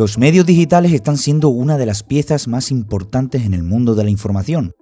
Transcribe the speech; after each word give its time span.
Los 0.00 0.16
medios 0.16 0.46
digitales 0.46 0.94
están 0.94 1.18
siendo 1.18 1.50
una 1.50 1.76
de 1.76 1.84
las 1.84 2.02
piezas 2.02 2.48
más 2.48 2.70
importantes 2.70 3.44
en 3.44 3.52
el 3.52 3.62
mundo 3.62 3.94
de 3.94 4.02
la 4.02 4.08
información. 4.08 4.72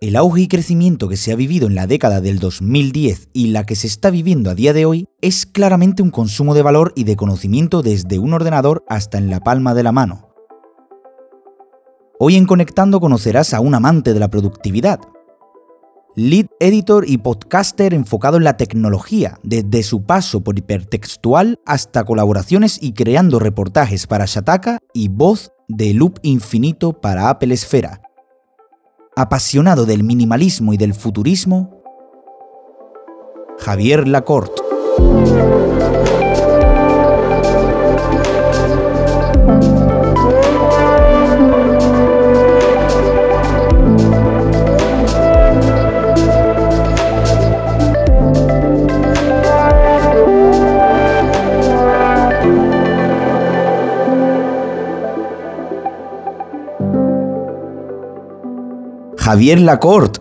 El 0.00 0.16
auge 0.16 0.40
y 0.40 0.48
crecimiento 0.48 1.08
que 1.08 1.16
se 1.16 1.30
ha 1.30 1.36
vivido 1.36 1.68
en 1.68 1.76
la 1.76 1.86
década 1.86 2.20
del 2.20 2.40
2010 2.40 3.28
y 3.32 3.46
la 3.52 3.64
que 3.64 3.76
se 3.76 3.86
está 3.86 4.10
viviendo 4.10 4.50
a 4.50 4.56
día 4.56 4.72
de 4.72 4.84
hoy 4.84 5.06
es 5.20 5.46
claramente 5.46 6.02
un 6.02 6.10
consumo 6.10 6.54
de 6.54 6.62
valor 6.62 6.92
y 6.96 7.04
de 7.04 7.14
conocimiento 7.14 7.82
desde 7.82 8.18
un 8.18 8.32
ordenador 8.32 8.84
hasta 8.88 9.16
en 9.16 9.30
la 9.30 9.38
palma 9.38 9.74
de 9.74 9.84
la 9.84 9.92
mano. 9.92 10.28
Hoy 12.18 12.34
en 12.34 12.46
Conectando 12.46 12.98
conocerás 12.98 13.54
a 13.54 13.60
un 13.60 13.76
amante 13.76 14.12
de 14.12 14.18
la 14.18 14.28
productividad, 14.28 14.98
lead 16.16 16.46
editor 16.60 17.04
y 17.06 17.18
podcaster 17.18 17.92
enfocado 17.92 18.38
en 18.38 18.44
la 18.44 18.56
tecnología, 18.56 19.38
desde 19.42 19.82
su 19.82 20.02
paso 20.04 20.40
por 20.40 20.58
hipertextual 20.58 21.60
hasta 21.66 22.04
colaboraciones 22.04 22.78
y 22.82 22.94
creando 22.94 23.38
reportajes 23.38 24.06
para 24.06 24.24
Shataka 24.24 24.80
y 24.94 25.08
voz 25.08 25.52
de 25.68 25.92
loop 25.92 26.18
infinito 26.22 26.94
para 26.94 27.28
Apple 27.28 27.54
Esfera. 27.54 28.00
Apasionado 29.14 29.86
del 29.86 30.04
minimalismo 30.04 30.72
y 30.72 30.78
del 30.78 30.94
futurismo, 30.94 31.82
Javier 33.58 34.08
Lacorte. 34.08 34.62
Javier 59.26 59.60
Lacorte. 59.60 60.20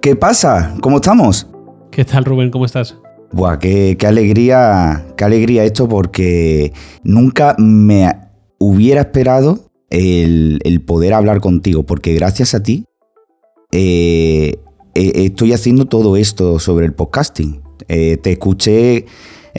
¿Qué 0.00 0.14
pasa? 0.14 0.76
¿Cómo 0.80 0.98
estamos? 0.98 1.48
¿Qué 1.90 2.04
tal, 2.04 2.24
Rubén? 2.24 2.52
¿Cómo 2.52 2.66
estás? 2.66 2.96
Buah, 3.32 3.58
qué, 3.58 3.96
alegría, 4.06 5.08
qué 5.16 5.24
alegría 5.24 5.64
esto 5.64 5.88
porque 5.88 6.72
nunca 7.02 7.56
me 7.58 8.12
hubiera 8.60 9.00
esperado 9.00 9.72
el, 9.90 10.82
poder 10.86 11.14
hablar 11.14 11.40
contigo, 11.40 11.82
porque 11.82 12.14
gracias 12.14 12.54
a 12.54 12.62
ti 12.62 12.84
eh, 13.72 14.54
eh, 14.94 15.12
estoy 15.16 15.52
haciendo 15.52 15.86
todo 15.86 16.16
esto 16.16 16.60
sobre 16.60 16.86
el 16.86 16.92
podcasting. 16.92 17.60
Eh, 17.88 18.18
te 18.22 18.30
escuché 18.30 19.06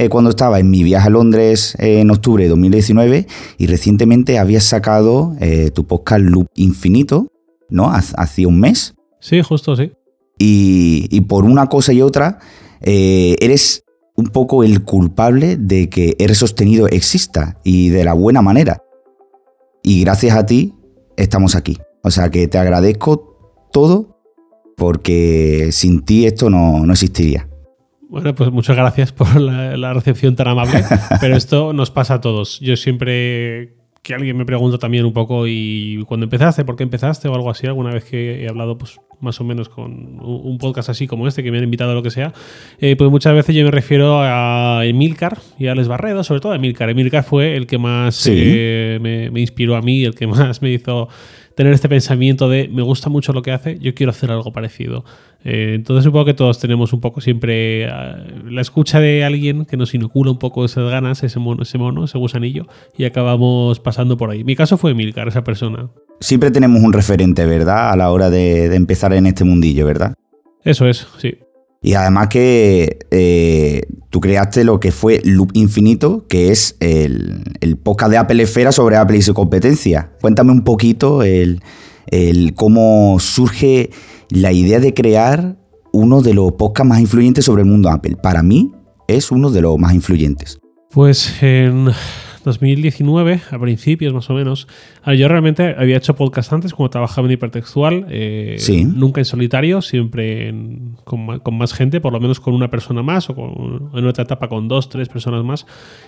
cuando 0.10 0.30
estaba 0.30 0.62
en 0.62 0.70
mi 0.70 0.84
viaje 0.84 1.08
a 1.08 1.10
Londres 1.10 1.76
en 1.80 2.10
octubre 2.12 2.46
de 2.46 2.50
2019 2.50 3.28
y 3.58 3.68
recientemente 3.68 4.40
habías 4.40 4.64
sacado 4.64 5.36
tu 5.74 5.86
podcast 5.86 6.22
Loop 6.22 6.48
Infinito, 6.56 7.28
¿no? 7.70 7.92
Hacía 7.92 8.48
un 8.48 8.60
mes. 8.60 8.96
Sí, 9.20 9.42
justo, 9.42 9.76
sí. 9.76 9.92
Y, 10.38 11.22
por 11.22 11.46
una 11.46 11.68
cosa 11.68 11.94
y 11.94 12.02
otra, 12.02 12.40
eh, 12.82 13.36
eres 13.40 13.84
un 14.16 14.28
poco 14.28 14.64
el 14.64 14.84
culpable 14.84 15.58
de 15.58 15.90
que 15.90 16.16
eres 16.20 16.38
sostenido 16.38 16.88
exista 16.88 17.60
y 17.64 17.90
de 17.90 18.04
la 18.04 18.14
buena 18.14 18.42
manera. 18.42 18.84
Y 19.84 20.02
gracias 20.02 20.36
a 20.36 20.46
ti 20.46 20.74
estamos 21.18 21.56
aquí. 21.56 21.78
O 22.04 22.12
sea 22.12 22.30
que 22.30 22.48
te 22.48 22.58
agradezco 22.58 23.68
todo 23.72 24.20
porque 24.78 25.70
sin 25.72 26.04
ti 26.04 26.26
esto 26.26 26.50
no, 26.50 26.90
existiría. 26.92 27.50
Bueno, 28.10 28.36
pues 28.36 28.52
muchas 28.52 28.76
gracias 28.76 29.12
por 29.12 29.36
la, 29.40 29.76
la 29.76 29.94
recepción 29.94 30.36
tan 30.36 30.48
amable, 30.48 30.84
pero 31.22 31.36
esto 31.36 31.74
nos 31.74 31.92
pasa 31.92 32.16
a 32.16 32.22
todos. 32.22 32.60
Yo 32.60 32.78
siempre 32.78 33.76
que 34.06 34.14
alguien 34.14 34.38
me 34.38 34.46
pregunta 34.46 34.78
también 34.78 35.04
un 35.04 35.14
poco 35.14 35.48
y 35.48 36.04
cuando 36.08 36.26
empezaste, 36.26 36.64
por 36.64 36.76
qué 36.76 36.84
empezaste 36.84 37.28
o 37.28 37.34
algo 37.34 37.50
así, 37.50 37.66
alguna 37.66 37.90
vez 37.90 38.06
que 38.06 38.44
he 38.44 38.48
hablado 38.48 38.78
pues 38.78 39.00
más 39.20 39.42
o 39.42 39.44
menos 39.44 39.68
con 39.68 40.20
un 40.22 40.60
podcast 40.60 40.90
así 40.90 41.08
como 41.08 41.28
este, 41.28 41.42
que 41.42 41.50
me 41.50 41.58
han 41.58 41.64
invitado 41.64 41.90
a 41.90 41.96
lo 41.96 42.04
que 42.04 42.12
sea, 42.12 42.32
eh, 42.80 42.96
pues 42.96 43.10
muchas 43.10 43.34
veces 43.34 43.56
yo 43.56 43.66
me 43.66 43.72
refiero 43.72 44.20
a 44.22 44.82
Emilcar 44.86 45.40
y 45.58 45.68
a 45.68 45.74
Les 45.74 45.88
Barredo, 45.88 46.24
sobre 46.24 46.40
todo 46.40 46.52
a 46.52 46.58
Emilcar. 46.58 46.92
Emilcar 46.92 47.24
fue 47.24 47.56
el 47.56 47.66
que 47.66 47.80
más 47.80 48.28
eh, 48.30 49.00
me, 49.02 49.32
me, 49.32 49.42
inspiró 49.42 49.76
a 49.76 49.82
mí, 49.82 50.04
el 50.04 50.14
que 50.14 50.28
más 50.28 50.62
me 50.62 50.70
hizo 50.70 51.10
tener 51.56 51.74
este 51.74 51.90
pensamiento 51.90 52.50
de 52.50 52.70
me 52.72 52.82
gusta 52.82 53.10
mucho 53.10 53.34
lo 53.34 53.42
que 53.42 53.52
hace, 53.52 53.80
yo 53.80 53.96
quiero 53.96 54.12
hacer 54.12 54.32
algo 54.32 54.52
parecido. 54.52 55.06
Eh, 55.44 55.74
entonces 55.76 56.04
supongo 56.04 56.26
que 56.26 56.34
todos 56.34 56.60
tenemos 56.60 56.92
un 56.94 57.02
poco 57.02 57.22
siempre 57.22 57.88
ah, 57.88 58.18
la 58.46 58.62
escucha 58.62 59.00
de 59.00 59.24
alguien 59.24 59.66
que 59.66 59.78
nos 59.78 59.94
inocula 59.94 60.32
un 60.32 60.40
poco 60.40 60.66
esas 60.66 60.90
ganas, 60.90 61.24
ese 61.24 61.40
mono, 61.40 61.64
ese 61.64 61.78
mono, 61.78 62.06
ese 62.06 62.18
gusanillo, 62.18 62.68
y 62.98 63.06
acabamos 63.06 63.80
pasando 63.80 64.18
por 64.18 64.30
ahí. 64.30 64.44
Mi 64.44 64.56
caso 64.56 64.78
fue 64.78 64.94
Milcar, 64.94 65.28
esa 65.28 65.44
persona. 65.44 65.90
Siempre 66.20 66.52
tenemos 66.52 66.82
un 66.82 66.94
referente, 66.94 67.46
¿verdad? 67.46 67.92
A 67.92 67.96
la 67.96 68.12
hora 68.12 68.30
de, 68.30 68.70
de 68.70 68.76
empezar 68.76 69.14
en 69.14 69.26
este 69.28 69.44
mundillo, 69.44 69.86
¿verdad? 69.86 70.14
Eso 70.64 70.88
es, 70.88 71.08
sí. 71.18 71.36
Y 71.86 71.94
además 71.94 72.30
que 72.30 72.98
eh, 73.12 73.84
tú 74.10 74.20
creaste 74.20 74.64
lo 74.64 74.80
que 74.80 74.92
fue 74.92 75.22
Loop 75.24 75.52
Infinito, 75.54 76.26
que 76.28 76.52
es 76.52 76.78
el, 76.80 77.44
el, 77.62 77.78
podcast 77.78 78.10
de 78.10 78.18
Apple 78.18 78.42
Esfera 78.42 78.72
sobre 78.72 78.98
Apple 78.98 79.18
y 79.18 79.22
su 79.22 79.36
competencia. 79.36 80.10
Cuéntame 80.20 80.52
un 80.52 80.64
poquito 80.64 81.22
el, 81.22 81.62
cómo 82.56 83.20
surge 83.20 83.92
la 84.32 84.52
idea 84.52 84.80
de 84.80 84.96
crear 84.96 85.58
uno 85.94 86.24
de 86.24 86.34
los 86.34 86.54
podcasts 86.54 86.90
más 86.90 87.00
influyentes 87.02 87.46
sobre 87.46 87.62
el 87.62 87.68
mundo 87.68 87.92
Apple. 87.92 88.16
Para 88.16 88.42
mí 88.42 88.72
es 89.08 89.30
uno 89.30 89.52
de 89.52 89.62
los 89.62 89.78
más 89.78 89.94
influyentes. 89.94 90.58
Pues 90.90 91.40
en 91.44 91.92
2019, 92.46 93.42
a 93.52 93.60
principios 93.60 94.14
más 94.14 94.30
o 94.30 94.34
menos. 94.34 94.68
Yo 95.06 95.28
realmente 95.28 95.76
había 95.78 95.98
hecho 95.98 96.16
podcast 96.16 96.54
antes 96.54 96.74
cuando 96.74 96.92
trabajaba 96.92 97.28
en 97.28 97.34
hipertextual, 97.34 98.06
eh, 98.10 98.58
nunca 98.86 99.20
en 99.20 99.26
solitario, 99.26 99.82
siempre 99.82 100.54
con, 101.04 101.58
más 101.58 101.74
gente, 101.74 102.00
por 102.00 102.14
lo 102.14 102.20
menos 102.20 102.40
con 102.40 102.54
una 102.54 102.70
persona 102.70 103.04
más 103.04 103.30
o 103.30 103.36
con, 103.36 103.90
en 103.94 104.08
otra 104.08 104.24
etapa 104.24 104.48
con 104.48 104.68
dos, 104.68 104.88
tres 104.90 105.10
personas 105.10 105.44
más, 105.44 105.66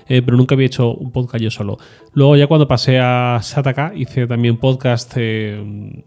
eh, 0.08 0.22
pero 0.22 0.38
nunca 0.38 0.56
había 0.56 0.68
hecho 0.68 0.94
un 0.94 1.12
podcast 1.12 1.44
yo 1.44 1.52
solo. 1.52 1.78
Luego 2.14 2.38
ya 2.38 2.48
cuando 2.48 2.68
pasé 2.68 3.00
a 3.00 3.40
Sataka 3.42 3.92
hice 3.96 4.28
también 4.28 4.58
podcast... 4.58 5.14
Eh, 5.18 6.04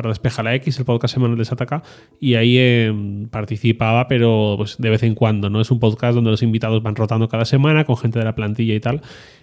para 0.00 0.08
Despeja 0.08 0.42
la 0.42 0.54
X, 0.54 0.78
el 0.78 0.84
podcast 0.84 1.14
semanal 1.14 1.36
de 1.36 1.44
Sataka, 1.44 1.82
y 2.18 2.34
ahí 2.34 2.56
em, 2.58 3.28
participaba, 3.28 4.08
pero 4.08 4.54
pues 4.56 4.76
de 4.78 4.88
vez 4.88 5.02
en 5.02 5.14
cuando, 5.14 5.50
¿no? 5.50 5.60
Es 5.60 5.70
un 5.70 5.78
podcast 5.78 6.14
donde 6.14 6.30
los 6.30 6.42
invitados 6.42 6.82
van 6.82 6.96
rotando 6.96 7.28
cada 7.28 7.44
semana 7.44 7.84
con 7.84 7.96
gente 7.96 8.18
de 8.18 8.24
la 8.24 8.34
plantilla 8.34 8.74
y 8.74 8.80
tal, 8.80 9.02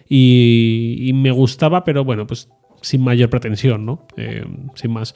y, 0.09 1.11
me 1.13 1.31
gustaba, 1.31 1.83
pero 1.83 2.03
bueno, 2.03 2.27
pues 2.27 2.49
sin 2.81 3.03
mayor 3.03 3.29
pretensión, 3.29 3.85
¿no? 3.85 4.07
Em, 4.15 4.69
sin 4.75 4.91
más. 4.91 5.15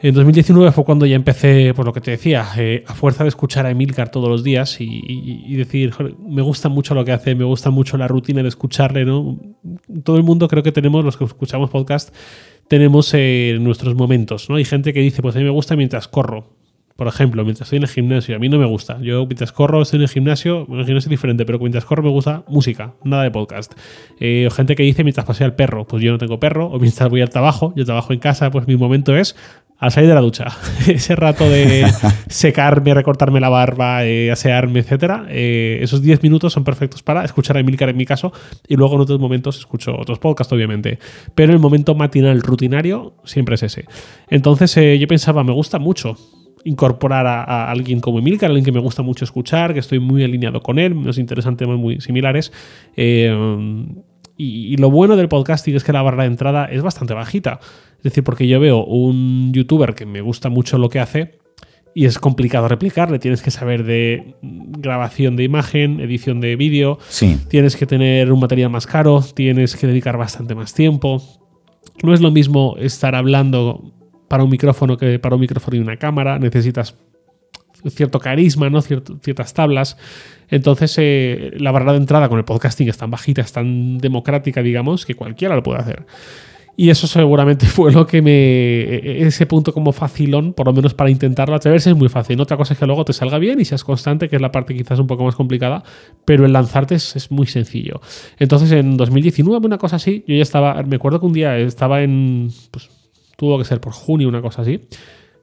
En 0.00 0.14
2019 0.14 0.72
fue 0.72 0.84
cuando 0.84 1.06
ya 1.06 1.16
empecé, 1.16 1.72
por 1.72 1.86
lo 1.86 1.92
que 1.92 2.00
te 2.00 2.10
decía, 2.10 2.46
eh, 2.58 2.84
a 2.86 2.94
fuerza 2.94 3.24
de 3.24 3.28
escuchar 3.28 3.64
a 3.64 3.70
Emilcar 3.70 4.10
todos 4.10 4.28
los 4.28 4.44
días 4.44 4.76
y, 4.80 5.54
decir, 5.56 5.94
me 6.18 6.42
gusta 6.42 6.68
mucho 6.68 6.94
lo 6.94 7.04
que 7.04 7.12
hace, 7.12 7.34
me 7.34 7.44
gusta 7.44 7.70
mucho 7.70 7.96
la 7.96 8.06
rutina 8.06 8.42
de 8.42 8.48
escucharle, 8.48 9.04
¿no? 9.04 9.40
Todo 10.02 10.16
el 10.16 10.22
mundo 10.24 10.48
creo 10.48 10.62
que 10.62 10.72
tenemos, 10.72 11.04
los 11.04 11.16
que 11.16 11.24
escuchamos 11.24 11.70
podcast, 11.70 12.14
tenemos 12.68 13.14
eh, 13.14 13.56
nuestros 13.60 13.94
momentos, 13.94 14.50
¿no? 14.50 14.56
Hay 14.56 14.64
gente 14.64 14.92
que 14.92 15.00
dice, 15.00 15.22
pues 15.22 15.36
a 15.36 15.38
mí 15.38 15.44
me 15.44 15.50
gusta 15.50 15.76
mientras 15.76 16.08
corro. 16.08 16.63
Por 16.96 17.08
ejemplo, 17.08 17.42
mientras 17.44 17.66
estoy 17.66 17.78
en 17.78 17.82
el 17.82 17.88
gimnasio, 17.88 18.36
a 18.36 18.38
mí 18.38 18.48
no 18.48 18.56
me 18.56 18.66
gusta. 18.66 19.00
Yo 19.00 19.26
mientras 19.26 19.50
corro 19.50 19.82
estoy 19.82 19.96
en 19.98 20.02
el 20.02 20.08
gimnasio, 20.08 20.64
en 20.68 20.78
el 20.78 20.84
gimnasio 20.84 21.08
es 21.08 21.10
diferente, 21.10 21.44
pero 21.44 21.58
mientras 21.58 21.84
corro 21.84 22.04
me 22.04 22.10
gusta 22.10 22.44
música, 22.46 22.94
nada 23.02 23.24
de 23.24 23.32
podcast. 23.32 23.72
Eh, 24.20 24.48
gente 24.54 24.76
que 24.76 24.84
dice 24.84 25.02
mientras 25.02 25.26
paseo 25.26 25.46
al 25.46 25.56
perro, 25.56 25.88
pues 25.88 26.04
yo 26.04 26.12
no 26.12 26.18
tengo 26.18 26.38
perro, 26.38 26.66
o 26.66 26.78
mientras 26.78 27.10
voy 27.10 27.20
al 27.20 27.30
trabajo, 27.30 27.72
yo 27.74 27.84
trabajo 27.84 28.12
en 28.12 28.20
casa, 28.20 28.50
pues 28.52 28.68
mi 28.68 28.76
momento 28.76 29.16
es 29.16 29.34
al 29.78 29.90
salir 29.90 30.08
de 30.08 30.14
la 30.14 30.20
ducha. 30.20 30.46
Ese 30.86 31.16
rato 31.16 31.50
de 31.50 31.84
secarme, 32.28 32.94
recortarme 32.94 33.40
la 33.40 33.48
barba, 33.48 34.04
eh, 34.04 34.30
asearme, 34.30 34.78
etcétera, 34.78 35.26
eh, 35.28 35.80
esos 35.82 36.00
10 36.00 36.22
minutos 36.22 36.52
son 36.52 36.62
perfectos 36.62 37.02
para 37.02 37.24
escuchar 37.24 37.56
a 37.56 37.60
Emilcar 37.60 37.88
en 37.88 37.96
mi 37.96 38.06
caso 38.06 38.32
y 38.68 38.76
luego 38.76 38.94
en 38.94 39.00
otros 39.00 39.18
momentos 39.18 39.58
escucho 39.58 39.96
otros 39.98 40.20
podcasts, 40.20 40.52
obviamente. 40.52 41.00
Pero 41.34 41.52
el 41.52 41.58
momento 41.58 41.96
matinal 41.96 42.40
rutinario 42.40 43.14
siempre 43.24 43.56
es 43.56 43.64
ese. 43.64 43.84
Entonces 44.28 44.76
eh, 44.76 44.96
yo 44.98 45.08
pensaba, 45.08 45.42
me 45.42 45.52
gusta 45.52 45.80
mucho 45.80 46.16
incorporar 46.64 47.26
a, 47.26 47.70
alguien 47.70 48.00
como 48.00 48.18
Emilcar, 48.18 48.50
alguien 48.50 48.64
que 48.64 48.72
me 48.72 48.80
gusta 48.80 49.02
mucho 49.02 49.24
escuchar, 49.24 49.74
que 49.74 49.80
estoy 49.80 49.98
muy 49.98 50.24
alineado 50.24 50.60
con 50.62 50.78
él, 50.78 51.00
nos 51.00 51.18
interesan 51.18 51.56
temas 51.56 51.78
muy 51.78 52.00
similares. 52.00 52.52
y, 52.96 54.76
lo 54.76 54.90
bueno 54.90 55.16
del 55.16 55.28
podcasting 55.28 55.76
es 55.76 55.84
que 55.84 55.92
la 55.92 56.02
barra 56.02 56.24
de 56.24 56.30
entrada 56.30 56.64
es 56.66 56.82
bastante 56.82 57.14
bajita. 57.14 57.60
Es 57.98 58.02
decir, 58.02 58.24
porque 58.24 58.48
yo 58.48 58.60
veo 58.60 58.84
un 58.84 59.52
youtuber 59.52 59.94
que 59.94 60.06
me 60.06 60.20
gusta 60.20 60.48
mucho 60.48 60.76
lo 60.78 60.88
que 60.88 61.00
hace 61.00 61.38
y 61.94 62.06
es 62.06 62.18
complicado 62.18 62.68
replicarle. 62.68 63.18
Tienes 63.18 63.40
que 63.40 63.50
saber 63.50 63.84
de 63.84 64.34
grabación 64.42 65.36
de 65.36 65.44
imagen, 65.44 66.00
edición 66.00 66.40
de 66.40 66.56
vídeo. 66.56 66.98
Sí. 67.08 67.38
Tienes 67.48 67.76
que 67.76 67.86
tener 67.86 68.32
un 68.32 68.40
material 68.40 68.70
más 68.70 68.86
caro, 68.86 69.24
tienes 69.34 69.76
que 69.76 69.86
dedicar 69.86 70.18
bastante 70.18 70.54
más 70.54 70.74
tiempo. 70.74 71.22
No 72.02 72.12
es 72.12 72.20
lo 72.20 72.30
mismo 72.30 72.76
estar 72.78 73.14
hablando 73.14 73.93
para 74.34 74.42
un 74.42 74.50
micrófono 74.50 74.96
que 74.96 75.20
para 75.20 75.36
un 75.36 75.40
micrófono 75.40 75.76
y 75.76 75.80
una 75.80 75.96
cámara. 75.96 76.40
Necesitas 76.40 76.96
cierto 77.90 78.18
carisma, 78.18 78.68
¿no? 78.68 78.82
ciertas 78.82 79.54
tablas. 79.54 79.96
Entonces, 80.48 80.92
eh, 80.98 81.52
la 81.56 81.70
barrera 81.70 81.92
de 81.92 81.98
entrada 81.98 82.28
con 82.28 82.38
el 82.38 82.44
podcasting 82.44 82.88
es 82.88 82.98
tan 82.98 83.12
bajita, 83.12 83.42
es 83.42 83.52
tan 83.52 83.98
democrática, 83.98 84.60
digamos, 84.60 85.06
que 85.06 85.14
cualquiera 85.14 85.54
lo 85.54 85.62
puede 85.62 85.78
hacer. 85.78 86.04
Y 86.76 86.90
eso 86.90 87.06
seguramente 87.06 87.66
fue 87.76 87.92
lo 87.92 88.08
que 88.08 88.22
me. 88.22 88.32
E, 88.32 89.24
ese 89.24 89.46
punto 89.46 89.72
como 89.72 89.92
facilón, 89.92 90.52
por 90.52 90.66
lo 90.66 90.72
menos 90.72 90.94
para 90.94 91.10
intentarlo 91.10 91.54
atreverse, 91.54 91.90
es 91.90 91.96
muy 91.96 92.08
fácil. 92.08 92.40
Otra 92.40 92.56
cosa 92.56 92.72
es 92.72 92.80
que 92.80 92.86
luego 92.86 93.04
te 93.04 93.12
salga 93.12 93.38
bien 93.38 93.60
y 93.60 93.64
seas 93.64 93.84
constante, 93.84 94.28
que 94.28 94.34
es 94.34 94.42
la 94.42 94.50
parte 94.50 94.74
quizás 94.74 94.98
un 94.98 95.06
poco 95.06 95.22
más 95.22 95.36
complicada, 95.36 95.84
pero 96.24 96.44
el 96.44 96.52
lanzarte 96.52 96.96
es, 96.96 97.30
muy 97.30 97.46
sencillo. 97.46 98.00
Entonces 98.40 98.72
en 98.72 98.96
2019, 98.96 99.64
una 99.64 99.78
cosa 99.78 99.94
así, 99.94 100.24
yo 100.26 100.34
ya 100.34 100.42
estaba. 100.42 100.82
Me 100.82 100.96
acuerdo 100.96 101.20
que 101.20 101.26
un 101.26 101.34
día 101.34 101.56
estaba 101.56 102.02
en. 102.02 102.50
Pues 102.72 102.90
tuvo 103.36 103.58
que 103.58 103.64
ser 103.64 103.80
por 103.80 103.92
junio, 103.92 104.28
una 104.28 104.42
cosa 104.42 104.62
así 104.62 104.80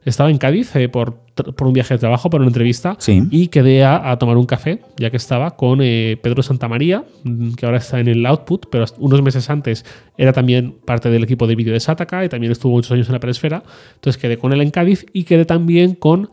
estaba 0.05 0.31
en 0.31 0.37
Cádiz 0.37 0.75
eh, 0.75 0.89
por, 0.89 1.19
un 1.61 1.73
viaje 1.73 1.93
de 1.93 1.99
trabajo, 1.99 2.29
por 2.29 2.41
una 2.41 2.49
entrevista, 2.49 2.97
y 3.07 3.47
quedé 3.47 3.83
a, 3.83 4.17
tomar 4.17 4.37
un 4.37 4.45
café, 4.45 4.81
ya 4.97 5.09
que 5.09 5.17
estaba 5.17 5.51
con 5.51 5.79
eh, 5.81 6.17
Pedro 6.21 6.43
Santamaría, 6.43 7.03
mm, 7.23 7.53
que 7.53 7.65
ahora 7.65 7.77
está 7.77 7.99
en 7.99 8.07
el 8.07 8.25
Output, 8.25 8.67
pero 8.71 8.85
unos 8.97 9.21
meses 9.21 9.49
antes 9.49 9.85
era 10.17 10.33
también 10.33 10.75
parte 10.85 11.09
del 11.09 11.23
equipo 11.23 11.47
de 11.47 11.55
vídeo 11.55 11.73
de 11.73 11.79
Sataka 11.79 12.25
y 12.25 12.29
también 12.29 12.51
estuvo 12.51 12.73
muchos 12.73 12.91
años 12.91 13.07
en 13.07 13.13
la 13.13 13.19
Peresfera. 13.19 13.63
Entonces 13.95 14.21
quedé 14.21 14.37
con 14.37 14.53
él 14.53 14.61
en 14.61 14.71
Cádiz 14.71 15.05
y 15.13 15.23
quedé 15.23 15.45
también 15.45 15.95
con. 15.95 16.29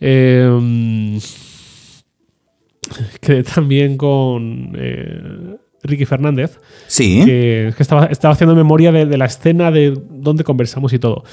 Em, 0.00 1.18
quedé 3.20 3.42
también 3.44 3.96
con. 3.96 5.58
Eh, 5.86 5.90
Ricky 5.90 6.04
Fernández. 6.04 6.58
Sí. 6.86 7.22
Que, 7.24 7.74
estaba, 7.78 8.06
estaba, 8.06 8.34
haciendo 8.34 8.54
memoria 8.54 8.92
de, 8.92 9.06
de, 9.06 9.18
la 9.18 9.26
escena 9.26 9.70
de 9.70 9.98
donde 10.10 10.44
conversamos 10.44 10.92
y 10.92 10.98
todo 10.98 11.24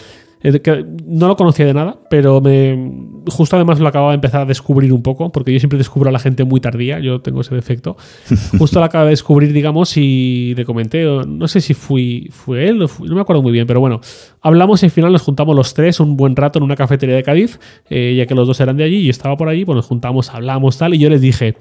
no 1.06 1.28
lo 1.28 1.38
conocía 1.38 1.66
de 1.66 1.74
nada, 1.74 1.98
pero 2.10 2.42
me, 2.42 3.22
justo 3.30 3.56
además 3.56 3.80
lo 3.80 3.88
acababa 3.88 4.12
de 4.12 4.16
empezar 4.16 4.42
a 4.42 4.46
descubrir 4.46 4.92
un 4.92 5.02
poco, 5.02 5.32
porque 5.32 5.54
yo 5.54 5.60
siempre 5.60 5.78
descubro 5.78 6.10
a 6.10 6.12
la 6.12 6.20
gente 6.20 6.44
muy 6.44 6.60
tardía, 6.60 7.00
yo 7.00 7.22
tengo 7.22 7.42
ese 7.42 7.56
defecto. 7.56 7.96
Justo 8.58 8.80
lo 8.80 8.86
acababa 8.86 9.06
de 9.06 9.12
descubrir, 9.12 9.54
digamos, 9.54 9.96
y 9.96 10.54
le 10.56 10.66
comenté, 10.66 11.06
no 11.06 11.48
sé 11.48 11.62
si 11.62 11.74
fui, 11.74 12.28
fue 12.32 12.68
él, 12.68 12.78
no 12.78 13.16
me 13.16 13.22
acuerdo 13.22 13.42
muy 13.42 13.54
bien, 13.54 13.66
pero 13.66 13.80
bueno, 13.80 14.02
hablamos 14.42 14.84
y 14.84 14.88
al 14.88 14.92
final 14.92 15.14
nos 15.14 15.22
juntamos 15.22 15.56
los 15.56 15.74
tres 15.74 16.02
un 16.02 16.18
buen 16.18 16.36
rato 16.36 16.60
en 16.60 16.64
una 16.64 16.76
cafetería 16.76 17.16
de 17.16 17.24
Cádiz, 17.24 17.60
eh, 17.90 18.16
ya 18.18 18.26
que 18.26 18.36
los 18.36 18.46
dos 18.46 18.60
eran 18.60 18.76
de 18.76 18.84
allí 18.84 18.98
y 18.98 19.04
yo 19.06 19.12
estaba 19.12 19.38
por 19.38 19.48
allí, 19.48 19.64
pues 19.64 19.78
nos 19.78 19.86
juntamos, 19.86 20.30
hablamos 20.30 20.78
tal, 20.78 20.94
y 20.94 20.98
yo 20.98 21.10
les 21.10 21.22
dije, 21.22 21.56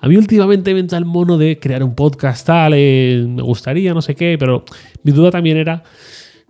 a 0.00 0.08
mí 0.08 0.16
últimamente 0.16 0.72
me 0.74 0.80
entra 0.80 0.98
el 0.98 1.04
mono 1.04 1.38
de 1.38 1.58
crear 1.58 1.82
un 1.82 1.94
podcast 1.94 2.46
tal, 2.46 2.72
eh, 2.76 3.24
me 3.28 3.42
gustaría, 3.42 3.94
no 3.94 4.02
sé 4.02 4.14
qué, 4.14 4.36
pero 4.38 4.64
mi 5.02 5.12
duda 5.12 5.30
también 5.30 5.56
era 5.56 5.82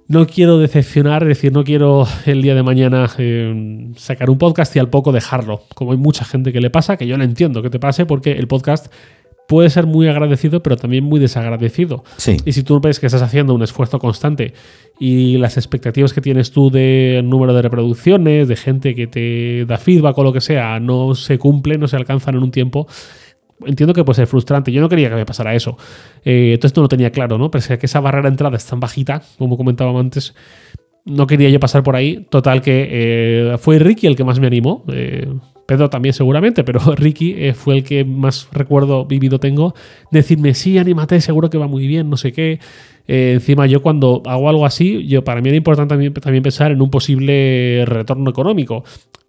no 0.08 0.26
quiero 0.26 0.58
decepcionar, 0.58 1.22
es 1.22 1.28
decir, 1.28 1.52
no 1.52 1.64
quiero 1.64 2.06
el 2.24 2.40
día 2.40 2.54
de 2.54 2.62
mañana 2.62 3.10
eh, 3.18 3.90
sacar 3.96 4.30
un 4.30 4.38
podcast 4.38 4.74
y 4.74 4.78
al 4.78 4.88
poco 4.88 5.12
dejarlo, 5.12 5.62
como 5.74 5.92
hay 5.92 5.98
mucha 5.98 6.24
gente 6.24 6.50
que 6.50 6.60
le 6.60 6.70
pasa, 6.70 6.96
que 6.96 7.06
yo 7.06 7.16
lo 7.18 7.24
entiendo 7.24 7.62
que 7.62 7.70
te 7.70 7.78
pase, 7.78 8.06
porque 8.06 8.32
el 8.32 8.48
podcast 8.48 8.90
puede 9.48 9.70
ser 9.70 9.86
muy 9.86 10.08
agradecido, 10.08 10.62
pero 10.62 10.76
también 10.76 11.04
muy 11.04 11.20
desagradecido. 11.20 12.04
Y 12.44 12.52
si 12.52 12.62
tú 12.62 12.80
ves 12.80 13.00
que 13.00 13.06
estás 13.06 13.22
haciendo 13.22 13.54
un 13.54 13.62
esfuerzo 13.62 13.98
constante 13.98 14.52
y 15.00 15.38
las 15.38 15.56
expectativas 15.56 16.12
que 16.12 16.20
tienes 16.20 16.52
tú 16.52 16.70
de 16.70 17.22
número 17.24 17.54
de 17.54 17.62
reproducciones, 17.62 18.46
de 18.46 18.56
gente 18.56 18.94
que 18.94 19.06
te 19.06 19.64
da 19.64 19.78
feedback 19.78 20.16
o 20.18 20.22
lo 20.22 20.32
que 20.34 20.42
sea, 20.42 20.80
no 20.80 21.14
se 21.14 21.38
cumplen, 21.38 21.80
no 21.80 21.88
se 21.88 21.96
alcanzan 21.96 22.34
en 22.34 22.42
un 22.42 22.50
tiempo, 22.50 22.86
entiendo 23.66 23.94
que 23.94 24.04
puede 24.04 24.16
ser 24.16 24.26
frustrante. 24.26 24.72
Yo 24.72 24.80
no 24.80 24.88
quería 24.88 25.08
que 25.08 25.16
me 25.16 25.26
pasara 25.26 25.54
eso. 25.54 25.76
Eh, 26.24 26.52
entonces 26.54 26.76
no 26.76 26.82
lo 26.82 26.88
tenía 26.88 27.10
claro, 27.10 27.38
¿no? 27.38 27.50
Pero 27.50 27.64
es 27.66 27.78
que 27.78 27.86
esa 27.86 28.00
barrera 28.00 28.24
de 28.24 28.28
entrada 28.30 28.56
es 28.56 28.66
tan 28.66 28.80
bajita, 28.80 29.22
como 29.38 29.56
comentábamos 29.56 30.00
antes, 30.00 30.34
no 31.04 31.26
quería 31.26 31.48
yo 31.48 31.60
pasar 31.60 31.82
por 31.82 31.96
ahí. 31.96 32.26
Total 32.30 32.60
que 32.62 32.88
eh, 32.90 33.56
fue 33.58 33.78
Ricky 33.78 34.06
el 34.06 34.16
que 34.16 34.24
más 34.24 34.38
me 34.40 34.46
animó. 34.46 34.84
Eh, 34.92 35.28
Pedro 35.66 35.90
también 35.90 36.12
seguramente, 36.12 36.64
pero 36.64 36.80
Ricky 36.96 37.52
fue 37.52 37.78
el 37.78 37.84
que 37.84 38.04
más 38.04 38.48
recuerdo 38.52 39.06
vivido 39.06 39.38
tengo. 39.38 39.74
Decirme, 40.10 40.54
sí, 40.54 40.78
anímate, 40.78 41.20
seguro 41.20 41.50
que 41.50 41.58
va 41.58 41.66
muy 41.66 41.86
bien, 41.86 42.08
no 42.08 42.16
sé 42.16 42.32
qué. 42.32 42.58
encima 43.06 43.66
yo 43.66 43.82
cuando 43.82 44.22
hago 44.26 44.48
algo 44.48 44.66
así, 44.66 45.06
yo 45.06 45.24
para 45.24 45.40
mí 45.40 45.48
era 45.48 45.56
importante 45.56 45.92
también, 45.92 46.14
también 46.14 46.42
pensar 46.42 46.72
en 46.72 46.80
un 46.80 46.90
posible 46.90 47.84
retorno 47.86 48.30
económico. 48.30 48.84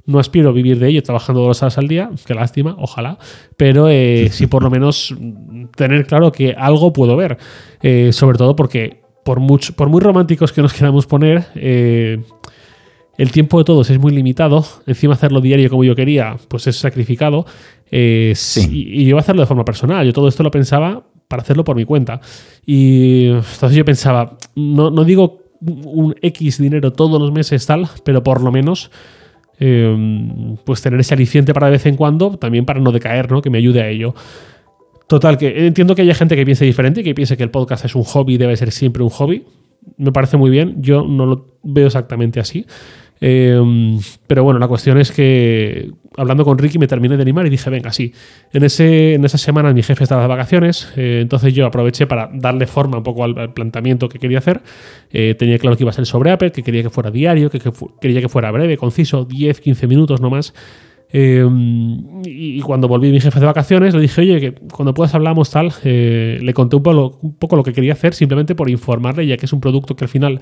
No 0.10 0.20
aspiro 0.20 0.50
a 0.50 0.52
vivir 0.52 0.80
de 0.80 0.90
ello 0.90 1.04
trabajando 1.04 1.42
dos 1.42 1.62
horas 1.62 1.78
al 1.78 1.88
día, 1.88 2.10
qué 2.26 2.34
lástima, 2.34 2.76
ojalá, 2.80 3.18
pero 3.58 3.88
eh, 3.90 4.28
sí 4.32 4.48
por 4.48 4.64
lo 4.64 4.70
menos 4.70 5.16
tener 5.76 6.06
claro 6.08 6.32
que 6.32 6.54
algo 6.58 6.92
puedo 6.94 7.16
ver, 7.16 7.38
eh, 7.82 8.12
sobre 8.12 8.38
todo 8.38 8.56
porque 8.56 9.02
por, 9.24 9.40
mucho, 9.40 9.74
por 9.74 9.90
muy 9.90 10.02
románticos 10.02 10.52
que 10.52 10.62
nos 10.62 10.74
queramos 10.74 11.06
poner, 11.06 11.46
eh, 11.56 12.22
el 13.18 13.32
tiempo 13.32 13.60
de 13.60 13.66
todos 13.66 13.90
es 13.90 14.00
muy 14.00 14.14
limitado, 14.14 14.66
encima 14.88 15.14
hacerlo 15.14 15.42
diario 15.42 15.70
como 15.70 15.84
yo 15.84 15.96
quería, 15.96 16.38
pues 16.48 16.68
es 16.68 16.78
sacrificado, 16.78 17.46
y, 17.92 18.34
y, 18.36 19.06
yo 19.06 19.16
voy 19.16 19.20
a 19.20 19.22
hacerlo 19.22 19.42
de 19.42 19.48
forma 19.48 19.66
personal, 19.66 20.06
yo 20.06 20.14
todo 20.14 20.28
esto 20.28 20.42
lo 20.42 20.52
pensaba 20.52 21.04
para 21.28 21.44
hacerlo 21.44 21.64
por 21.64 21.76
mi 21.76 21.86
cuenta. 21.86 22.20
Y 22.66 23.28
entonces 23.28 23.76
yo 23.76 23.86
pensaba, 23.86 24.38
no, 24.56 24.90
no 24.90 25.06
digo 25.06 25.44
un 25.62 26.16
X 26.22 26.58
dinero 26.58 26.92
todos 26.92 27.22
los 27.22 27.32
meses 27.32 27.66
tal, 27.66 27.88
pero 28.04 28.24
por 28.24 28.42
lo 28.42 28.52
menos 28.52 28.92
Em, 29.62 30.56
pues 30.64 30.82
tener 30.82 31.00
ese 31.02 31.14
aliciente 31.14 31.54
para 31.54 31.68
de 31.68 31.72
vez 31.74 31.86
en 31.86 31.98
cuando, 31.98 32.38
también 32.38 32.66
para 32.66 32.80
no 32.80 32.94
decaer, 32.94 33.30
¿no? 33.30 33.42
Que 33.42 33.50
me 33.50 33.58
ayude 33.58 33.82
a 33.82 33.90
ello. 33.90 34.16
Total, 35.08 35.38
que 35.38 35.68
entiendo 35.68 35.96
que 35.96 36.04
haya 36.04 36.14
gente 36.14 36.36
que 36.38 36.46
piense 36.46 36.64
diferente, 36.64 37.04
que 37.04 37.14
piense 37.14 37.36
que 37.36 37.44
el 37.44 37.52
podcast 37.52 37.84
es 37.84 37.96
un 37.96 38.04
hobby 38.04 38.38
debe 38.38 38.56
ser 38.56 38.72
siempre 38.72 39.04
un 39.04 39.10
hobby. 39.10 39.44
Me 39.98 40.12
parece 40.14 40.38
muy 40.38 40.50
bien, 40.50 40.82
yo 40.82 41.04
no 41.04 41.26
lo 41.26 41.46
veo 41.64 41.88
exactamente 41.88 42.40
así. 42.40 42.66
Em, 43.22 44.00
pero 44.28 44.44
bueno, 44.44 44.60
la 44.60 44.68
cuestión 44.68 44.98
es 44.98 45.12
que 45.12 45.92
hablando 46.16 46.46
con 46.46 46.58
Ricky 46.58 46.80
me 46.80 46.88
terminé 46.88 47.18
de 47.18 47.22
animar 47.22 47.46
y 47.46 47.50
dije, 47.50 47.70
venga, 47.70 47.92
sí. 47.92 48.14
En, 48.54 48.64
ese, 48.64 49.14
en 49.16 49.26
esas 49.26 49.42
semanas 49.42 49.74
mi 49.74 49.84
jefe 49.84 50.04
estaba 50.04 50.22
de 50.22 50.28
vacaciones, 50.28 50.92
eh, 50.96 51.20
entonces 51.22 51.54
yo 51.54 51.66
aproveché 51.66 52.08
para 52.08 52.30
darle 52.34 52.68
forma 52.68 52.98
un 52.98 53.04
poco 53.04 53.24
al, 53.24 53.54
planteamiento 53.54 54.10
que 54.10 54.20
quería 54.20 54.40
hacer. 54.40 54.62
Eh, 55.12 55.36
tenía 55.38 55.58
claro 55.58 55.76
que 55.76 55.84
iba 55.84 55.90
a 55.90 55.94
ser 55.94 56.06
sobre 56.06 56.32
Apple, 56.32 56.52
que 56.52 56.64
quería 56.64 56.84
que 56.84 56.90
fuera 56.90 57.12
diario, 57.12 57.50
que, 57.50 57.60
quería 58.00 58.22
que 58.22 58.30
fuera 58.30 58.52
breve, 58.52 58.78
conciso, 58.78 59.26
10, 59.26 59.60
15 59.60 59.88
minutos 59.88 60.22
no 60.22 60.30
más. 60.30 60.54
Em, 61.12 62.22
y 62.24 62.62
cuando 62.62 62.88
volví 62.88 63.12
mi 63.12 63.20
jefe 63.20 63.40
de 63.40 63.46
vacaciones, 63.46 63.96
le 63.96 64.02
dije, 64.02 64.22
oye, 64.22 64.40
que 64.40 64.52
cuando 64.72 64.94
puedas 64.94 65.16
hablamos 65.16 65.50
tal, 65.50 65.74
eh, 65.84 66.38
le 66.42 66.54
conté 66.54 66.76
un 66.76 66.84
poco, 66.84 67.18
un 67.22 67.34
poco 67.34 67.56
lo 67.56 67.64
que 67.64 67.74
quería 67.74 67.94
hacer, 67.94 68.14
simplemente 68.14 68.54
por 68.54 68.70
informarle, 68.70 69.26
ya 69.26 69.38
que 69.38 69.48
es 69.48 69.54
un 69.54 69.60
producto 69.60 69.96
que 69.96 70.06
al 70.06 70.10
final 70.10 70.40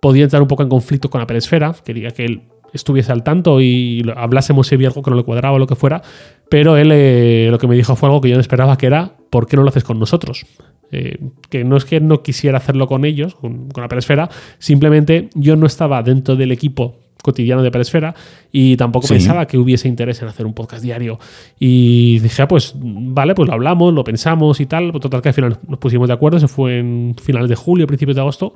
podía 0.00 0.24
entrar 0.24 0.42
un 0.42 0.48
poco 0.48 0.62
en 0.62 0.68
conflicto 0.68 1.10
con 1.10 1.20
la 1.20 1.26
Peresfera, 1.26 1.74
quería 1.84 2.10
que 2.10 2.24
él 2.24 2.42
estuviese 2.72 3.12
al 3.12 3.22
tanto 3.22 3.60
y 3.60 4.02
hablásemos 4.16 4.66
si 4.66 4.74
había 4.74 4.88
algo 4.88 5.02
que 5.02 5.10
no 5.10 5.16
le 5.16 5.24
cuadraba 5.24 5.56
o 5.56 5.58
lo 5.58 5.66
que 5.66 5.74
fuera, 5.74 6.02
pero 6.50 6.76
él 6.76 6.90
eh, 6.92 7.48
lo 7.50 7.58
que 7.58 7.66
me 7.66 7.76
dijo 7.76 7.96
fue 7.96 8.08
algo 8.08 8.20
que 8.20 8.28
yo 8.28 8.34
no 8.34 8.40
esperaba, 8.40 8.76
que 8.76 8.86
era, 8.86 9.12
¿por 9.30 9.46
qué 9.46 9.56
no 9.56 9.62
lo 9.62 9.70
haces 9.70 9.84
con 9.84 9.98
nosotros? 9.98 10.46
Eh, 10.90 11.18
que 11.50 11.64
no 11.64 11.76
es 11.76 11.84
que 11.84 12.00
no 12.00 12.22
quisiera 12.22 12.58
hacerlo 12.58 12.86
con 12.86 13.04
ellos, 13.04 13.34
con, 13.34 13.68
la 13.76 13.88
Peresfera, 13.88 14.30
simplemente 14.58 15.28
yo 15.34 15.56
no 15.56 15.66
estaba 15.66 16.02
dentro 16.02 16.36
del 16.36 16.52
equipo 16.52 16.96
cotidiano 17.22 17.62
de 17.62 17.70
Peresfera 17.70 18.14
y 18.52 18.76
tampoco 18.76 19.08
pensaba 19.08 19.46
que 19.46 19.58
hubiese 19.58 19.88
interés 19.88 20.22
en 20.22 20.28
hacer 20.28 20.46
un 20.46 20.54
podcast 20.54 20.82
diario. 20.82 21.18
Y 21.58 22.18
dije, 22.20 22.42
ah, 22.42 22.48
pues 22.48 22.74
vale, 22.76 23.34
pues 23.34 23.48
lo 23.48 23.54
hablamos, 23.54 23.92
lo 23.92 24.04
pensamos 24.04 24.60
y 24.60 24.66
tal. 24.66 24.92
Total 24.92 25.20
que 25.20 25.28
al 25.28 25.34
final 25.34 25.58
nos 25.66 25.78
pusimos 25.78 26.08
de 26.08 26.14
acuerdo, 26.14 26.38
se 26.38 26.48
fue 26.48 26.78
en 26.78 27.14
finales 27.20 27.48
de 27.48 27.56
julio, 27.56 27.86
principios 27.86 28.16
de 28.16 28.22
agosto 28.22 28.54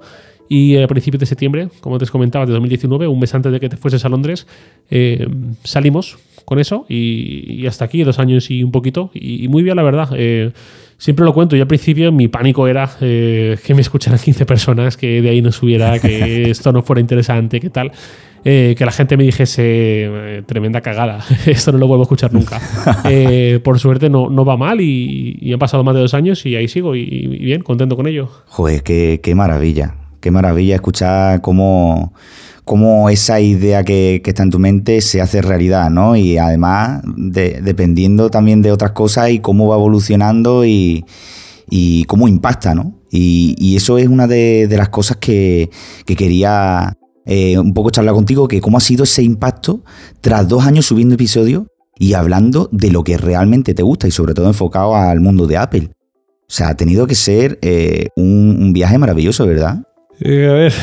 y 0.49 0.77
a 0.77 0.87
principios 0.87 1.21
de 1.21 1.27
septiembre, 1.27 1.69
como 1.81 1.99
te 1.99 2.07
comentaba, 2.07 2.45
de 2.45 2.53
2019, 2.53 3.07
un 3.07 3.19
mes 3.19 3.35
antes 3.35 3.53
de 3.53 3.61
que 3.61 3.69
te 3.69 3.77
fueses 3.77 4.05
a 4.05 4.09
Londres, 4.09 4.47
eh, 4.91 5.27
salimos 5.65 6.19
con 6.45 6.59
eso 6.59 6.85
y, 6.89 7.67
hasta 7.67 7.85
aquí, 7.85 8.03
dos 8.03 8.19
años 8.19 8.51
y 8.51 8.63
un 8.63 8.71
poquito. 8.71 9.11
Y, 9.15 9.49
muy 9.49 9.63
bien, 9.63 9.77
la 9.77 9.83
verdad. 9.83 10.11
Eh, 10.15 10.53
siempre 10.99 11.25
lo 11.25 11.33
cuento. 11.33 11.57
Yo 11.57 11.63
al 11.63 11.69
principio 11.69 12.13
mi 12.13 12.29
pánico 12.29 12.69
era 12.69 12.91
eh, 13.01 13.57
que 13.65 13.75
me 13.75 13.81
escucharan 13.81 14.19
15 14.19 14.45
personas, 14.45 14.97
que 14.97 15.23
de 15.23 15.31
ahí 15.31 15.41
no 15.41 15.53
subiera, 15.53 15.99
que 15.99 16.51
esto 16.51 16.73
no 16.73 16.83
fuera 16.83 17.01
interesante, 17.01 17.59
que 17.59 17.71
tal. 17.71 17.93
Que 18.45 18.77
la 18.81 18.93
gente 18.93 19.17
me 19.17 19.25
dijese 19.25 20.43
tremenda 20.47 20.81
cagada, 20.81 21.25
esto 21.47 21.73
no 21.73 21.79
lo 21.79 21.87
vuelvo 21.87 22.03
a 22.03 22.07
escuchar 22.07 22.33
nunca. 22.33 22.61
por 23.65 23.79
suerte 23.79 24.11
no, 24.11 24.31
no 24.31 24.45
va 24.45 24.57
mal 24.57 24.81
y, 24.81 25.53
han 25.53 25.59
pasado 25.59 25.85
más 25.85 25.95
de 25.95 26.01
dos 26.01 26.15
años 26.15 26.45
y 26.47 26.57
ahí 26.57 26.69
sigo 26.69 26.97
y, 26.97 27.27
bien, 27.27 27.63
contento 27.63 27.97
con 27.97 28.07
ello. 28.07 28.29
Joder, 28.47 28.83
qué, 28.83 29.21
qué 29.23 29.35
maravilla 29.35 29.97
qué 30.23 30.31
maravilla 30.31 30.77
escuchar 30.77 31.43
cómo, 31.43 32.15
cómo 32.65 33.11
esa 33.11 33.41
idea 33.41 33.85
que, 33.85 34.23
está 34.25 34.45
en 34.45 34.51
tu 34.51 34.59
mente 34.59 35.03
se 35.03 35.21
hace 35.21 35.43
realidad, 35.43 35.91
¿no? 35.91 36.17
Y 36.17 36.39
además, 36.39 37.03
dependiendo 37.05 38.31
también 38.31 38.63
de 38.63 38.73
otras 38.73 38.93
cosas 38.93 39.31
y 39.31 39.41
cómo 39.41 39.69
va 39.69 39.77
evolucionando 39.77 40.65
y, 40.65 41.05
cómo 42.07 42.29
impacta, 42.29 42.75
¿no? 42.75 42.95
Y, 43.11 43.77
eso 43.77 43.99
es 43.99 44.09
una 44.09 44.27
de, 44.27 44.69
las 44.71 44.89
cosas 44.89 45.19
que, 45.19 45.69
quería 46.07 46.97
eh, 47.27 47.59
un 47.59 47.75
poco 47.75 47.91
charlar 47.91 48.15
contigo, 48.15 48.49
que 48.49 48.61
cómo 48.61 48.79
ha 48.79 48.81
sido 48.81 49.05
ese 49.05 49.23
impacto 49.23 49.85
tras 50.21 50.49
dos 50.49 50.65
años 50.67 50.87
subiendo 50.87 51.15
episodios 51.15 51.65
y 51.99 52.15
hablando 52.15 52.69
de 52.73 52.91
lo 52.91 53.05
que 53.05 53.17
realmente 53.17 53.75
te 53.75 53.83
gusta 53.83 54.09
y 54.09 54.11
sobre 54.11 54.35
todo 54.35 54.47
enfocado 54.47 54.97
al 54.97 55.21
mundo 55.21 55.47
de 55.47 55.57
Apple. 55.57 55.91
O 56.41 56.55
sea, 56.55 56.69
ha 56.69 56.77
tenido 56.77 57.07
que 57.07 57.15
ser 57.15 57.59
eh, 57.63 58.09
un 58.17 58.73
viaje 58.73 58.99
maravilloso, 58.99 59.47
¿verdad? 59.47 59.83
Eh, 60.21 60.49
a 60.49 60.53
ver, 60.53 60.73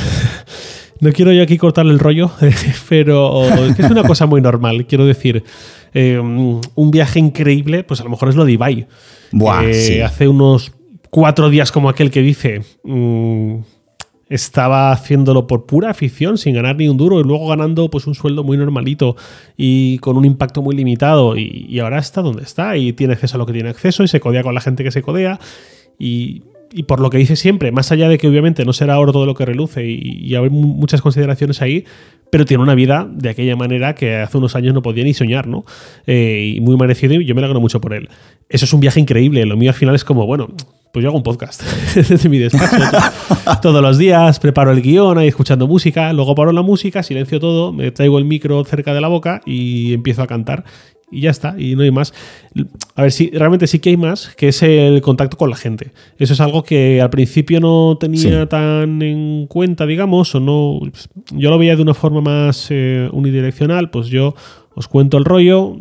No 1.02 1.14
quiero 1.14 1.32
yo 1.32 1.44
aquí 1.44 1.58
cortarle 1.58 1.94
el 1.94 2.00
rollo, 2.00 2.30
pero 2.90 3.46
es 3.56 3.90
una 3.90 4.04
cosa 4.04 4.26
muy 4.26 4.42
normal. 4.42 4.86
Quiero 4.86 5.06
decir, 5.06 5.44
eh, 5.94 6.20
un 6.20 6.92
viaje 6.92 7.20
increíble, 7.20 7.84
pues 7.84 8.02
a 8.02 8.04
lo 8.04 8.10
mejor 8.10 8.30
es 8.30 8.36
lo 8.36 8.44
de 8.44 8.52
Ibai. 8.54 8.88
Buah, 9.32 9.64
Hace 10.06 10.28
unos 10.28 10.74
cuatro 11.10 11.50
días 11.50 11.72
como 11.72 11.90
aquel 11.90 12.12
que 12.12 12.22
dice... 12.22 12.64
Mm, 12.84 13.60
estaba 14.30 14.92
haciéndolo 14.92 15.48
por 15.48 15.66
pura 15.66 15.90
afición, 15.90 16.38
sin 16.38 16.54
ganar 16.54 16.76
ni 16.76 16.88
un 16.88 16.98
duro, 16.98 17.20
y 17.20 17.24
luego 17.24 17.48
ganando 17.48 17.90
pues 17.90 18.08
un 18.08 18.16
sueldo 18.16 18.44
muy 18.44 18.58
normalito 18.58 19.16
y 19.58 19.98
con 20.00 20.18
un 20.18 20.26
impacto 20.26 20.62
muy 20.62 20.76
limitado. 20.76 21.36
Y, 21.36 21.80
ahora 21.80 21.98
está 22.00 22.22
donde 22.22 22.44
está 22.44 22.78
y 22.78 22.94
tiene 22.94 23.14
acceso 23.14 23.36
a 23.36 23.40
lo 23.40 23.46
que 23.46 23.54
tiene 23.54 23.70
acceso 23.70 24.04
y 24.04 24.08
se 24.08 24.20
codea 24.20 24.44
con 24.44 24.54
la 24.54 24.62
gente 24.62 24.84
que 24.84 24.92
se 24.92 25.02
codea. 25.02 25.40
Y, 25.98 26.44
por 26.88 27.00
lo 27.00 27.10
que 27.10 27.18
dice 27.18 27.36
siempre, 27.36 27.72
más 27.72 27.92
allá 27.92 28.08
de 28.08 28.18
que 28.18 28.28
obviamente 28.28 28.66
no 28.66 28.74
será 28.74 29.00
oro 29.00 29.12
todo 29.12 29.26
lo 29.26 29.34
que 29.36 29.46
reluce 29.46 29.86
y, 29.86 30.36
hay 30.36 30.50
muchas 30.50 31.02
consideraciones 31.02 31.62
ahí, 31.62 31.86
pero 32.32 32.46
tiene 32.46 32.64
una 32.64 32.76
vida 32.76 33.08
de 33.12 33.30
aquella 33.30 33.56
manera 33.56 33.96
que 33.96 34.18
hace 34.18 34.38
unos 34.38 34.56
años 34.56 34.74
no 34.74 34.82
podía 34.82 35.04
ni 35.04 35.14
soñar, 35.14 35.48
¿no? 35.48 35.66
Eh, 36.06 36.54
y 36.56 36.62
muy 36.62 36.78
merecido 36.78 37.16
y 37.16 37.26
yo 37.26 37.34
me 37.36 37.42
alegro 37.42 37.60
mucho 37.60 37.82
por 37.82 37.94
él. 37.94 38.10
Eso 38.50 38.66
es 38.66 38.74
un 38.74 38.80
viaje 38.80 39.00
increíble. 39.00 39.46
Lo 39.46 39.58
mío 39.58 39.72
al 39.72 39.76
final 39.76 39.96
es 39.96 40.04
como, 40.04 40.26
bueno, 40.26 40.50
pues 40.92 41.04
yo 41.04 41.10
hago 41.10 41.18
un 41.18 41.24
podcast 41.24 41.62
desde 41.96 42.30
mi 42.30 42.40
despacho. 42.40 42.78
Todos 43.62 43.82
los 43.82 43.98
días 43.98 44.40
preparo 44.40 44.72
el 44.72 44.82
guion 44.82 45.18
ahí 45.18 45.28
escuchando 45.28 45.68
música, 45.68 46.12
luego 46.14 46.34
paro 46.36 46.52
la 46.52 46.62
música, 46.62 47.04
silencio 47.04 47.40
todo, 47.40 47.72
me 47.74 47.92
traigo 47.92 48.18
el 48.18 48.26
micro 48.26 48.64
cerca 48.66 48.94
de 48.94 49.02
la 49.02 49.08
boca 49.08 49.42
y 49.46 49.94
empiezo 49.94 50.24
a 50.24 50.28
cantar. 50.28 50.64
Y 51.12 51.22
ya 51.22 51.32
está, 51.32 51.56
y 51.58 51.76
no 51.76 51.82
hay 51.82 51.92
más. 51.92 52.14
A 52.96 53.04
ver, 53.04 53.12
si 53.12 53.30
realmente 53.32 53.68
sí 53.68 53.80
que 53.80 53.90
hay 53.90 53.98
más, 53.98 54.36
que 54.36 54.50
es 54.50 54.62
el 54.62 55.02
contacto 55.02 55.38
con 55.38 55.50
la 55.50 55.56
gente. 55.56 55.92
Eso 56.18 56.34
es 56.34 56.40
algo 56.40 56.64
que 56.64 57.02
al 57.02 57.10
principio 57.10 57.60
no 57.60 57.98
tenía 58.00 58.48
tan 58.48 59.02
en 59.02 59.48
cuenta, 59.48 59.86
digamos, 59.86 60.36
o 60.36 60.40
no. 60.40 60.80
Yo 61.32 61.50
lo 61.50 61.58
veía 61.58 61.76
de 61.76 61.82
una 61.82 61.94
forma 61.94 62.22
más 62.22 62.68
eh, 62.70 63.10
unidireccional, 63.12 63.90
pues 63.90 64.08
yo 64.08 64.36
os 64.76 64.88
cuento 64.88 65.18
el 65.18 65.26
rollo, 65.26 65.76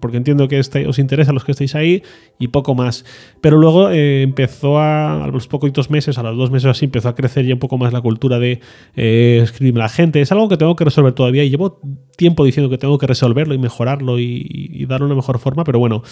porque 0.00 0.16
entiendo 0.16 0.48
que 0.48 0.58
este, 0.58 0.86
os 0.86 0.98
interesa 0.98 1.32
los 1.32 1.44
que 1.44 1.52
estáis 1.52 1.74
ahí, 1.74 2.02
y 2.38 2.48
poco 2.48 2.74
más. 2.74 3.04
Pero 3.40 3.58
luego 3.58 3.90
eh, 3.90 4.22
empezó 4.22 4.78
a, 4.78 5.24
a 5.24 5.28
los 5.28 5.46
poquitos 5.48 5.90
meses, 5.90 6.18
a 6.18 6.22
los 6.22 6.36
dos 6.36 6.50
meses 6.50 6.66
así, 6.70 6.86
empezó 6.86 7.08
a 7.08 7.14
crecer 7.14 7.46
ya 7.46 7.54
un 7.54 7.60
poco 7.60 7.78
más 7.78 7.92
la 7.92 8.00
cultura 8.00 8.38
de 8.38 8.60
eh, 8.96 9.40
escribirme 9.42 9.80
a 9.80 9.84
la 9.84 9.88
gente. 9.88 10.20
Es 10.20 10.32
algo 10.32 10.48
que 10.48 10.56
tengo 10.56 10.76
que 10.76 10.84
resolver 10.84 11.12
todavía 11.12 11.44
y 11.44 11.50
llevo 11.50 11.80
tiempo 12.16 12.44
diciendo 12.44 12.70
que 12.70 12.78
tengo 12.78 12.98
que 12.98 13.06
resolverlo 13.06 13.54
y 13.54 13.58
mejorarlo 13.58 14.18
y, 14.18 14.46
y 14.48 14.86
darle 14.86 15.06
una 15.06 15.14
mejor 15.14 15.38
forma, 15.38 15.64
pero 15.64 15.78
bueno. 15.78 16.02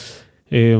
Eh, 0.50 0.78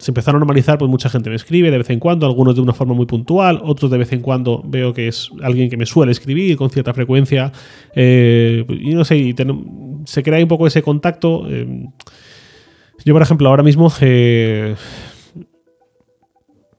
se 0.00 0.10
empezaron 0.10 0.38
a 0.38 0.40
normalizar, 0.40 0.78
pues 0.78 0.90
mucha 0.90 1.10
gente 1.10 1.28
me 1.28 1.36
escribe 1.36 1.70
de 1.70 1.76
vez 1.76 1.90
en 1.90 2.00
cuando, 2.00 2.26
algunos 2.26 2.54
de 2.54 2.62
una 2.62 2.72
forma 2.72 2.94
muy 2.94 3.04
puntual, 3.04 3.60
otros 3.62 3.90
de 3.90 3.98
vez 3.98 4.12
en 4.12 4.20
cuando 4.22 4.62
veo 4.66 4.94
que 4.94 5.08
es 5.08 5.30
alguien 5.42 5.68
que 5.68 5.76
me 5.76 5.84
suele 5.84 6.10
escribir 6.10 6.56
con 6.56 6.70
cierta 6.70 6.94
frecuencia. 6.94 7.52
Eh, 7.94 8.64
y 8.68 8.94
no 8.94 9.04
sé, 9.04 9.18
se 10.04 10.22
crea 10.22 10.42
un 10.42 10.48
poco 10.48 10.66
ese 10.66 10.82
contacto. 10.82 11.44
Eh, 11.48 11.86
yo, 13.04 13.14
por 13.14 13.22
ejemplo, 13.22 13.48
ahora 13.48 13.62
mismo, 13.62 13.92
eh, 14.00 14.74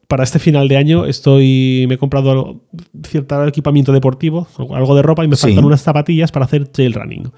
para 0.08 0.24
este 0.24 0.40
final 0.40 0.68
de 0.68 0.78
año, 0.78 1.06
estoy 1.06 1.86
me 1.88 1.96
he 1.96 1.98
comprado 1.98 2.62
cierto 3.08 3.48
equipamiento 3.48 3.92
deportivo, 3.92 4.48
algo 4.74 4.96
de 4.96 5.02
ropa, 5.02 5.24
y 5.24 5.28
me 5.28 5.38
faltan 5.38 5.64
unas 5.64 5.82
zapatillas 5.82 6.32
para 6.32 6.46
hacer 6.46 6.68
trail 6.68 6.94
running 6.94 7.32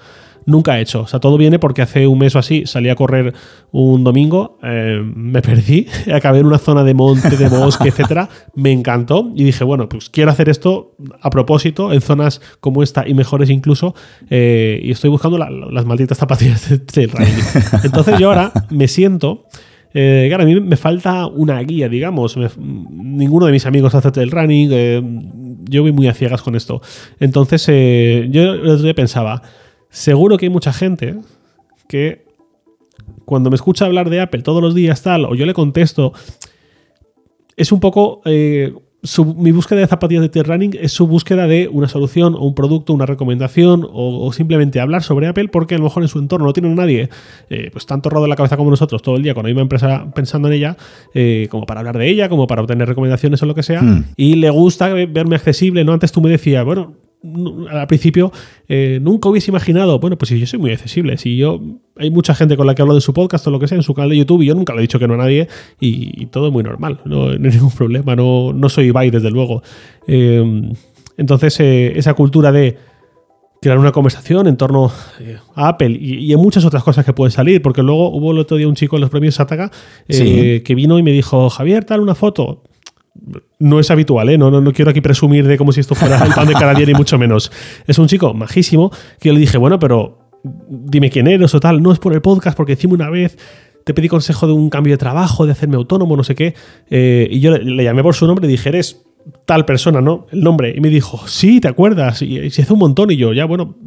nunca 0.45 0.77
he 0.77 0.81
hecho. 0.81 1.01
O 1.01 1.07
sea, 1.07 1.19
todo 1.19 1.37
viene 1.37 1.59
porque 1.59 1.81
hace 1.81 2.07
un 2.07 2.19
mes 2.19 2.35
o 2.35 2.39
así 2.39 2.65
salí 2.65 2.89
a 2.89 2.95
correr 2.95 3.33
un 3.71 4.03
domingo, 4.03 4.59
eh, 4.63 5.01
me 5.03 5.41
perdí, 5.41 5.87
acabé 6.13 6.39
en 6.39 6.45
una 6.45 6.57
zona 6.57 6.83
de 6.83 6.93
monte, 6.93 7.35
de 7.37 7.49
bosque, 7.49 7.87
etcétera. 7.89 8.29
Me 8.55 8.71
encantó 8.71 9.31
y 9.35 9.43
dije, 9.43 9.63
bueno, 9.63 9.89
pues 9.89 10.09
quiero 10.09 10.31
hacer 10.31 10.49
esto 10.49 10.95
a 11.21 11.29
propósito 11.29 11.91
en 11.91 12.01
zonas 12.01 12.41
como 12.59 12.83
esta 12.83 13.07
y 13.07 13.13
mejores 13.13 13.49
incluso. 13.49 13.95
Eh, 14.29 14.79
y 14.83 14.91
estoy 14.91 15.09
buscando 15.09 15.37
las 15.37 15.85
malditas 15.85 16.17
zapatillas 16.17 16.69
de 16.69 16.79
trail 16.79 17.11
Entonces 17.83 18.19
yo 18.19 18.29
ahora 18.29 18.51
me 18.69 18.87
siento. 18.87 19.47
Eh, 19.95 20.25
claro, 20.27 20.43
a 20.43 20.45
mí 20.47 20.59
me 20.59 20.75
falta 20.75 21.27
una 21.27 21.59
guía, 21.61 21.87
digamos. 21.87 22.35
ninguno 22.57 23.45
de 23.45 23.51
mis 23.51 23.65
amigos 23.65 23.93
hace 23.95 24.11
trail 24.11 24.31
running. 24.31 24.69
Eh, 24.71 25.01
yo 25.69 25.81
voy 25.81 25.91
muy 25.91 26.07
a 26.07 26.13
ciegas 26.13 26.41
con 26.41 26.55
esto. 26.55 26.81
Entonces, 27.19 27.65
yo 27.65 28.53
el 28.53 28.69
otro 28.69 28.83
día 28.83 28.93
pensaba, 28.93 29.41
Seguro 29.93 30.37
que 30.37 30.47
hay 30.47 30.49
mucha 30.49 30.73
gente 30.73 31.15
que 31.87 32.25
cuando 33.25 33.51
me 33.51 33.55
escucha 33.55 33.85
hablar 33.85 34.09
de 34.09 34.21
Apple 34.21 34.41
todos 34.41 34.59
los 34.59 34.73
días 34.73 35.03
tal, 35.03 35.25
o 35.25 35.35
yo 35.35 35.45
le 35.45 35.53
contesto, 35.53 36.13
es 37.55 37.71
un 37.71 37.79
poco... 37.79 38.21
Eh, 38.25 38.73
mi 39.35 39.51
búsqueda 39.51 39.81
de 39.81 39.87
zapatillas 39.87 40.21
de 40.21 40.29
trail 40.29 40.45
running 40.45 40.77
es 40.79 40.93
su 40.93 41.05
búsqueda 41.05 41.45
de 41.45 41.67
una 41.67 41.89
solución 41.89 42.35
o 42.35 42.39
un 42.39 42.55
producto, 42.55 42.93
una 42.93 43.05
recomendación 43.05 43.85
o, 43.91 44.31
simplemente 44.31 44.79
hablar 44.79 45.03
sobre 45.03 45.27
Apple 45.27 45.49
porque 45.49 45.75
a 45.75 45.77
lo 45.77 45.83
mejor 45.83 46.03
en 46.03 46.07
su 46.07 46.19
entorno 46.19 46.45
no 46.45 46.53
tiene 46.53 46.73
nadie 46.73 47.09
eh, 47.49 47.69
pues 47.73 47.85
tanto 47.85 48.09
rodo 48.09 48.23
en 48.23 48.29
la 48.29 48.37
cabeza 48.37 48.55
como 48.55 48.69
nosotros 48.69 49.01
todo 49.01 49.17
el 49.17 49.23
día 49.23 49.33
con 49.33 49.43
la 49.43 49.49
misma 49.49 49.61
empresa 49.61 50.09
pensando 50.15 50.47
en 50.47 50.53
ella 50.53 50.77
eh, 51.13 51.49
como 51.51 51.65
para 51.65 51.81
hablar 51.81 51.97
de 51.97 52.07
ella, 52.07 52.29
como 52.29 52.47
para 52.47 52.61
obtener 52.61 52.87
recomendaciones 52.87 53.43
o 53.43 53.45
lo 53.45 53.53
que 53.53 53.63
sea 53.63 53.81
hmm. 53.81 54.05
y 54.15 54.35
le 54.35 54.49
gusta 54.49 54.93
verme 54.93 55.35
accesible, 55.35 55.83
¿no? 55.83 55.91
Antes 55.91 56.13
tú 56.13 56.21
me 56.21 56.29
decías, 56.29 56.63
bueno, 56.63 56.93
al 57.69 57.87
principio 57.87 58.31
eh, 58.67 58.99
nunca 59.01 59.29
hubiese 59.29 59.49
imaginado, 59.49 59.99
bueno, 59.99 60.17
pues 60.17 60.29
si 60.29 60.39
yo 60.39 60.45
soy 60.45 60.59
muy 60.59 60.71
accesible, 60.71 61.17
si 61.17 61.37
yo 61.37 61.61
hay 61.95 62.11
mucha 62.11 62.35
gente 62.35 62.57
con 62.57 62.67
la 62.67 62.75
que 62.75 62.81
hablo 62.81 62.95
de 62.95 63.01
su 63.01 63.13
podcast 63.13 63.47
o 63.47 63.51
lo 63.51 63.59
que 63.59 63.67
sea 63.67 63.77
en 63.77 63.83
su 63.83 63.93
canal 63.93 64.09
de 64.09 64.17
YouTube 64.17 64.41
y 64.41 64.47
yo 64.47 64.55
nunca 64.55 64.73
le 64.73 64.79
he 64.79 64.81
dicho 64.81 64.99
que 64.99 65.07
no 65.07 65.13
a 65.13 65.17
nadie 65.17 65.47
y, 65.79 66.25
todo 66.27 66.47
es 66.47 66.53
muy 66.53 66.63
normal, 66.63 66.99
no, 67.05 67.29
hay 67.29 67.39
ningún 67.39 67.71
problema, 67.71 68.15
no, 68.15 68.51
no 68.53 68.69
soy 68.69 68.87
Ibai 68.87 69.09
desde 69.09 69.31
luego. 69.31 69.63
Em, 70.07 70.73
entonces 71.17 71.59
eh, 71.59 71.93
esa 71.95 72.13
cultura 72.13 72.51
de 72.51 72.77
crear 73.61 73.77
una 73.77 73.93
conversación 73.93 74.47
en 74.47 74.57
torno 74.57 74.91
eh, 75.21 75.37
a 75.55 75.69
Apple 75.69 75.97
y, 75.97 76.33
en 76.33 76.39
muchas 76.39 76.65
otras 76.65 76.83
cosas 76.83 77.05
que 77.05 77.13
pueden 77.13 77.31
salir, 77.31 77.61
porque 77.61 77.81
luego 77.81 78.09
hubo 78.09 78.33
el 78.33 78.39
otro 78.39 78.57
día 78.57 78.67
un 78.67 78.75
chico 78.75 78.97
en 78.97 79.01
los 79.01 79.09
premios 79.09 79.35
Sataka 79.35 79.71
que 80.07 80.75
vino 80.75 80.99
y 80.99 81.03
me 81.03 81.11
dijo, 81.11 81.49
Javier, 81.49 81.85
tal 81.85 82.01
una 82.01 82.15
foto 82.15 82.63
no 83.59 83.79
es 83.79 83.91
habitual, 83.91 84.29
¿eh? 84.29 84.37
no, 84.37 84.49
no, 84.49 84.59
no, 84.59 84.73
quiero 84.73 84.91
aquí 84.91 85.01
presumir 85.01 85.47
de 85.47 85.57
como 85.57 85.71
si 85.71 85.79
esto 85.79 85.95
fuera 85.95 86.23
el 86.25 86.33
pan 86.33 86.47
de 86.47 86.53
cada 86.53 86.73
día, 86.73 86.85
ni 86.85 86.93
mucho 86.93 87.17
menos. 87.17 87.51
Es 87.87 87.99
un 87.99 88.07
chico 88.07 88.33
majísimo 88.33 88.91
que 89.19 89.29
yo 89.29 89.33
le 89.33 89.39
dije, 89.39 89.57
bueno, 89.57 89.79
pero 89.79 90.31
dime 90.67 91.09
quién 91.09 91.27
eres 91.27 91.53
o 91.53 91.59
tal. 91.59 91.81
No 91.81 91.91
es 91.91 91.99
por 91.99 92.13
el 92.13 92.21
podcast, 92.21 92.57
porque 92.57 92.73
encima 92.73 92.93
una 92.95 93.09
vez 93.09 93.37
te 93.83 93.93
pedí 93.93 94.07
consejo 94.07 94.47
de 94.47 94.53
un 94.53 94.69
cambio 94.69 94.93
de 94.93 94.97
trabajo, 94.97 95.45
de 95.45 95.51
hacerme 95.51 95.75
autónomo, 95.75 96.15
no 96.15 96.23
sé 96.23 96.35
qué. 96.35 96.53
Eh, 96.89 97.27
y 97.29 97.39
yo 97.39 97.57
le, 97.57 97.83
llamé 97.83 98.03
por 98.03 98.15
su 98.15 98.27
nombre 98.27 98.47
y 98.47 98.51
dije, 98.51 98.69
eres 98.69 99.05
tal 99.45 99.65
persona, 99.65 100.01
¿no? 100.01 100.27
El 100.31 100.41
nombre. 100.41 100.73
Y 100.75 100.81
me 100.81 100.89
dijo, 100.89 101.27
sí, 101.27 101.59
¿te 101.59 101.67
acuerdas? 101.67 102.21
Y, 102.21 102.49
se 102.49 102.63
hace 102.63 102.73
un 102.73 102.79
montón. 102.79 103.11
Y 103.11 103.17
yo, 103.17 103.33
ya, 103.33 103.45
bueno. 103.45 103.75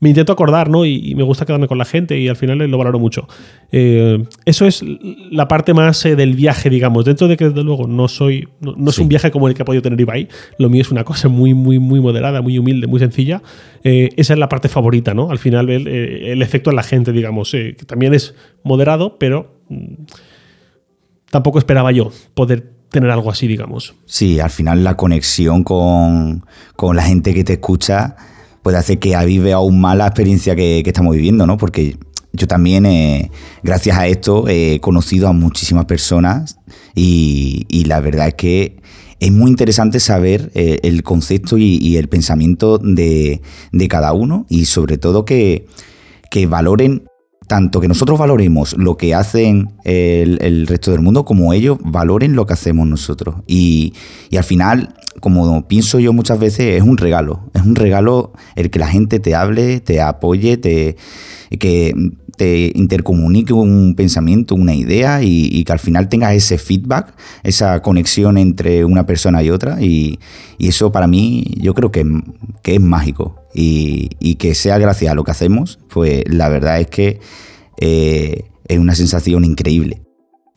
me 0.00 0.08
intento 0.10 0.32
acordar, 0.32 0.68
¿no? 0.68 0.84
Y, 0.84 1.14
me 1.14 1.22
gusta 1.22 1.46
quedarme 1.46 1.68
con 1.68 1.78
la 1.78 1.84
gente 1.84 2.18
y 2.18 2.28
al 2.28 2.36
final 2.36 2.58
lo 2.58 2.78
valoro 2.78 2.98
mucho. 2.98 3.28
Eh, 3.72 4.22
eso 4.44 4.66
es 4.66 4.82
la 5.30 5.48
parte 5.48 5.74
más 5.74 6.04
eh, 6.04 6.16
del 6.16 6.34
viaje, 6.34 6.70
digamos. 6.70 7.04
Dentro 7.04 7.28
de 7.28 7.36
que, 7.36 7.48
desde 7.48 7.62
luego, 7.62 7.86
no 7.86 8.08
soy. 8.08 8.48
No, 8.60 8.90
es 8.90 8.98
un 8.98 9.08
viaje 9.08 9.30
como 9.30 9.48
el 9.48 9.54
que 9.54 9.62
ha 9.62 9.64
podido 9.64 9.82
tener 9.82 10.00
Ibai. 10.00 10.28
Lo 10.58 10.68
mío 10.68 10.82
es 10.82 10.90
una 10.90 11.04
cosa 11.04 11.28
muy, 11.28 11.54
muy, 11.54 11.78
muy 11.78 12.00
moderada, 12.00 12.42
muy 12.42 12.58
humilde, 12.58 12.86
muy 12.86 13.00
sencilla. 13.00 13.42
Eh, 13.82 14.10
esa 14.16 14.32
es 14.32 14.38
la 14.38 14.48
parte 14.48 14.68
favorita, 14.68 15.14
¿no? 15.14 15.30
Al 15.30 15.38
final, 15.38 15.70
el, 15.70 15.86
el 15.86 16.42
efecto 16.42 16.70
en 16.70 16.76
la 16.76 16.82
gente, 16.82 17.12
digamos, 17.12 17.52
que 17.52 17.74
también 17.86 18.14
es 18.14 18.34
moderado, 18.62 19.16
pero 19.18 19.58
mm, 19.68 20.04
tampoco 21.30 21.58
esperaba 21.58 21.92
yo 21.92 22.10
poder 22.34 22.74
tener 22.94 23.10
algo 23.10 23.28
así, 23.28 23.48
digamos. 23.48 23.94
Sí, 24.06 24.38
al 24.38 24.50
final 24.50 24.84
la 24.84 24.96
conexión 24.96 25.64
con, 25.64 26.44
con 26.76 26.94
la 26.94 27.02
gente 27.02 27.34
que 27.34 27.42
te 27.42 27.54
escucha 27.54 28.16
puede 28.64 28.78
hacer 28.78 28.98
que 28.98 29.14
avive 29.14 29.52
aún 29.52 29.78
más 29.78 29.94
la 29.94 30.06
experiencia 30.06 30.56
que, 30.56 30.82
estamos 30.84 31.14
viviendo, 31.14 31.46
¿no? 31.46 31.58
Porque 31.58 31.98
yo 32.32 32.48
también, 32.48 32.86
eh, 32.86 33.30
gracias 33.62 33.98
a 33.98 34.06
esto, 34.06 34.48
he 34.48 34.80
conocido 34.80 35.28
a 35.28 35.32
muchísimas 35.32 35.84
personas 35.84 36.58
y, 36.94 37.84
la 37.86 38.00
verdad 38.00 38.28
es 38.28 38.34
que 38.34 38.76
es 39.20 39.30
muy 39.30 39.50
interesante 39.50 40.00
saber 40.00 40.50
eh, 40.54 40.78
el 40.82 41.02
concepto 41.02 41.58
y, 41.58 41.98
el 41.98 42.08
pensamiento 42.08 42.78
de, 42.78 43.42
cada 43.90 44.14
uno 44.14 44.46
y 44.48 44.64
sobre 44.64 44.96
todo 44.96 45.26
que, 45.26 45.66
que 46.30 46.46
valoren 46.46 47.04
tanto 47.46 47.80
que 47.80 47.88
nosotros 47.88 48.18
valoremos 48.18 48.74
lo 48.78 48.96
que 48.96 49.14
hacen 49.14 49.74
el, 49.84 50.66
resto 50.66 50.92
del 50.92 51.00
mundo 51.00 51.24
como 51.24 51.52
ellos 51.52 51.78
valoren 51.84 52.34
lo 52.34 52.46
que 52.46 52.54
hacemos 52.54 52.86
nosotros. 52.86 53.36
Y, 53.46 53.94
y, 54.30 54.36
al 54.36 54.44
final, 54.44 54.94
como 55.20 55.66
pienso 55.68 55.98
yo 55.98 56.12
muchas 56.12 56.38
veces, 56.38 56.76
es 56.76 56.82
un 56.82 56.96
regalo. 56.96 57.50
Es 57.54 57.62
un 57.62 57.74
regalo 57.74 58.32
el 58.56 58.70
que 58.70 58.78
la 58.78 58.88
gente 58.88 59.20
te 59.20 59.34
hable, 59.34 59.80
te 59.80 60.00
apoye, 60.00 60.56
te, 60.56 60.96
que 61.58 61.94
te 62.36 62.72
intercomunique 62.74 63.52
un 63.52 63.94
pensamiento, 63.96 64.54
una 64.54 64.74
idea 64.74 65.22
y, 65.22 65.64
que 65.64 65.72
al 65.72 65.78
final 65.78 66.08
tengas 66.08 66.34
ese 66.34 66.58
feedback, 66.58 67.14
esa 67.42 67.80
conexión 67.82 68.38
entre 68.38 68.84
una 68.84 69.06
persona 69.06 69.42
y 69.42 69.50
otra. 69.50 69.80
Y, 69.80 70.18
eso 70.58 70.92
para 70.92 71.06
mí 71.06 71.44
yo 71.58 71.74
creo 71.74 71.90
que, 71.90 72.04
que 72.62 72.76
es 72.76 72.80
mágico 72.80 73.36
y, 73.54 74.34
que 74.36 74.54
sea 74.54 74.78
gracias 74.78 75.12
a 75.12 75.14
lo 75.14 75.24
que 75.24 75.30
hacemos, 75.30 75.78
pues 75.88 76.24
la 76.26 76.48
verdad 76.48 76.80
es 76.80 76.88
que 76.88 77.20
eh, 77.78 78.44
es 78.66 78.78
una 78.78 78.94
sensación 78.94 79.44
increíble. 79.44 80.02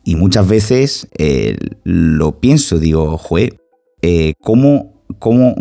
Y 0.04 0.16
muchas 0.16 0.48
veces 0.48 1.08
eh, 1.18 1.56
lo 1.84 2.40
pienso, 2.40 2.78
digo, 2.78 3.18
joder, 3.18 3.60
eh, 4.02 4.32
¿cómo, 4.40 5.04
¿cómo 5.18 5.54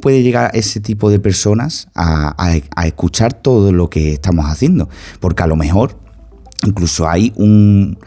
puede 0.00 0.22
llegar 0.22 0.50
ese 0.54 0.80
tipo 0.80 1.10
de 1.10 1.18
personas 1.20 1.88
a, 1.94 2.56
escuchar 2.84 3.32
todo 3.34 3.72
lo 3.72 3.90
que 3.90 4.12
estamos 4.12 4.46
haciendo? 4.46 4.88
Porque 5.20 5.42
a 5.42 5.46
lo 5.46 5.56
mejor 5.56 5.98
incluso 6.66 7.08
hay 7.08 7.32
un... 7.36 7.98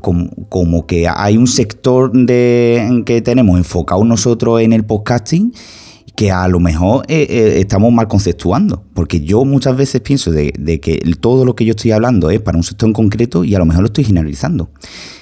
Como, 0.00 0.86
que 0.86 1.08
hay 1.08 1.38
un 1.38 1.46
sector 1.46 2.12
de, 2.12 3.02
que 3.06 3.22
tenemos 3.22 3.56
enfocado 3.56 4.04
nosotros 4.04 4.60
en 4.60 4.74
el 4.74 4.84
podcasting 4.84 5.54
que 6.16 6.30
a 6.30 6.46
lo 6.48 6.60
mejor 6.60 7.04
eh, 7.08 7.26
eh, 7.28 7.60
estamos 7.60 7.92
mal 7.92 8.06
conceptuando, 8.06 8.84
porque 8.94 9.20
yo 9.20 9.44
muchas 9.44 9.76
veces 9.76 10.00
pienso 10.02 10.30
de, 10.30 10.52
que 10.80 11.00
todo 11.20 11.44
lo 11.44 11.56
que 11.56 11.64
yo 11.64 11.70
estoy 11.70 11.92
hablando 11.92 12.30
es 12.30 12.40
para 12.40 12.58
un 12.58 12.64
sector 12.64 12.88
en 12.88 12.92
concreto 12.92 13.44
y 13.44 13.54
a 13.54 13.58
lo 13.58 13.64
mejor 13.64 13.82
lo 13.82 13.86
estoy 13.86 14.04
generalizando. 14.04 14.70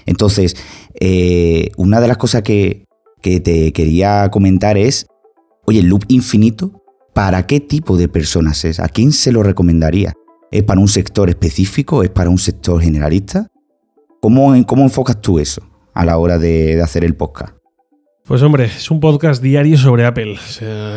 Entonces, 0.07 0.57
eh, 1.01 1.71
una 1.77 2.01
de 2.01 2.09
las 2.09 2.17
cosas 2.17 2.43
que, 2.43 2.87
que 3.23 3.41
te 3.41 3.73
quería 3.73 4.29
comentar 4.31 4.77
es 4.77 5.07
Oye, 5.71 5.79
el 5.79 5.87
loop 5.87 6.03
infinito, 6.09 6.83
¿para 7.15 7.47
qué 7.47 7.61
tipo 7.61 7.97
de 7.97 8.09
personas 8.09 8.65
es? 8.65 8.81
¿A 8.81 8.89
quién 8.89 9.13
se 9.13 9.31
lo 9.31 9.45
recomendaría? 9.45 10.15
¿Es 10.51 10.65
para 10.65 10.81
un 10.81 10.89
sector 10.89 11.29
específico? 11.29 12.03
¿Es 12.03 12.11
para 12.11 12.29
un 12.29 12.39
sector 12.39 12.83
generalista? 12.83 13.47
¿Cómo, 14.21 14.53
cómo 14.67 14.83
enfocas 14.83 15.21
tú 15.21 15.39
eso 15.39 15.63
a 15.95 16.05
la 16.05 16.19
hora 16.19 16.41
de, 16.41 16.83
hacer 16.83 17.05
el 17.05 17.15
podcast? 17.15 17.55
Pues 18.25 18.43
hombre, 18.43 18.65
es 18.65 18.91
un 18.91 18.99
podcast 18.99 19.41
diario 19.41 19.79
sobre 19.79 20.07
Apple. 20.07 20.39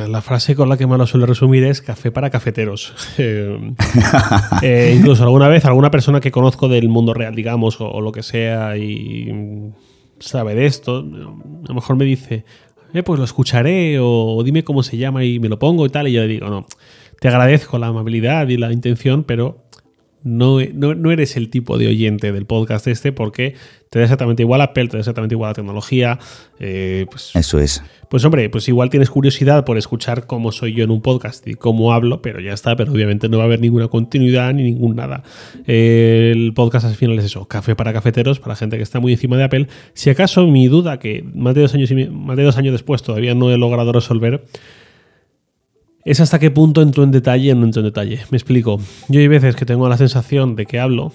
la 0.10 0.22
frase 0.24 0.56
con 0.56 0.70
la 0.70 0.76
que 0.76 0.88
más 0.88 0.98
lo 0.98 1.06
suelo 1.06 1.28
resumir 1.28 1.64
es 1.66 1.84
café 1.84 2.10
para 2.10 2.32
cafeteros. 2.32 2.96
Eh, 3.20 3.76
eh, 4.64 4.96
incluso 4.98 5.22
alguna 5.22 5.50
vez 5.50 5.66
alguna 5.66 5.92
persona 5.92 6.20
que 6.20 6.32
conozco 6.32 6.68
del 6.68 6.90
mundo 6.90 7.14
real, 7.14 7.36
digamos, 7.36 7.78
o, 7.80 8.02
lo 8.02 8.12
que 8.12 8.24
sea, 8.24 8.76
y 8.76 9.72
sabe 10.18 10.56
de 10.56 10.66
esto, 10.66 10.98
a 10.98 11.04
lo 11.04 11.76
mejor 11.76 11.96
me 11.96 12.06
dice, 12.06 12.44
eh, 12.94 13.04
pues 13.04 13.20
lo 13.20 13.26
escucharé 13.26 13.98
o 14.00 14.42
dime 14.44 14.64
cómo 14.64 14.84
se 14.84 14.98
llama 14.98 15.24
y 15.24 15.40
me 15.40 15.50
lo 15.50 15.60
pongo 15.60 15.86
y 15.86 15.90
tal. 15.90 16.08
Y 16.08 16.14
yo 16.14 16.22
le 16.22 16.28
digo, 16.28 16.50
no, 16.50 16.66
te 17.20 17.28
agradezco 17.28 17.80
la 17.80 17.88
amabilidad 17.88 18.48
y 18.50 18.58
la 18.58 18.72
intención, 18.72 19.24
pero 19.24 19.63
no, 20.24 20.60
no, 20.74 21.12
eres 21.12 21.36
el 21.36 21.50
tipo 21.50 21.78
de 21.78 21.88
oyente 21.88 22.32
del 22.32 22.46
podcast 22.46 22.88
este 22.88 23.12
porque 23.12 23.56
te 23.90 24.00
da 24.00 24.06
exactamente 24.06 24.42
igual 24.44 24.62
Apple, 24.62 24.88
te 24.88 24.94
da 24.94 25.00
exactamente 25.00 25.36
igual 25.36 25.50
la 25.50 25.54
tecnología. 25.54 26.20
Eh, 26.60 27.06
pues, 27.12 27.32
Eso 27.36 27.60
es. 27.60 27.84
Pues 28.10 28.24
hombre, 28.26 28.50
pues 28.50 28.68
igual 28.68 28.90
tienes 28.90 29.10
curiosidad 29.10 29.66
por 29.66 29.78
escuchar 29.78 30.26
cómo 30.26 30.52
soy 30.52 30.74
yo 30.74 30.84
en 30.84 30.92
un 30.92 31.02
podcast 31.02 31.48
y 31.48 31.56
cómo 31.56 31.94
hablo, 31.94 32.22
pero 32.22 32.40
ya 32.40 32.54
está, 32.54 32.76
pero 32.76 32.92
obviamente 32.92 33.28
no 33.28 33.38
va 33.38 33.44
a 33.44 33.48
haber 33.48 33.60
ninguna 33.60 33.88
continuidad 33.90 34.54
ni 34.54 34.64
ningún 34.64 34.96
nada. 34.96 35.24
el 35.68 36.54
podcast 36.56 36.86
al 36.86 36.96
final 36.96 37.20
es 37.20 37.26
eso, 37.26 37.46
café 37.48 37.76
para 37.76 37.92
cafeteros, 37.92 38.40
para 38.40 38.56
gente 38.56 38.78
que 38.78 38.84
está 38.84 39.00
muy 39.00 39.14
encima 39.14 39.38
de 39.38 39.44
Apple. 39.44 39.68
Si 39.94 40.10
acaso 40.10 40.48
mi 40.48 40.68
duda, 40.68 41.00
que 41.00 41.24
más 41.34 41.54
de 41.54 41.62
dos 41.62 41.74
años, 41.74 41.92
y, 41.92 41.96
más 42.08 42.38
de 42.38 42.44
dos 42.44 42.58
años 42.58 42.72
después 42.72 43.04
todavía 43.04 43.36
no 43.36 43.52
he 43.52 43.58
logrado 43.58 43.92
resolver, 43.92 44.44
es 46.06 46.20
hasta 46.20 46.40
qué 46.40 46.52
punto 46.52 46.82
entro 46.82 47.04
en 47.04 47.12
detalle 47.12 47.52
o 47.52 47.56
no 47.56 47.66
entro 47.66 47.82
en 47.82 47.86
detalle. 47.86 48.20
Me 48.30 48.38
explico. 48.38 48.80
Yo 49.08 49.20
hay 49.20 49.28
veces 49.28 49.56
que 49.56 49.66
tengo 49.66 49.88
la 49.88 49.98
sensación 49.98 50.56
de 50.56 50.66
que 50.66 50.80
hablo, 50.80 51.14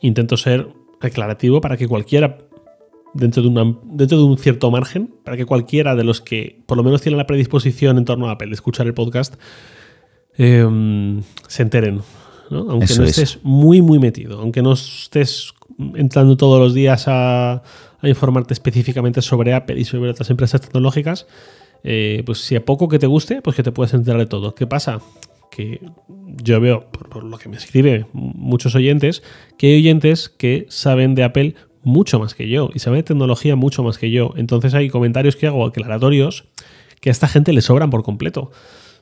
intento 0.00 0.36
ser 0.36 0.68
declarativo 1.00 1.60
para 1.60 1.76
que 1.76 1.86
cualquiera, 1.86 2.38
dentro 3.12 3.42
de, 3.42 3.48
una, 3.48 3.76
dentro 3.84 4.18
de 4.18 4.24
un 4.24 4.38
cierto 4.38 4.70
margen, 4.70 5.14
para 5.24 5.36
que 5.36 5.44
cualquiera 5.44 5.94
de 5.94 6.04
los 6.04 6.20
que 6.20 6.62
por 6.66 6.76
lo 6.76 6.82
menos 6.82 7.02
tienen 7.02 7.18
la 7.18 7.26
predisposición 7.26 7.98
en 7.98 8.04
torno 8.04 8.28
a 8.28 8.32
Apple 8.32 8.48
de 8.48 8.54
escuchar 8.54 8.86
el 8.86 8.94
podcast, 8.94 9.34
em, 10.36 11.22
se 11.46 11.62
enteren. 11.62 12.00
Aunque 12.50 12.94
no 12.96 13.04
estés 13.04 13.38
muy, 13.42 13.80
muy 13.80 13.98
metido, 13.98 14.40
aunque 14.40 14.62
no 14.62 14.74
estés 14.74 15.54
entrando 15.94 16.36
todos 16.36 16.60
los 16.60 16.74
días 16.74 17.08
a, 17.08 17.62
a 18.00 18.08
informarte 18.08 18.52
específicamente 18.52 19.22
sobre 19.22 19.54
Apple 19.54 19.80
y 19.80 19.84
sobre 19.84 20.10
otras 20.10 20.28
empresas 20.30 20.60
tecnológicas, 20.60 21.26
eh, 21.84 22.22
pues 22.24 22.38
si 22.38 22.56
a 22.56 22.64
poco 22.64 22.88
que 22.88 22.98
te 22.98 23.06
guste, 23.06 23.42
pues 23.42 23.54
que 23.54 23.62
te 23.62 23.70
puedes 23.70 23.92
enterar 23.92 24.18
de 24.18 24.26
todo. 24.26 24.54
¿Qué 24.54 24.66
pasa? 24.66 25.00
Que 25.50 25.80
yo 26.42 26.58
veo, 26.58 26.90
por, 26.90 27.22
lo 27.22 27.36
que 27.36 27.48
me 27.48 27.56
escriben 27.56 28.06
muchos 28.12 28.74
oyentes, 28.74 29.22
que 29.58 29.68
hay 29.68 29.76
oyentes 29.76 30.30
que 30.30 30.66
saben 30.70 31.14
de 31.14 31.24
Apple 31.24 31.54
mucho 31.82 32.18
más 32.18 32.34
que 32.34 32.48
yo 32.48 32.70
y 32.74 32.78
saben 32.78 33.00
de 33.00 33.04
tecnología 33.04 33.54
mucho 33.54 33.84
más 33.84 33.98
que 33.98 34.10
yo. 34.10 34.32
Entonces 34.36 34.72
hay 34.72 34.88
comentarios 34.88 35.36
que 35.36 35.46
hago 35.46 35.66
aclaratorios 35.66 36.46
que 37.00 37.10
a 37.10 37.12
esta 37.12 37.28
gente 37.28 37.52
le 37.52 37.60
sobran 37.60 37.90
por 37.90 38.02
completo. 38.02 38.50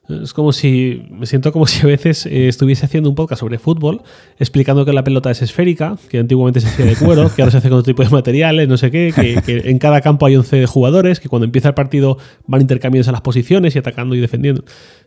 Es 0.08 0.32
como 0.32 0.52
si, 0.52 1.06
me 1.10 1.26
siento 1.26 1.52
como 1.52 1.66
si 1.68 1.82
a 1.82 1.86
veces 1.86 2.26
eh, 2.26 2.48
estuviese 2.48 2.86
haciendo 2.86 3.08
un 3.08 3.14
podcast 3.14 3.40
sobre 3.40 3.58
fútbol, 3.58 4.02
explicando 4.38 4.84
que 4.84 4.92
la 4.92 5.04
pelota 5.04 5.30
es 5.30 5.42
esférica, 5.42 5.96
que 6.08 6.18
antiguamente 6.18 6.60
se 6.60 6.68
hacía 6.68 6.86
de 6.86 6.96
cuero, 6.96 7.30
que 7.34 7.42
ahora 7.42 7.52
se 7.52 7.58
hace 7.58 7.68
con 7.68 7.78
otro 7.78 7.92
tipo 7.92 8.02
de 8.02 8.10
materiales, 8.10 8.68
no 8.68 8.76
sé 8.76 8.90
qué, 8.90 9.12
que, 9.14 9.70
en 9.70 9.78
cada 9.78 10.00
campo 10.00 10.26
hay 10.26 10.36
11 10.36 10.66
jugadores, 10.66 11.20
que 11.20 11.28
cuando 11.28 11.44
empieza 11.44 11.68
el 11.68 11.74
partido 11.74 12.18
van 12.46 12.60
intercambiándose 12.62 13.10
a 13.10 13.12
las 13.12 13.22
posiciones 13.22 13.76
y 13.76 13.78
atacando 13.78 14.14
y 14.14 14.20
defendiendo. 14.20 14.64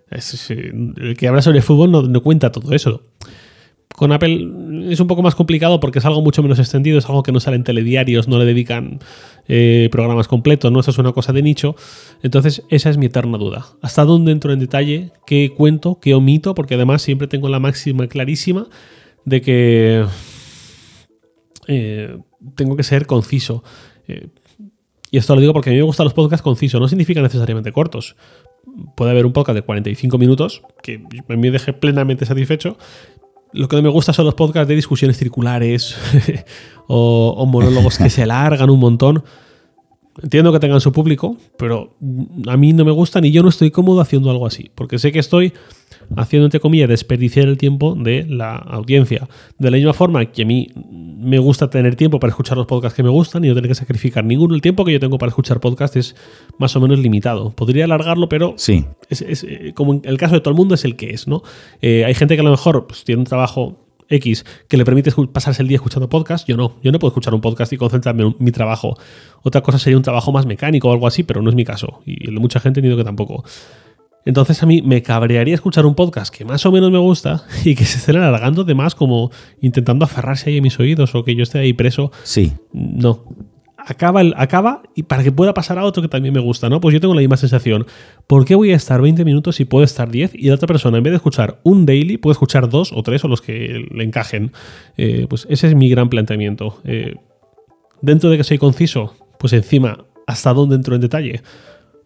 el 0.09 1.17
que 1.17 1.27
habla 1.27 1.41
sobre 1.41 1.61
fútbol 1.61 1.91
no, 1.91 2.01
no 2.03 2.21
cuenta 2.21 2.51
todo 2.51 2.73
eso. 2.73 3.01
Con 3.95 4.11
Apple 4.11 4.91
es 4.91 4.99
un 4.99 5.07
poco 5.07 5.21
más 5.21 5.35
complicado 5.35 5.79
porque 5.79 5.99
es 5.99 6.05
algo 6.05 6.21
mucho 6.21 6.43
menos 6.43 6.59
extendido, 6.59 6.97
es 6.97 7.05
algo 7.05 7.23
que 7.23 7.31
no 7.31 7.39
sale 7.39 7.55
en 7.55 7.63
telediarios, 7.63 8.27
no 8.27 8.37
le 8.37 8.45
dedican 8.45 8.99
eh, 9.47 9.87
programas 9.89 10.27
completos, 10.27 10.69
¿no? 10.71 10.81
Eso 10.81 10.91
es 10.91 10.97
una 10.97 11.13
cosa 11.13 11.31
de 11.31 11.41
nicho. 11.41 11.75
Entonces, 12.21 12.63
esa 12.69 12.89
es 12.89 12.97
mi 12.97 13.05
eterna 13.05 13.37
duda. 13.37 13.65
¿Hasta 13.81 14.03
dónde 14.03 14.33
entro 14.33 14.51
en 14.51 14.59
detalle? 14.59 15.11
¿Qué 15.25 15.53
cuento? 15.55 15.99
¿Qué 16.01 16.13
omito? 16.13 16.55
Porque 16.55 16.75
además 16.75 17.03
siempre 17.03 17.27
tengo 17.27 17.47
la 17.47 17.59
máxima 17.59 18.07
clarísima 18.07 18.67
de 19.23 19.41
que 19.41 20.05
eh, 21.67 22.17
tengo 22.55 22.75
que 22.75 22.83
ser 22.83 23.05
conciso. 23.05 23.63
Eh, 24.09 24.27
y 25.09 25.17
esto 25.17 25.35
lo 25.35 25.41
digo 25.41 25.53
porque 25.53 25.69
a 25.69 25.73
mí 25.73 25.77
me 25.77 25.83
gustan 25.83 26.03
los 26.03 26.13
podcasts 26.13 26.43
concisos, 26.43 26.81
no 26.81 26.89
significa 26.89 27.21
necesariamente 27.21 27.71
cortos. 27.71 28.17
Puede 28.97 29.11
haber 29.11 29.25
un 29.25 29.31
podcast 29.31 29.55
de 29.55 29.61
45 29.61 30.17
minutos 30.17 30.63
que 30.83 31.01
me 31.29 31.51
deje 31.51 31.71
plenamente 31.71 32.25
satisfecho 32.25 32.77
lo 33.55 33.67
que 33.67 33.75
no 33.75 33.81
me 33.81 33.89
gusta 33.89 34.13
son 34.13 34.25
los 34.25 34.35
podcasts 34.35 34.67
de 34.67 34.75
discusiones 34.75 35.17
circulares 35.17 35.95
o, 36.87 37.45
monólogos 37.45 37.97
que 37.97 38.09
se 38.09 38.23
alargan 38.23 38.69
un 38.69 38.79
montón. 38.79 39.23
Entiendo 40.21 40.53
que 40.53 40.59
tengan 40.59 40.79
su 40.79 40.93
público, 40.93 41.35
pero 41.57 41.97
a 42.47 42.55
mí 42.55 42.71
no 42.71 42.85
me 42.85 42.91
gustan 42.91 43.25
y 43.25 43.31
yo 43.31 43.43
no 43.43 43.49
estoy 43.49 43.69
cómodo 43.71 43.99
haciendo 43.99 44.29
algo 44.29 44.45
así, 44.45 44.71
porque 44.73 44.97
sé 44.97 45.11
que 45.11 45.19
estoy 45.19 45.51
haciendo, 46.15 46.45
entre 46.45 46.59
comillas, 46.59 46.89
desperdiciar 46.89 47.47
el 47.47 47.57
tiempo 47.57 47.95
de 47.95 48.25
la 48.27 48.55
audiencia. 48.55 49.27
De 49.57 49.71
la 49.71 49.77
misma 49.77 49.93
forma 49.93 50.25
que 50.25 50.43
a 50.43 50.45
mí 50.45 50.69
me 50.75 51.39
gusta 51.39 51.69
tener 51.69 51.95
tiempo 51.95 52.19
para 52.19 52.31
escuchar 52.31 52.57
los 52.57 52.67
podcasts 52.67 52.95
que 52.95 53.03
me 53.03 53.09
gustan 53.09 53.43
y 53.43 53.47
no 53.47 53.55
tener 53.55 53.69
que 53.69 53.75
sacrificar 53.75 54.23
ninguno. 54.23 54.55
El 54.55 54.61
tiempo 54.61 54.85
que 54.85 54.91
yo 54.91 54.99
tengo 54.99 55.17
para 55.17 55.29
escuchar 55.29 55.59
podcasts 55.59 55.97
es 55.97 56.15
más 56.59 56.75
o 56.75 56.79
menos 56.79 56.99
limitado. 56.99 57.51
Podría 57.51 57.85
alargarlo, 57.85 58.29
pero 58.29 58.53
sí. 58.57 58.85
es, 59.09 59.21
eh, 59.21 59.73
como 59.73 59.93
en 59.93 60.01
el 60.05 60.17
caso 60.17 60.35
de 60.35 60.41
todo 60.41 60.51
el 60.51 60.57
mundo 60.57 60.75
es 60.75 60.85
el 60.85 60.95
que 60.95 61.11
es, 61.11 61.27
¿no? 61.27 61.41
Eh, 61.81 62.05
hay 62.05 62.13
gente 62.13 62.35
que 62.35 62.41
a 62.41 62.43
lo 62.43 62.51
mejor 62.51 62.87
pues, 62.87 63.03
tiene 63.03 63.19
un 63.19 63.25
trabajo 63.25 63.77
X 64.09 64.45
que 64.67 64.77
le 64.77 64.85
permite 64.85 65.11
pasarse 65.31 65.61
el 65.61 65.67
día 65.67 65.75
escuchando 65.75 66.09
podcast, 66.09 66.47
yo 66.47 66.57
no. 66.57 66.75
Yo 66.83 66.91
no 66.91 66.99
puedo 66.99 67.09
escuchar 67.09 67.33
un 67.33 67.41
podcast 67.41 67.73
y 67.73 67.77
concentrarme 67.77 68.23
en 68.23 68.35
mi 68.39 68.51
trabajo. 68.51 68.97
Otra 69.43 69.61
cosa 69.61 69.79
sería 69.79 69.97
un 69.97 70.03
trabajo 70.03 70.31
más 70.31 70.45
mecánico 70.45 70.89
o 70.89 70.93
algo 70.93 71.07
así, 71.07 71.23
pero 71.23 71.41
no 71.41 71.49
es 71.49 71.55
mi 71.55 71.63
caso. 71.65 72.01
Y 72.05 72.29
mucha 72.31 72.59
gente 72.59 72.79
entiendo 72.79 72.97
que 72.97 73.03
tampoco. 73.03 73.43
Entonces 74.25 74.61
a 74.63 74.65
mí 74.65 74.81
me 74.81 75.03
cabrearía 75.03 75.53
escuchar 75.53 75.85
un 75.85 75.93
podcast 75.93 76.35
que 76.35 76.43
más 76.43 76.65
o 76.65 76.71
menos 76.71 76.91
me 76.91 76.97
gusta 76.97 77.45
y 77.63 77.75
que 77.75 77.85
se 77.85 77.99
estén 77.99 78.17
alargando 78.17 78.63
de 78.63 78.73
más 78.73 78.95
como 78.95 79.31
intentando 79.61 80.03
aferrarse 80.05 80.49
ahí 80.49 80.57
a 80.57 80.61
mis 80.61 80.79
oídos 80.79 81.13
o 81.13 81.23
que 81.23 81.35
yo 81.35 81.43
esté 81.43 81.59
ahí 81.59 81.73
preso. 81.73 82.11
Sí. 82.23 82.53
No. 82.73 83.23
Acaba, 83.77 84.21
el, 84.21 84.33
acaba 84.35 84.81
y 84.95 85.03
para 85.03 85.21
que 85.21 85.31
pueda 85.31 85.53
pasar 85.53 85.77
a 85.77 85.85
otro 85.85 86.01
que 86.01 86.09
también 86.09 86.33
me 86.33 86.39
gusta, 86.39 86.69
¿no? 86.69 86.81
Pues 86.81 86.93
yo 86.93 86.99
tengo 86.99 87.13
la 87.13 87.19
misma 87.19 87.37
sensación. 87.37 87.85
¿Por 88.25 88.43
qué 88.43 88.55
voy 88.55 88.71
a 88.71 88.75
estar 88.75 88.99
20 88.99 89.23
minutos 89.23 89.57
si 89.57 89.65
puedo 89.65 89.83
estar 89.83 90.09
10 90.09 90.33
y 90.33 90.47
la 90.47 90.55
otra 90.55 90.65
persona 90.65 90.97
en 90.97 91.03
vez 91.03 91.11
de 91.11 91.17
escuchar 91.17 91.59
un 91.61 91.85
daily 91.85 92.17
puede 92.17 92.31
escuchar 92.31 92.67
dos 92.67 92.91
o 92.91 93.03
tres 93.03 93.23
o 93.25 93.27
los 93.27 93.43
que 93.43 93.85
le 93.91 94.03
encajen? 94.03 94.53
Eh, 94.97 95.27
pues 95.29 95.45
ese 95.51 95.67
es 95.67 95.75
mi 95.75 95.87
gran 95.87 96.09
planteamiento. 96.09 96.81
Eh, 96.83 97.13
dentro 98.01 98.31
de 98.31 98.37
que 98.37 98.43
soy 98.43 98.57
conciso, 98.57 99.13
pues 99.37 99.53
encima, 99.53 100.05
¿hasta 100.25 100.51
dónde 100.51 100.77
entro 100.77 100.95
en 100.95 101.01
detalle? 101.01 101.43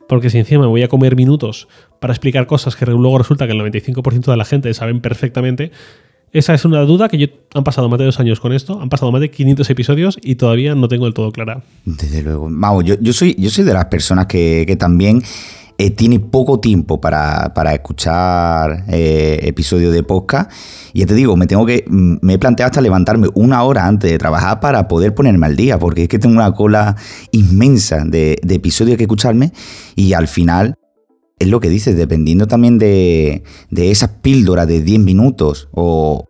Porque 0.10 0.32
si 0.32 0.39
encima 0.39 0.62
me 0.62 0.67
voy 0.67 0.82
a 0.82 0.88
comer 0.88 1.15
minutos 1.15 1.67
para 2.00 2.13
explicar 2.13 2.48
cosas 2.48 2.76
que 2.76 2.84
luego 2.88 3.19
resulta 3.19 3.45
que 3.45 3.54
el 3.54 3.60
95% 3.60 4.26
de 4.26 4.38
la 4.38 4.43
gente 4.43 4.74
saben 4.74 5.02
perfectamente, 5.02 5.72
esa 6.34 6.56
es 6.56 6.65
una 6.65 6.82
duda 6.82 7.10
que 7.10 7.19
yo 7.19 7.28
han 7.54 7.63
pasado 7.63 7.89
más 7.89 8.00
de 8.00 8.06
dos 8.06 8.19
años 8.19 8.39
con 8.39 8.52
esto, 8.52 8.82
han 8.82 8.89
pasado 8.89 9.12
más 9.12 9.22
de 9.22 9.30
500 9.30 9.69
episodios 9.69 10.17
y 10.24 10.34
todavía 10.34 10.74
no 10.74 10.88
tengo 10.88 11.06
del 11.06 11.13
todo 11.13 11.32
clara. 11.32 11.62
Desde 11.86 12.24
luego. 12.24 12.48
Vamos, 12.50 12.86
yo, 12.86 13.13
soy, 13.13 13.36
yo 13.38 13.52
soy 13.52 13.63
de 13.65 13.74
las 13.74 13.86
personas 13.86 14.26
que, 14.26 14.63
que 14.65 14.76
también 14.76 15.22
eh, 15.79 15.91
tiene 15.91 16.19
poco 16.19 16.59
tiempo 16.59 16.99
para, 16.99 17.53
escuchar 17.73 18.83
eh, 18.89 19.39
episodios 19.43 19.93
de 19.93 20.03
podcast. 20.03 20.51
Y 20.91 20.99
ya 20.99 21.05
te 21.05 21.13
digo, 21.13 21.37
me 21.37 21.47
tengo 21.47 21.65
que. 21.65 21.85
Mm, 21.87 22.15
me 22.21 22.33
he 22.33 22.37
planteado 22.37 22.67
hasta 22.67 22.81
levantarme 22.81 23.29
una 23.33 23.63
hora 23.63 23.87
antes 23.87 24.11
de 24.11 24.17
trabajar 24.17 24.59
para 24.59 24.89
poder 24.89 25.15
ponerme 25.15 25.45
al 25.45 25.55
día, 25.55 25.79
porque 25.79 26.03
es 26.03 26.09
que 26.09 26.19
tengo 26.19 26.35
una 26.35 26.51
cola 26.51 26.97
inmensa 27.31 28.03
de, 28.03 28.37
episodios 28.49 28.97
que 28.97 29.03
escucharme. 29.03 29.53
Y 29.95 30.11
al 30.11 30.27
final, 30.27 30.75
es 31.39 31.47
lo 31.47 31.61
que 31.61 31.69
dices, 31.69 31.95
dependiendo 31.95 32.45
también 32.45 32.77
de, 32.77 33.43
de 33.69 33.89
esas 33.89 34.09
píldoras 34.21 34.67
de 34.67 34.81
10 34.81 34.99
minutos 34.99 35.69
o, 35.71 36.25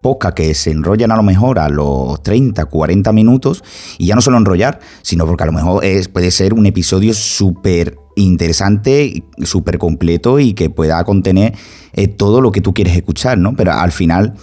podcast 0.00 0.34
que 0.36 0.54
se 0.54 0.70
enrollan 0.70 1.12
a 1.12 1.16
lo 1.16 1.22
mejor 1.22 1.58
a 1.58 1.68
los 1.68 2.22
30, 2.22 2.64
40 2.64 3.12
minutos 3.12 3.62
y 3.98 4.06
ya 4.06 4.14
no 4.14 4.20
solo 4.20 4.38
enrollar, 4.38 4.80
sino 5.02 5.26
porque 5.26 5.42
a 5.42 5.46
lo 5.46 5.52
mejor 5.52 5.84
es, 5.84 6.08
puede 6.08 6.30
ser 6.30 6.54
un 6.54 6.66
episodio 6.66 7.12
súper 7.14 7.98
interesante, 8.16 9.24
súper 9.42 9.78
completo 9.78 10.38
y 10.38 10.54
que 10.54 10.70
pueda 10.70 11.02
contener 11.04 11.54
eh, 11.92 12.08
todo 12.08 12.40
lo 12.40 12.52
que 12.52 12.60
tú 12.60 12.74
quieres 12.74 12.96
escuchar, 12.96 13.38
¿no? 13.38 13.54
Pero 13.54 13.72
al 13.72 13.92
final 13.92 14.34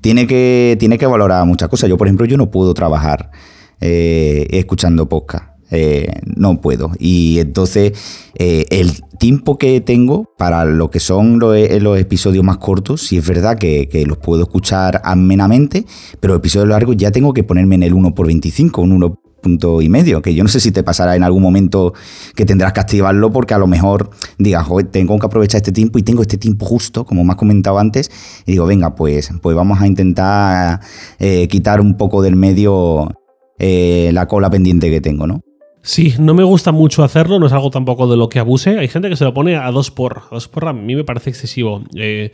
tiene 0.00 0.26
que, 0.26 0.76
tiene 0.78 0.98
que 0.98 1.06
valorar 1.06 1.44
muchas 1.44 1.68
cosas. 1.68 1.88
Yo, 1.88 1.96
por 1.96 2.06
ejemplo, 2.06 2.26
yo 2.26 2.36
no 2.36 2.50
puedo 2.50 2.72
trabajar 2.74 3.30
eh, 3.80 4.46
escuchando 4.50 5.08
podcast. 5.08 5.49
Eh, 5.70 6.08
no 6.24 6.60
puedo. 6.60 6.90
Y 6.98 7.38
entonces 7.38 7.92
el 8.34 8.92
tiempo 9.20 9.58
que 9.58 9.82
tengo 9.82 10.32
para 10.38 10.64
lo 10.64 10.90
que 10.90 10.98
son 10.98 11.38
los, 11.38 11.56
episodios 11.98 12.42
más 12.42 12.56
cortos, 12.56 13.02
sí 13.02 13.18
es 13.18 13.28
verdad 13.28 13.58
que, 13.58 14.04
los 14.06 14.18
puedo 14.18 14.42
escuchar 14.42 15.02
amenamente, 15.04 15.84
pero 16.20 16.34
episodios 16.34 16.68
largos 16.68 16.96
ya 16.96 17.12
tengo 17.12 17.34
que 17.34 17.44
ponerme 17.44 17.74
en 17.74 17.82
el 17.82 17.92
1 17.92 18.14
por 18.14 18.26
25, 18.26 18.80
un 18.80 18.92
1 18.92 19.20
punto 19.40 19.80
y 19.82 19.88
medio, 19.88 20.22
que 20.22 20.34
yo 20.34 20.42
no 20.42 20.48
sé 20.48 20.60
si 20.60 20.70
te 20.70 20.82
pasará 20.82 21.16
en 21.16 21.22
algún 21.22 21.42
momento 21.42 21.94
que 22.34 22.44
tendrás 22.44 22.72
que 22.72 22.80
activarlo 22.80 23.32
porque 23.32 23.54
a 23.54 23.58
lo 23.58 23.66
mejor 23.66 24.10
digas, 24.38 24.66
tengo 24.90 25.18
que 25.18 25.26
aprovechar 25.26 25.58
este 25.58 25.72
tiempo 25.72 25.98
y 25.98 26.02
tengo 26.02 26.22
este 26.22 26.38
tiempo 26.38 26.66
justo, 26.66 27.04
como 27.04 27.24
me 27.24 27.32
has 27.32 27.36
comentado 27.36 27.78
antes, 27.78 28.10
y 28.46 28.52
digo, 28.52 28.66
venga, 28.66 28.94
pues, 28.94 29.30
pues 29.40 29.56
vamos 29.56 29.80
a 29.80 29.86
intentar 29.86 30.80
eh, 31.18 31.48
quitar 31.48 31.80
un 31.80 31.96
poco 31.96 32.22
del 32.22 32.36
medio 32.36 33.08
eh, 33.58 34.10
la 34.12 34.26
cola 34.26 34.50
pendiente 34.50 34.90
que 34.90 35.00
tengo, 35.00 35.26
¿no? 35.26 35.40
Sí, 35.82 36.14
no 36.18 36.34
me 36.34 36.44
gusta 36.44 36.72
mucho 36.72 37.02
hacerlo, 37.02 37.38
no 37.38 37.46
es 37.46 37.52
algo 37.52 37.70
tampoco 37.70 38.06
de 38.06 38.16
lo 38.16 38.28
que 38.28 38.38
abuse. 38.38 38.78
Hay 38.78 38.88
gente 38.88 39.08
que 39.08 39.16
se 39.16 39.24
lo 39.24 39.32
pone 39.32 39.56
a 39.56 39.70
dos 39.70 39.90
por. 39.90 40.18
A 40.30 40.34
dos 40.34 40.48
por 40.48 40.68
a 40.68 40.72
mí 40.72 40.94
me 40.94 41.04
parece 41.04 41.30
excesivo. 41.30 41.82
Eh, 41.94 42.32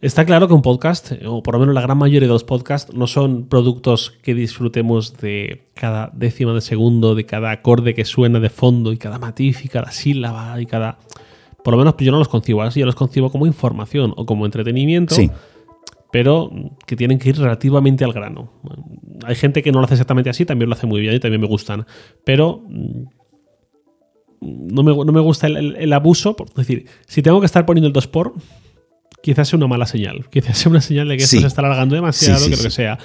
Está 0.00 0.24
claro 0.24 0.46
que 0.46 0.54
un 0.54 0.62
podcast, 0.62 1.10
o 1.26 1.42
por 1.42 1.54
lo 1.54 1.60
menos 1.60 1.74
la 1.74 1.80
gran 1.80 1.98
mayoría 1.98 2.28
de 2.28 2.32
los 2.32 2.44
podcasts, 2.44 2.94
no 2.94 3.08
son 3.08 3.48
productos 3.48 4.12
que 4.22 4.32
disfrutemos 4.32 5.16
de 5.16 5.64
cada 5.74 6.12
décima 6.14 6.54
de 6.54 6.60
segundo, 6.60 7.16
de 7.16 7.26
cada 7.26 7.50
acorde 7.50 7.94
que 7.94 8.04
suena 8.04 8.38
de 8.38 8.48
fondo, 8.48 8.92
y 8.92 8.96
cada 8.96 9.18
matiz, 9.18 9.64
y 9.64 9.68
cada 9.68 9.90
sílaba, 9.90 10.60
y 10.60 10.66
cada. 10.66 10.98
Por 11.64 11.74
lo 11.74 11.78
menos 11.78 11.96
yo 11.98 12.12
no 12.12 12.18
los 12.18 12.28
concibo 12.28 12.62
así, 12.62 12.78
yo 12.78 12.86
los 12.86 12.94
concibo 12.94 13.32
como 13.32 13.44
información 13.44 14.14
o 14.16 14.24
como 14.24 14.46
entretenimiento. 14.46 15.16
Pero 16.10 16.50
que 16.86 16.96
tienen 16.96 17.18
que 17.18 17.28
ir 17.28 17.38
relativamente 17.38 18.04
al 18.04 18.12
grano. 18.12 18.52
Hay 19.24 19.34
gente 19.34 19.62
que 19.62 19.72
no 19.72 19.80
lo 19.80 19.84
hace 19.84 19.94
exactamente 19.94 20.30
así, 20.30 20.46
también 20.46 20.70
lo 20.70 20.74
hace 20.74 20.86
muy 20.86 21.00
bien 21.00 21.14
y 21.14 21.20
también 21.20 21.40
me 21.40 21.46
gustan. 21.46 21.86
Pero 22.24 22.62
mm, 22.66 23.02
no 24.40 24.82
me, 24.82 24.92
no 24.94 25.12
me 25.12 25.20
gusta 25.20 25.46
el, 25.46 25.92
abuso. 25.92 26.36
Es 26.48 26.54
decir, 26.54 26.86
si 27.06 27.22
tengo 27.22 27.40
que 27.40 27.46
estar 27.46 27.66
poniendo 27.66 27.88
el 27.88 27.92
2 27.92 28.06
por 28.08 28.34
quizás 29.22 29.48
sea 29.48 29.56
una 29.56 29.66
mala 29.66 29.86
señal. 29.86 30.26
Quizás 30.30 30.58
sea 30.58 30.70
una 30.70 30.80
señal 30.80 31.08
de 31.08 31.16
que 31.16 31.24
esto 31.24 31.40
se 31.40 31.46
está 31.46 31.60
alargando 31.60 31.94
demasiado, 31.94 32.44
que 32.44 32.56
lo 32.56 32.62
que 32.62 32.70
sea. 32.70 32.98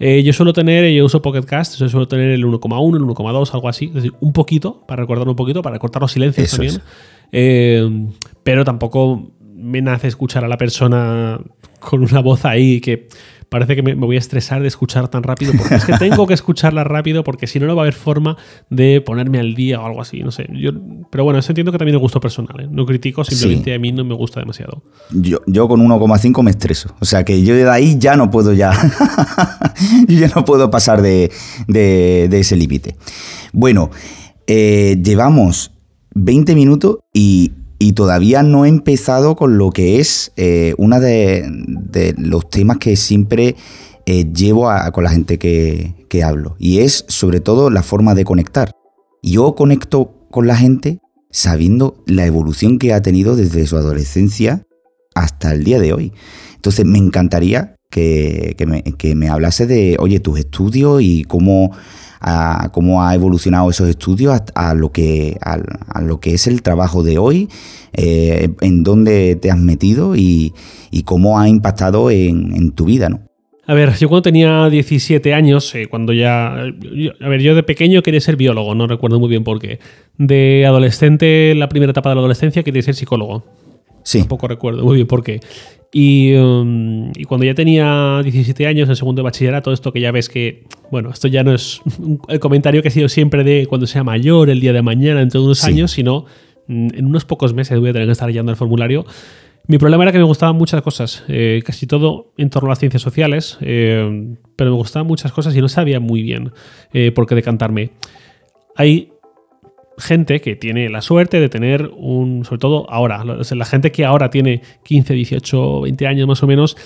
Eh, 0.00 0.22
yo 0.24 0.32
suelo 0.32 0.52
tener, 0.52 0.90
yo 0.92 1.04
uso 1.04 1.22
Pocket 1.22 1.44
Cast, 1.44 1.78
yo 1.78 1.88
suelo 1.88 2.08
tener 2.08 2.30
el 2.30 2.44
1,1, 2.44 2.96
el 2.96 3.02
1,2, 3.02 3.54
algo 3.54 3.68
así. 3.68 3.86
Es 3.86 3.94
decir, 3.94 4.12
un 4.20 4.32
poquito, 4.32 4.84
para 4.86 5.02
recordar 5.02 5.28
un 5.28 5.36
poquito, 5.36 5.62
para 5.62 5.78
cortar 5.78 6.02
los 6.02 6.12
silencios 6.12 6.50
también. 6.50 6.80
Eh, 7.32 8.08
pero 8.42 8.64
tampoco 8.64 9.32
me 9.54 9.80
nace 9.80 10.08
escuchar 10.08 10.44
a 10.44 10.48
la 10.48 10.58
persona 10.58 11.40
con 11.84 12.02
una 12.02 12.20
voz 12.20 12.44
ahí 12.44 12.80
que 12.80 13.08
parece 13.54 13.76
que 13.76 13.82
me, 13.84 13.94
voy 13.94 14.16
a 14.16 14.18
estresar 14.18 14.62
de 14.62 14.68
escuchar 14.68 15.06
tan 15.06 15.22
rápido, 15.22 15.52
porque 15.56 15.76
es 15.76 15.84
que 15.84 15.92
tengo 15.98 16.26
que 16.26 16.34
escucharla 16.34 16.82
rápido, 16.82 17.22
porque 17.22 17.46
si 17.46 17.60
no, 17.60 17.66
no 17.66 17.76
va 17.76 17.82
a 17.82 17.84
haber 17.84 17.94
forma 17.94 18.36
de 18.68 19.00
ponerme 19.00 19.38
al 19.38 19.54
día 19.54 19.80
o 19.80 19.86
algo 19.86 20.00
así, 20.00 20.24
no 20.24 20.32
sé. 20.32 20.48
Yo, 20.52 20.70
pero 21.08 21.22
bueno, 21.22 21.38
eso 21.38 21.52
entiendo 21.52 21.70
que 21.70 21.78
también 21.78 21.94
es 21.94 22.00
gusto 22.00 22.18
personal, 22.18 22.60
¿eh? 22.60 22.68
no 22.68 22.84
critico, 22.84 23.22
simplemente 23.22 23.72
a 23.72 23.78
mí 23.78 23.92
no 23.92 24.04
me 24.04 24.14
gusta 24.14 24.40
demasiado. 24.40 24.82
Yo, 25.10 25.38
yo 25.46 25.68
con 25.68 25.80
1,5 25.86 26.42
me 26.42 26.50
estreso, 26.50 26.94
o 26.98 27.04
sea 27.04 27.24
que 27.24 27.44
yo 27.44 27.54
de 27.54 27.70
ahí 27.70 27.96
ya 27.96 28.16
no 28.16 28.28
puedo 28.28 28.52
ya, 28.52 28.72
yo 30.08 30.18
ya 30.18 30.28
no 30.34 30.44
puedo 30.44 30.70
pasar 30.70 31.00
de, 31.00 31.30
ese 31.68 32.56
límite. 32.56 32.96
Bueno, 33.52 33.90
eh, 34.48 34.98
llevamos 35.00 35.70
20 36.14 36.56
minutos 36.56 36.98
y 37.12 37.52
y 37.84 37.92
todavía 37.92 38.42
no 38.42 38.64
he 38.64 38.70
empezado 38.70 39.36
con 39.36 39.58
lo 39.58 39.70
que 39.70 40.00
es 40.00 40.32
eh, 40.36 40.72
uno 40.78 41.00
de, 41.00 42.14
los 42.16 42.48
temas 42.48 42.78
que 42.78 42.96
siempre 42.96 43.56
eh, 44.06 44.24
llevo 44.32 44.70
con 44.94 45.04
la 45.04 45.10
gente 45.10 45.38
que, 45.38 46.22
hablo. 46.24 46.56
Y 46.58 46.78
es 46.78 47.04
sobre 47.08 47.40
todo 47.40 47.68
la 47.68 47.82
forma 47.82 48.14
de 48.14 48.24
conectar. 48.24 48.70
Yo 49.22 49.54
conecto 49.54 50.28
con 50.30 50.46
la 50.46 50.56
gente 50.56 51.00
sabiendo 51.30 52.02
la 52.06 52.24
evolución 52.24 52.78
que 52.78 52.94
ha 52.94 53.02
tenido 53.02 53.36
desde 53.36 53.66
su 53.66 53.76
adolescencia 53.76 54.62
hasta 55.14 55.52
el 55.52 55.62
día 55.64 55.78
de 55.78 55.92
hoy. 55.92 56.12
Entonces 56.54 56.86
me 56.86 56.96
encantaría 56.96 57.76
que, 57.90 58.56
me, 58.66 58.82
que 58.82 59.14
me 59.14 59.28
hablase 59.28 59.66
de, 59.66 59.96
oye, 59.98 60.20
tus 60.20 60.38
estudios 60.38 61.02
y 61.02 61.24
cómo 61.24 61.72
a 62.26 62.70
cómo 62.72 63.04
ha 63.04 63.14
evolucionado 63.14 63.68
esos 63.68 63.86
estudios 63.86 64.40
a, 64.54 64.74
lo, 64.74 64.90
que, 64.92 65.36
a, 65.42 66.00
lo 66.00 66.20
que 66.20 66.32
es 66.32 66.46
el 66.46 66.62
trabajo 66.62 67.02
de 67.02 67.18
hoy, 67.18 67.50
eh, 67.92 68.48
en 68.62 68.82
dónde 68.82 69.36
te 69.36 69.50
has 69.50 69.58
metido 69.58 70.16
y, 70.16 70.54
cómo 71.04 71.38
ha 71.38 71.48
impactado 71.50 72.10
en, 72.10 72.72
tu 72.72 72.86
vida, 72.86 73.10
¿no? 73.10 73.20
A 73.66 73.74
ver, 73.74 73.94
yo 73.96 74.08
cuando 74.08 74.22
tenía 74.22 74.70
17 74.70 75.34
años, 75.34 75.74
eh, 75.74 75.86
cuando 75.86 76.12
ya... 76.12 76.48
a 76.54 77.28
ver, 77.28 77.40
yo 77.42 77.54
de 77.54 77.62
pequeño 77.62 78.02
quería 78.02 78.20
ser 78.20 78.36
biólogo, 78.36 78.74
no 78.74 78.86
recuerdo 78.86 79.20
muy 79.20 79.28
bien 79.28 79.44
por 79.44 79.58
qué. 79.58 79.78
De 80.16 80.64
adolescente, 80.66 81.54
la 81.54 81.68
primera 81.68 81.90
etapa 81.90 82.08
de 82.08 82.14
la 82.14 82.20
adolescencia, 82.20 82.62
quería 82.62 82.82
ser 82.82 82.94
psicólogo. 82.94 83.44
Sí. 84.02 84.20
Tampoco 84.20 84.48
recuerdo 84.48 84.82
muy 84.84 84.96
bien 84.96 85.06
por 85.06 85.22
qué. 85.22 85.40
Um, 85.96 87.12
y, 87.14 87.24
cuando 87.24 87.46
ya 87.46 87.54
tenía 87.54 88.20
17 88.22 88.66
años, 88.66 88.88
en 88.88 88.96
segundo 88.96 89.20
de 89.20 89.24
bachillerato, 89.24 89.72
esto 89.72 89.92
que 89.92 90.00
ya 90.00 90.10
ves 90.10 90.28
que, 90.28 90.64
bueno, 90.90 91.10
esto 91.10 91.28
ya 91.28 91.44
no 91.44 91.54
es 91.54 91.80
el 92.28 92.40
comentario 92.40 92.82
que 92.82 92.88
he 92.88 92.90
sido 92.90 93.08
siempre 93.08 93.44
de 93.44 93.66
cuando 93.66 93.86
sea 93.86 94.02
mayor, 94.02 94.50
el 94.50 94.60
día 94.60 94.72
de 94.72 94.82
mañana, 94.82 95.22
entre 95.22 95.38
unos 95.38 95.62
años, 95.64 95.92
sino 95.92 96.24
mm, 96.66 96.88
en 96.94 97.06
unos 97.06 97.24
pocos 97.24 97.54
meses 97.54 97.78
voy 97.78 97.90
a 97.90 97.92
tener 97.92 98.08
que 98.08 98.12
estar 98.12 98.26
leyendo 98.26 98.50
el 98.50 98.56
formulario. 98.56 99.06
Mi 99.68 99.78
problema 99.78 100.02
era 100.02 100.12
que 100.12 100.18
me 100.18 100.24
gustaban 100.24 100.56
muchas 100.56 100.82
cosas, 100.82 101.24
eh, 101.28 101.62
casi 101.64 101.86
todo 101.86 102.32
en 102.36 102.50
torno 102.50 102.68
a 102.68 102.72
las 102.72 102.80
ciencias 102.80 103.00
sociales, 103.00 103.56
eh, 103.60 104.36
pero 104.56 104.70
me 104.70 104.76
gustaban 104.76 105.06
muchas 105.06 105.32
cosas 105.32 105.56
y 105.56 105.60
no 105.60 105.68
sabía 105.68 106.00
muy 106.00 106.22
bien 106.22 106.52
eh, 106.92 107.12
por 107.12 107.26
qué 107.26 107.34
decantarme. 107.34 107.92
Hay 108.76 109.12
gente 109.98 110.40
que 110.40 110.56
tiene 110.56 110.88
la 110.88 111.00
suerte 111.00 111.40
de 111.40 111.48
tener 111.48 111.90
un, 111.96 112.44
sobre 112.44 112.58
todo 112.58 112.90
ahora, 112.90 113.24
la 113.24 113.64
gente 113.64 113.92
que 113.92 114.04
ahora 114.04 114.30
tiene 114.30 114.62
15, 114.84 115.14
18, 115.14 115.82
20 115.82 116.06
años 116.06 116.28
más 116.28 116.42
o 116.42 116.46
menos, 116.46 116.76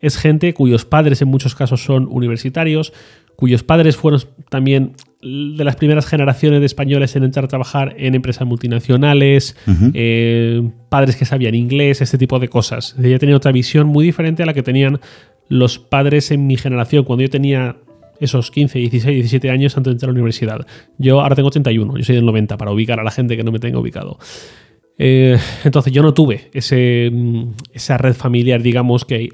es 0.00 0.16
gente 0.16 0.54
cuyos 0.54 0.84
padres 0.84 1.22
en 1.22 1.28
muchos 1.28 1.54
casos 1.54 1.82
son 1.82 2.06
universitarios, 2.10 2.92
cuyos 3.36 3.62
padres 3.62 3.96
fueron 3.96 4.20
también 4.48 4.94
de 5.20 5.64
las 5.64 5.76
primeras 5.76 6.06
generaciones 6.06 6.60
de 6.60 6.66
españoles 6.66 7.16
en 7.16 7.24
entrar 7.24 7.44
a 7.44 7.48
trabajar 7.48 7.94
en 7.98 8.14
empresas 8.14 8.46
multinacionales, 8.46 9.56
eh, 9.94 10.68
padres 10.88 11.16
que 11.16 11.24
sabían 11.24 11.54
inglés, 11.54 12.00
este 12.00 12.18
tipo 12.18 12.38
de 12.38 12.48
cosas. 12.48 12.94
Ella 13.02 13.18
tenía 13.18 13.36
otra 13.36 13.52
visión 13.52 13.88
muy 13.88 14.04
diferente 14.04 14.42
a 14.42 14.46
la 14.46 14.54
que 14.54 14.62
tenían 14.62 15.00
los 15.48 15.78
padres 15.78 16.30
en 16.30 16.46
mi 16.46 16.56
generación. 16.56 17.04
Cuando 17.04 17.22
yo 17.22 17.30
tenía 17.30 17.76
esos 18.20 18.50
15, 18.50 18.78
16, 18.78 19.14
17 19.16 19.50
años 19.50 19.76
antes 19.76 19.90
de 19.90 19.94
entrar 19.94 20.10
a 20.10 20.12
la 20.12 20.16
universidad. 20.16 20.66
Yo 20.98 21.20
ahora 21.20 21.36
tengo 21.36 21.50
31, 21.50 21.96
yo 21.96 22.04
soy 22.04 22.16
del 22.16 22.26
90, 22.26 22.56
para 22.56 22.72
ubicar 22.72 23.00
a 23.00 23.04
la 23.04 23.10
gente 23.10 23.36
que 23.36 23.44
no 23.44 23.52
me 23.52 23.58
tenga 23.58 23.78
ubicado. 23.78 24.18
Eh, 24.98 25.38
entonces 25.64 25.92
yo 25.92 26.02
no 26.02 26.12
tuve 26.12 26.50
ese, 26.52 27.10
mm, 27.12 27.52
esa 27.72 27.98
red 27.98 28.14
familiar, 28.14 28.62
digamos, 28.62 29.04
que 29.04 29.30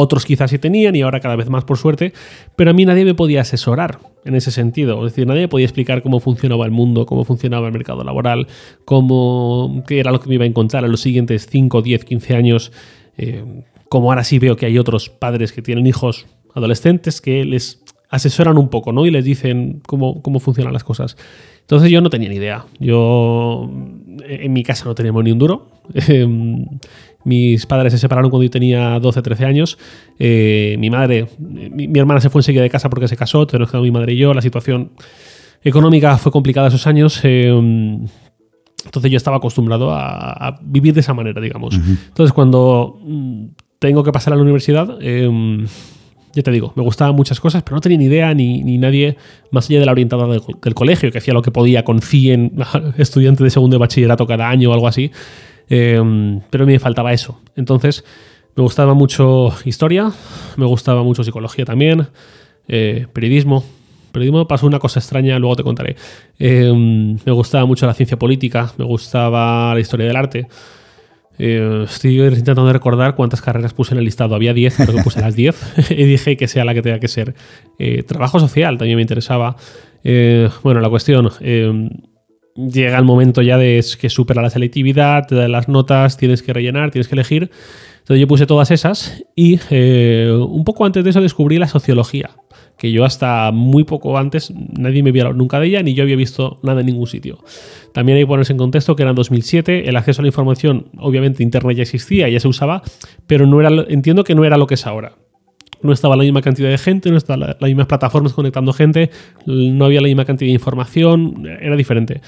otros 0.00 0.24
quizás 0.24 0.50
sí 0.50 0.60
tenían 0.60 0.94
y 0.94 1.02
ahora 1.02 1.18
cada 1.18 1.34
vez 1.34 1.50
más 1.50 1.64
por 1.64 1.76
suerte, 1.76 2.12
pero 2.54 2.70
a 2.70 2.72
mí 2.72 2.84
nadie 2.84 3.04
me 3.04 3.14
podía 3.14 3.40
asesorar 3.40 3.98
en 4.24 4.36
ese 4.36 4.52
sentido. 4.52 5.04
Es 5.04 5.12
decir, 5.12 5.26
nadie 5.26 5.40
me 5.40 5.48
podía 5.48 5.66
explicar 5.66 6.02
cómo 6.04 6.20
funcionaba 6.20 6.64
el 6.64 6.70
mundo, 6.70 7.04
cómo 7.04 7.24
funcionaba 7.24 7.66
el 7.66 7.72
mercado 7.72 8.04
laboral, 8.04 8.46
cómo, 8.84 9.82
qué 9.88 9.98
era 9.98 10.12
lo 10.12 10.20
que 10.20 10.28
me 10.28 10.36
iba 10.36 10.44
a 10.44 10.46
encontrar 10.46 10.84
en 10.84 10.92
los 10.92 11.00
siguientes 11.00 11.48
5, 11.50 11.82
10, 11.82 12.04
15 12.04 12.36
años. 12.36 12.72
Eh, 13.16 13.64
como 13.88 14.12
ahora 14.12 14.22
sí 14.22 14.38
veo 14.38 14.54
que 14.54 14.66
hay 14.66 14.78
otros 14.78 15.08
padres 15.08 15.50
que 15.50 15.62
tienen 15.62 15.84
hijos 15.86 16.26
adolescentes 16.54 17.20
que 17.20 17.44
les 17.44 17.82
asesoran 18.08 18.58
un 18.58 18.68
poco, 18.68 18.92
¿no? 18.92 19.06
Y 19.06 19.10
les 19.10 19.24
dicen 19.24 19.80
cómo, 19.86 20.22
cómo 20.22 20.40
funcionan 20.40 20.72
las 20.72 20.84
cosas. 20.84 21.16
Entonces 21.60 21.90
yo 21.90 22.00
no 22.00 22.08
tenía 22.08 22.30
ni 22.30 22.36
idea. 22.36 22.64
Yo 22.80 23.70
en 24.26 24.52
mi 24.52 24.62
casa 24.62 24.86
no 24.86 24.94
teníamos 24.94 25.22
ni 25.24 25.32
un 25.32 25.38
duro. 25.38 25.68
Em, 26.08 26.66
mis 27.24 27.66
padres 27.66 27.92
se 27.92 27.98
separaron 27.98 28.30
cuando 28.30 28.44
yo 28.44 28.50
tenía 28.50 28.98
12, 28.98 29.20
13 29.20 29.44
años. 29.44 29.78
Eh, 30.18 30.76
mi 30.78 30.88
madre, 30.88 31.26
mi, 31.38 31.98
hermana 31.98 32.20
se 32.20 32.30
fue 32.30 32.38
enseguida 32.40 32.62
de 32.62 32.70
casa 32.70 32.88
porque 32.88 33.08
se 33.08 33.16
casó, 33.16 33.40
nos 33.40 33.70
quedamos 33.70 33.82
mi 33.82 33.90
madre 33.90 34.14
y 34.14 34.16
yo. 34.16 34.32
La 34.32 34.40
situación 34.40 34.92
económica 35.62 36.16
fue 36.16 36.32
complicada 36.32 36.68
esos 36.68 36.86
años. 36.86 37.20
Em, 37.22 38.06
entonces 38.84 39.10
yo 39.10 39.18
estaba 39.18 39.36
acostumbrado 39.36 39.90
a, 39.92 40.58
vivir 40.62 40.94
de 40.94 41.00
esa 41.00 41.12
manera, 41.12 41.40
digamos. 41.40 41.74
Entonces 41.74 42.32
cuando 42.32 42.98
mm, 43.02 43.44
tengo 43.78 44.02
que 44.02 44.12
pasar 44.12 44.32
a 44.32 44.36
la 44.36 44.42
universidad, 44.42 44.96
em, 45.02 45.66
ya 46.38 46.44
te 46.44 46.52
digo, 46.52 46.72
me 46.76 46.84
gustaban 46.84 47.16
muchas 47.16 47.40
cosas, 47.40 47.64
pero 47.64 47.74
no 47.74 47.80
tenía 47.80 47.98
ni 47.98 48.04
idea 48.04 48.32
ni, 48.32 48.78
nadie 48.78 49.16
más 49.50 49.68
allá 49.68 49.80
de 49.80 49.86
la 49.86 49.92
orientadora 49.92 50.32
del, 50.32 50.74
colegio, 50.74 51.10
que 51.10 51.18
hacía 51.18 51.34
lo 51.34 51.42
que 51.42 51.50
podía 51.50 51.84
con 51.84 52.00
100 52.00 52.52
estudiantes 52.98 53.42
de 53.42 53.50
segundo 53.50 53.74
de 53.74 53.80
bachillerato 53.80 54.24
cada 54.24 54.48
año 54.48 54.70
o 54.70 54.72
algo 54.72 54.86
así. 54.86 55.10
Em, 55.68 56.40
pero 56.48 56.64
me 56.64 56.78
faltaba 56.78 57.12
eso. 57.12 57.40
Entonces 57.56 58.04
Me 58.56 58.62
gustaba 58.62 58.94
mucho 58.94 59.52
historia, 59.64 60.10
me 60.56 60.66
gustaba 60.66 61.04
mucho 61.04 61.22
psicología 61.22 61.64
también, 61.64 62.08
eh, 62.66 63.06
periodismo. 63.12 63.64
Periodismo 64.10 64.48
pasó 64.48 64.66
una 64.66 64.80
cosa 64.80 64.98
extraña, 64.98 65.38
luego 65.38 65.54
te 65.54 65.62
contaré. 65.62 65.94
Eh, 66.40 66.72
me 67.24 67.32
gustaba 67.32 67.66
mucho 67.66 67.86
la 67.86 67.94
ciencia 67.94 68.18
política, 68.18 68.72
me 68.76 68.84
gustaba 68.84 69.74
la 69.74 69.80
historia 69.80 70.06
del 70.06 70.16
arte. 70.16 70.48
Eh, 71.38 71.84
estoy 71.84 72.20
intentando 72.20 72.70
recordar 72.72 73.14
cuántas 73.14 73.40
carreras 73.40 73.74
puse 73.74 73.94
en 73.94 73.98
el 73.98 74.04
listado. 74.04 74.34
Había 74.34 74.54
10, 74.54 74.76
creo 74.76 74.96
que 74.96 75.02
puse 75.02 75.20
las 75.20 75.34
10 75.34 75.90
y 75.90 76.04
dije 76.04 76.36
que 76.36 76.48
sea 76.48 76.64
la 76.64 76.74
que 76.74 76.82
tenga 76.82 76.98
que 76.98 77.08
ser. 77.08 77.34
trabajo 78.06 78.40
social 78.40 78.78
también 78.78 78.96
me 78.96 79.02
interesaba. 79.02 79.56
bueno, 80.62 80.80
la 80.80 80.88
cuestión 80.88 81.30
llega 82.58 82.98
el 82.98 83.04
momento 83.04 83.40
ya 83.42 83.56
de 83.56 83.84
que 84.00 84.10
supera 84.10 84.42
la 84.42 84.50
selectividad, 84.50 85.26
te 85.26 85.36
dan 85.36 85.52
las 85.52 85.68
notas, 85.68 86.16
tienes 86.16 86.42
que 86.42 86.52
rellenar, 86.52 86.90
tienes 86.90 87.08
que 87.08 87.14
elegir. 87.14 87.50
Entonces 88.08 88.22
yo 88.22 88.26
puse 88.26 88.46
todas 88.46 88.70
esas 88.70 89.22
y 89.36 89.60
eh, 89.68 90.32
un 90.32 90.64
poco 90.64 90.86
antes 90.86 91.04
de 91.04 91.10
eso 91.10 91.20
descubrí 91.20 91.58
la 91.58 91.68
sociología, 91.68 92.30
que 92.78 92.90
yo 92.90 93.04
hasta 93.04 93.52
muy 93.52 93.84
poco 93.84 94.16
antes 94.16 94.50
nadie 94.50 95.02
me 95.02 95.10
había 95.10 95.24
hablado 95.24 95.36
nunca 95.36 95.60
de 95.60 95.66
ella 95.66 95.82
ni 95.82 95.92
yo 95.92 96.04
había 96.04 96.16
visto 96.16 96.58
nada 96.62 96.80
en 96.80 96.86
ningún 96.86 97.06
sitio. 97.06 97.44
También 97.92 98.16
hay 98.16 98.22
que 98.22 98.28
ponerse 98.28 98.54
en 98.54 98.58
contexto 98.58 98.96
que 98.96 99.02
era 99.02 99.10
en 99.10 99.14
2007, 99.14 99.90
el 99.90 99.94
acceso 99.94 100.22
a 100.22 100.24
la 100.24 100.28
información, 100.28 100.86
obviamente 100.96 101.42
Internet 101.42 101.76
ya 101.76 101.82
existía, 101.82 102.30
ya 102.30 102.40
se 102.40 102.48
usaba, 102.48 102.80
pero 103.26 103.46
no 103.46 103.60
era, 103.60 103.68
entiendo 103.90 104.24
que 104.24 104.34
no 104.34 104.42
era 104.46 104.56
lo 104.56 104.66
que 104.66 104.76
es 104.76 104.86
ahora 104.86 105.12
no 105.80 105.92
estaba 105.92 106.16
la 106.16 106.24
misma 106.24 106.42
cantidad 106.42 106.70
de 106.70 106.78
gente, 106.78 107.10
no 107.10 107.16
estaban 107.18 107.40
las 107.40 107.60
mismas 107.60 107.86
plataformas 107.86 108.32
conectando 108.32 108.72
gente, 108.72 109.10
no 109.46 109.84
había 109.84 110.00
la 110.00 110.08
misma 110.08 110.24
cantidad 110.24 110.48
de 110.48 110.54
información, 110.54 111.46
era 111.46 111.76
diferente. 111.76 112.20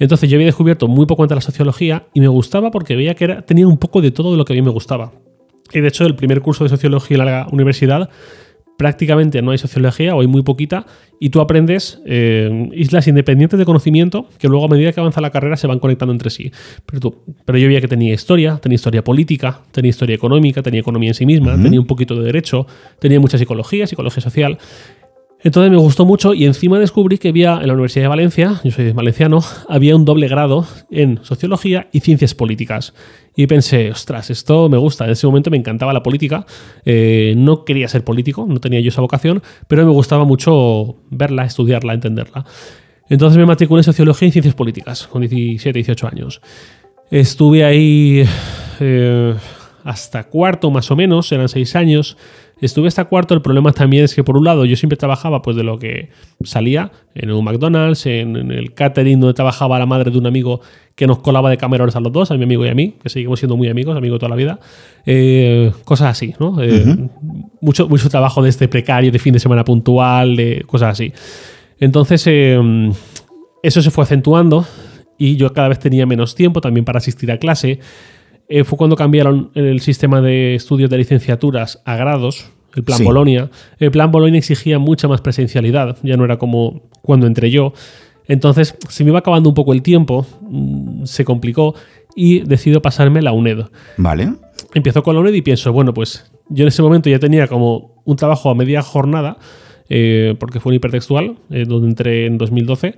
Entonces 0.00 0.28
yo 0.28 0.36
había 0.36 0.46
descubierto 0.46 0.88
muy 0.88 1.06
poco 1.06 1.26
de 1.26 1.34
la 1.34 1.40
sociología 1.40 2.06
y 2.14 2.20
me 2.20 2.28
gustaba 2.28 2.70
porque 2.70 2.96
veía 2.96 3.14
que 3.14 3.24
era, 3.24 3.42
tenía 3.42 3.68
un 3.68 3.78
poco 3.78 4.00
de 4.00 4.10
todo 4.10 4.32
de 4.32 4.38
lo 4.38 4.44
que 4.44 4.54
a 4.54 4.56
mí 4.56 4.62
me 4.62 4.70
gustaba. 4.70 5.12
Y 5.72 5.80
de 5.80 5.88
hecho 5.88 6.04
el 6.04 6.16
primer 6.16 6.40
curso 6.40 6.64
de 6.64 6.70
sociología 6.70 7.18
en 7.18 7.24
la 7.26 7.46
universidad 7.52 8.10
prácticamente 8.80 9.42
no 9.42 9.50
hay 9.50 9.58
sociología 9.58 10.16
o 10.16 10.22
hay 10.22 10.26
muy 10.26 10.42
poquita 10.42 10.86
y 11.20 11.28
tú 11.28 11.42
aprendes 11.42 12.00
eh, 12.06 12.70
islas 12.72 13.06
independientes 13.08 13.58
de 13.58 13.66
conocimiento 13.66 14.26
que 14.38 14.48
luego 14.48 14.64
a 14.64 14.68
medida 14.68 14.90
que 14.90 15.00
avanza 15.00 15.20
la 15.20 15.28
carrera 15.28 15.58
se 15.58 15.66
van 15.66 15.80
conectando 15.80 16.14
entre 16.14 16.30
sí. 16.30 16.50
Pero, 16.86 17.14
pero 17.44 17.58
yo 17.58 17.68
veía 17.68 17.82
que 17.82 17.88
tenía 17.88 18.14
historia, 18.14 18.56
tenía 18.56 18.76
historia 18.76 19.04
política, 19.04 19.60
tenía 19.70 19.90
historia 19.90 20.16
económica, 20.16 20.62
tenía 20.62 20.80
economía 20.80 21.10
en 21.10 21.14
sí 21.14 21.26
misma, 21.26 21.60
tenía 21.62 21.78
un 21.78 21.86
poquito 21.86 22.14
de 22.14 22.24
derecho, 22.24 22.66
tenía 22.98 23.20
mucha 23.20 23.36
psicología, 23.36 23.86
psicología 23.86 24.22
social. 24.22 24.56
Entonces 25.42 25.70
me 25.70 25.78
gustó 25.78 26.04
mucho 26.04 26.34
y 26.34 26.44
encima 26.44 26.78
descubrí 26.78 27.16
que 27.16 27.28
había 27.28 27.58
en 27.60 27.66
la 27.66 27.72
Universidad 27.72 28.04
de 28.04 28.08
Valencia, 28.08 28.60
yo 28.62 28.70
soy 28.70 28.92
valenciano, 28.92 29.42
había 29.68 29.96
un 29.96 30.04
doble 30.04 30.28
grado 30.28 30.66
en 30.90 31.20
sociología 31.22 31.88
y 31.92 32.00
ciencias 32.00 32.34
políticas. 32.34 32.92
Y 33.34 33.46
pensé, 33.46 33.90
ostras, 33.90 34.28
esto 34.28 34.68
me 34.68 34.76
gusta. 34.76 35.06
En 35.06 35.12
ese 35.12 35.26
momento 35.26 35.50
me 35.50 35.56
encantaba 35.56 35.94
la 35.94 36.02
política. 36.02 36.44
Eh, 36.84 37.32
no 37.38 37.64
quería 37.64 37.88
ser 37.88 38.04
político, 38.04 38.44
no 38.46 38.60
tenía 38.60 38.80
yo 38.80 38.88
esa 38.88 39.00
vocación, 39.00 39.42
pero 39.66 39.84
me 39.84 39.92
gustaba 39.92 40.24
mucho 40.24 40.96
verla, 41.10 41.44
estudiarla, 41.44 41.94
entenderla. 41.94 42.44
Entonces 43.08 43.38
me 43.38 43.46
matriculé 43.46 43.80
en 43.80 43.84
sociología 43.84 44.28
y 44.28 44.32
ciencias 44.32 44.54
políticas 44.54 45.06
con 45.06 45.22
17, 45.22 45.72
18 45.72 46.06
años. 46.06 46.42
Estuve 47.10 47.64
ahí 47.64 48.24
eh, 48.78 49.34
hasta 49.84 50.24
cuarto 50.24 50.70
más 50.70 50.90
o 50.90 50.96
menos, 50.96 51.32
eran 51.32 51.48
seis 51.48 51.74
años. 51.76 52.16
Estuve 52.60 52.88
hasta 52.88 53.06
cuarto, 53.06 53.34
el 53.34 53.40
problema 53.40 53.72
también 53.72 54.04
es 54.04 54.14
que 54.14 54.22
por 54.22 54.36
un 54.36 54.44
lado 54.44 54.64
yo 54.64 54.76
siempre 54.76 54.96
trabajaba 54.96 55.40
pues 55.40 55.56
de 55.56 55.62
lo 55.62 55.78
que 55.78 56.10
salía, 56.44 56.92
en 57.14 57.30
un 57.30 57.44
McDonald's, 57.44 58.04
en, 58.06 58.36
el 58.36 58.74
catering 58.74 59.18
donde 59.20 59.34
trabajaba 59.34 59.78
la 59.78 59.86
madre 59.86 60.10
de 60.10 60.18
un 60.18 60.26
amigo 60.26 60.60
que 60.94 61.06
nos 61.06 61.20
colaba 61.20 61.48
de 61.48 61.56
camarones 61.56 61.96
a 61.96 62.00
los 62.00 62.12
dos, 62.12 62.30
a 62.30 62.36
mi 62.36 62.44
amigo 62.44 62.64
y 62.66 62.68
a 62.68 62.74
mí, 62.74 62.96
que 63.02 63.08
seguimos 63.08 63.38
siendo 63.38 63.56
muy 63.56 63.68
amigos, 63.68 63.96
amigos 63.96 64.18
toda 64.18 64.30
la 64.30 64.36
vida. 64.36 64.60
Eh, 65.06 65.72
cosas 65.84 66.08
así, 66.08 66.34
¿no? 66.38 66.62
Eh, 66.62 67.08
mucho, 67.62 67.88
mucho 67.88 68.10
trabajo 68.10 68.42
de 68.42 68.50
este 68.50 68.68
precario, 68.68 69.10
de 69.10 69.18
fin 69.18 69.32
de 69.32 69.40
semana 69.40 69.64
puntual, 69.64 70.36
de 70.36 70.62
cosas 70.66 70.90
así. 70.90 71.12
Entonces, 71.78 72.22
eh, 72.26 72.90
eso 73.62 73.82
se 73.82 73.90
fue 73.90 74.04
acentuando 74.04 74.66
y 75.18 75.36
yo 75.36 75.52
cada 75.52 75.68
vez 75.68 75.78
tenía 75.78 76.06
menos 76.06 76.34
tiempo 76.34 76.60
también 76.60 76.84
para 76.84 76.98
asistir 76.98 77.30
a 77.30 77.38
clase. 77.38 77.78
Eh, 78.52 78.64
fue 78.64 78.76
cuando 78.76 78.96
cambiaron 78.96 79.52
el 79.54 79.78
sistema 79.78 80.20
de 80.20 80.56
estudios 80.56 80.90
de 80.90 80.98
licenciaturas 80.98 81.80
a 81.84 81.94
grados, 81.94 82.50
el 82.74 82.82
plan 82.82 83.04
Bolonia. 83.04 83.48
El 83.78 83.92
plan 83.92 84.10
Bolonia 84.10 84.38
exigía 84.38 84.80
mucha 84.80 85.06
más 85.06 85.20
presencialidad, 85.20 85.96
ya 86.02 86.16
no 86.16 86.24
era 86.24 86.36
como 86.36 86.82
cuando 87.00 87.28
entré 87.28 87.52
yo. 87.52 87.72
Entonces, 88.26 88.76
se 88.88 89.04
me 89.04 89.10
iba 89.10 89.20
acabando 89.20 89.48
un 89.48 89.54
poco 89.54 89.72
el 89.72 89.82
tiempo, 89.82 90.26
mm, 90.42 91.04
se 91.04 91.24
complicó 91.24 91.76
y 92.16 92.40
decido 92.40 92.82
pasarme 92.82 93.22
la 93.22 93.30
UNED. 93.30 93.66
Vale. 93.96 94.32
Empiezo 94.74 95.04
con 95.04 95.14
la 95.14 95.20
UNED 95.20 95.34
y 95.34 95.42
pienso, 95.42 95.72
bueno, 95.72 95.94
pues 95.94 96.28
yo 96.48 96.64
en 96.64 96.68
ese 96.68 96.82
momento 96.82 97.08
ya 97.08 97.20
tenía 97.20 97.46
como 97.46 98.02
un 98.04 98.16
trabajo 98.16 98.50
a 98.50 98.56
media 98.56 98.82
jornada, 98.82 99.38
eh, 99.88 100.34
porque 100.40 100.58
fue 100.58 100.70
un 100.70 100.76
hipertextual, 100.76 101.36
eh, 101.50 101.64
donde 101.68 101.86
entré 101.86 102.26
en 102.26 102.36
2012. 102.36 102.96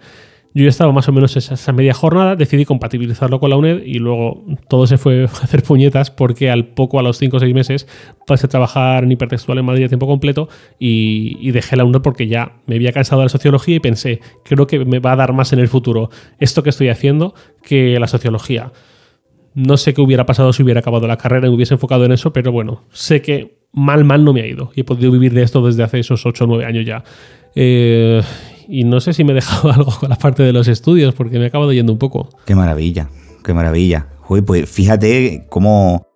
Yo 0.55 0.65
ya 0.65 0.69
estaba 0.69 0.93
más 0.93 1.09
o 1.09 1.13
menos 1.13 1.35
esa, 1.37 1.55
esa, 1.55 1.73
media 1.73 1.95
jornada, 1.95 2.37
decidí 2.37 2.67
compatibilizarlo 2.67 3.41
con 3.41 3.49
la 3.49 3.57
UNED 3.57 3.85
y 3.87 3.95
luego 3.95 4.45
todo 4.69 4.87
se 4.87 4.99
fue 4.99 5.23
a 5.25 5.25
hacer 5.25 5.63
puñetas 5.63 6.11
porque 6.11 6.51
al 6.51 6.67
poco, 6.67 6.99
a 6.99 7.03
los 7.03 7.17
5 7.19 7.37
o 7.37 7.41
6 7.41 7.55
meses, 7.55 7.89
pasé 8.27 8.47
a 8.47 8.49
trabajar 8.49 9.05
en 9.05 9.13
hipertextual 9.13 9.59
en 9.59 9.65
Madrid 9.65 9.85
a 9.85 9.89
tiempo 9.89 10.07
completo 10.07 10.49
y, 10.79 11.51
dejé 11.53 11.77
la 11.77 11.85
UNED 11.85 12.01
porque 12.01 12.29
ya 12.29 12.57
me 12.67 12.77
había 12.77 12.93
cansado 12.93 13.21
de 13.21 13.27
la 13.27 13.31
sociología 13.31 13.77
y 13.77 13.81
pensé, 13.81 14.21
creo 14.45 14.67
que 14.67 14.85
me 14.85 15.01
va 15.01 15.13
a 15.13 15.17
dar 15.17 15.33
más 15.33 15.53
en 15.53 15.59
el 15.59 15.69
futuro 15.69 16.11
esto 16.39 16.63
que 16.63 16.71
estoy 16.71 16.89
haciendo 16.89 17.35
que 17.63 17.99
la 17.99 18.07
sociología. 18.07 18.73
No 19.55 19.77
sé 19.77 19.93
qué 19.93 20.01
hubiera 20.01 20.25
pasado 20.25 20.53
si 20.55 20.63
hubiera 20.63 20.81
acabado 20.81 21.07
la 21.07 21.19
carrera 21.19 21.47
y 21.47 21.51
me 21.51 21.57
hubiese 21.57 21.75
enfocado 21.75 22.07
en 22.07 22.13
eso, 22.13 22.33
pero 22.33 22.53
bueno, 22.53 22.85
sé 22.91 23.21
que 23.21 23.59
mal, 23.73 24.05
mal 24.05 24.25
no 24.25 24.33
me 24.33 24.43
ha 24.43 24.47
ido 24.47 24.71
y 24.75 24.81
he 24.81 24.85
podido 24.85 25.11
vivir 25.11 25.33
de 25.35 25.43
esto 25.43 25.65
desde 25.65 25.83
hace 25.83 25.99
esos 25.99 26.25
8 26.25 26.45
o 26.45 26.47
9 26.47 26.65
años 26.65 26.87
ya. 26.87 27.05
Eh, 27.55 28.23
y 28.73 28.85
no 28.85 29.01
sé 29.01 29.13
si 29.13 29.23
me 29.23 29.33
he 29.33 29.35
dejado 29.35 29.71
algo 29.73 29.93
con 30.01 30.09
la 30.09 30.17
parte 30.17 30.43
de 30.43 30.53
los 30.53 30.67
estudios, 30.67 31.15
porque 31.15 31.39
me 31.39 31.45
he 31.45 31.49
acabado 31.49 31.75
yendo 31.75 31.93
un 31.93 31.99
poco. 31.99 32.31
Qué 32.47 32.55
maravilla, 32.55 33.11
qué 33.45 33.53
maravilla. 33.53 34.09
pues 34.47 34.69
fíjate 34.69 35.47
cómo, 35.51 36.07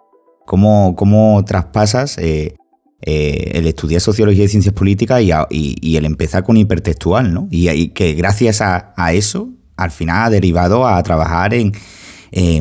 cómo, 0.47 0.97
cómo 0.97 1.45
traspasas 1.45 2.17
eh, 2.17 2.57
eh, 3.03 3.51
el 3.53 3.67
estudiar 3.67 4.01
sociología 4.01 4.45
y 4.45 4.49
ciencias 4.49 4.75
políticas 4.75 5.23
y, 5.51 5.97
el 5.97 6.07
empezar 6.07 6.45
con 6.45 6.57
hipertextual, 6.57 7.35
¿no? 7.35 7.47
Y, 7.51 7.89
que 7.89 8.15
gracias 8.15 8.63
a, 8.63 9.13
eso, 9.13 9.51
al 9.77 9.91
final 9.91 10.25
ha 10.25 10.31
derivado 10.31 10.87
a 10.87 11.03
trabajar 11.03 11.53
en, 11.53 11.73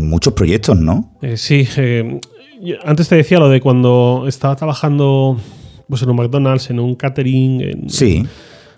muchos 0.02 0.34
proyectos, 0.34 0.78
¿no? 0.78 1.18
Eh, 1.22 1.38
sí, 1.38 1.66
antes 2.84 3.08
te 3.08 3.16
decía 3.16 3.40
lo 3.40 3.48
de 3.48 3.62
cuando 3.62 4.26
estaba 4.28 4.58
trabajando 4.58 5.40
pues, 5.88 6.02
en 6.02 6.10
un 6.10 6.18
McDonald's, 6.18 6.70
en 6.70 6.82
un 6.82 6.96
catering. 6.96 7.62
En, 7.62 7.90
sí 7.90 8.26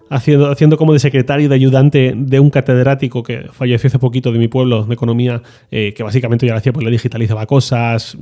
haciendo, 0.10 0.50
haciendo 0.50 0.78
como 0.78 0.93
de 0.93 1.00
secretario, 1.00 1.50
de 1.50 1.56
ayudante 1.56 2.13
de 2.15 2.39
un 2.39 2.50
catedrático 2.50 3.24
que 3.24 3.48
falleció 3.52 3.88
hace 3.88 4.00
poquito 4.00 4.32
de 4.32 4.39
mi 4.39 4.48
pueblo 4.48 4.84
de 4.84 4.93
economía, 4.93 5.41
eh, 5.72 5.93
que 5.96 6.04
básicamente 6.04 6.46
ya 6.46 6.54
lo 6.54 6.60
hacía, 6.60 6.74
pues 6.74 6.86
le 6.86 6.91
digitalizaba 6.91 7.46
cosas, 7.46 8.17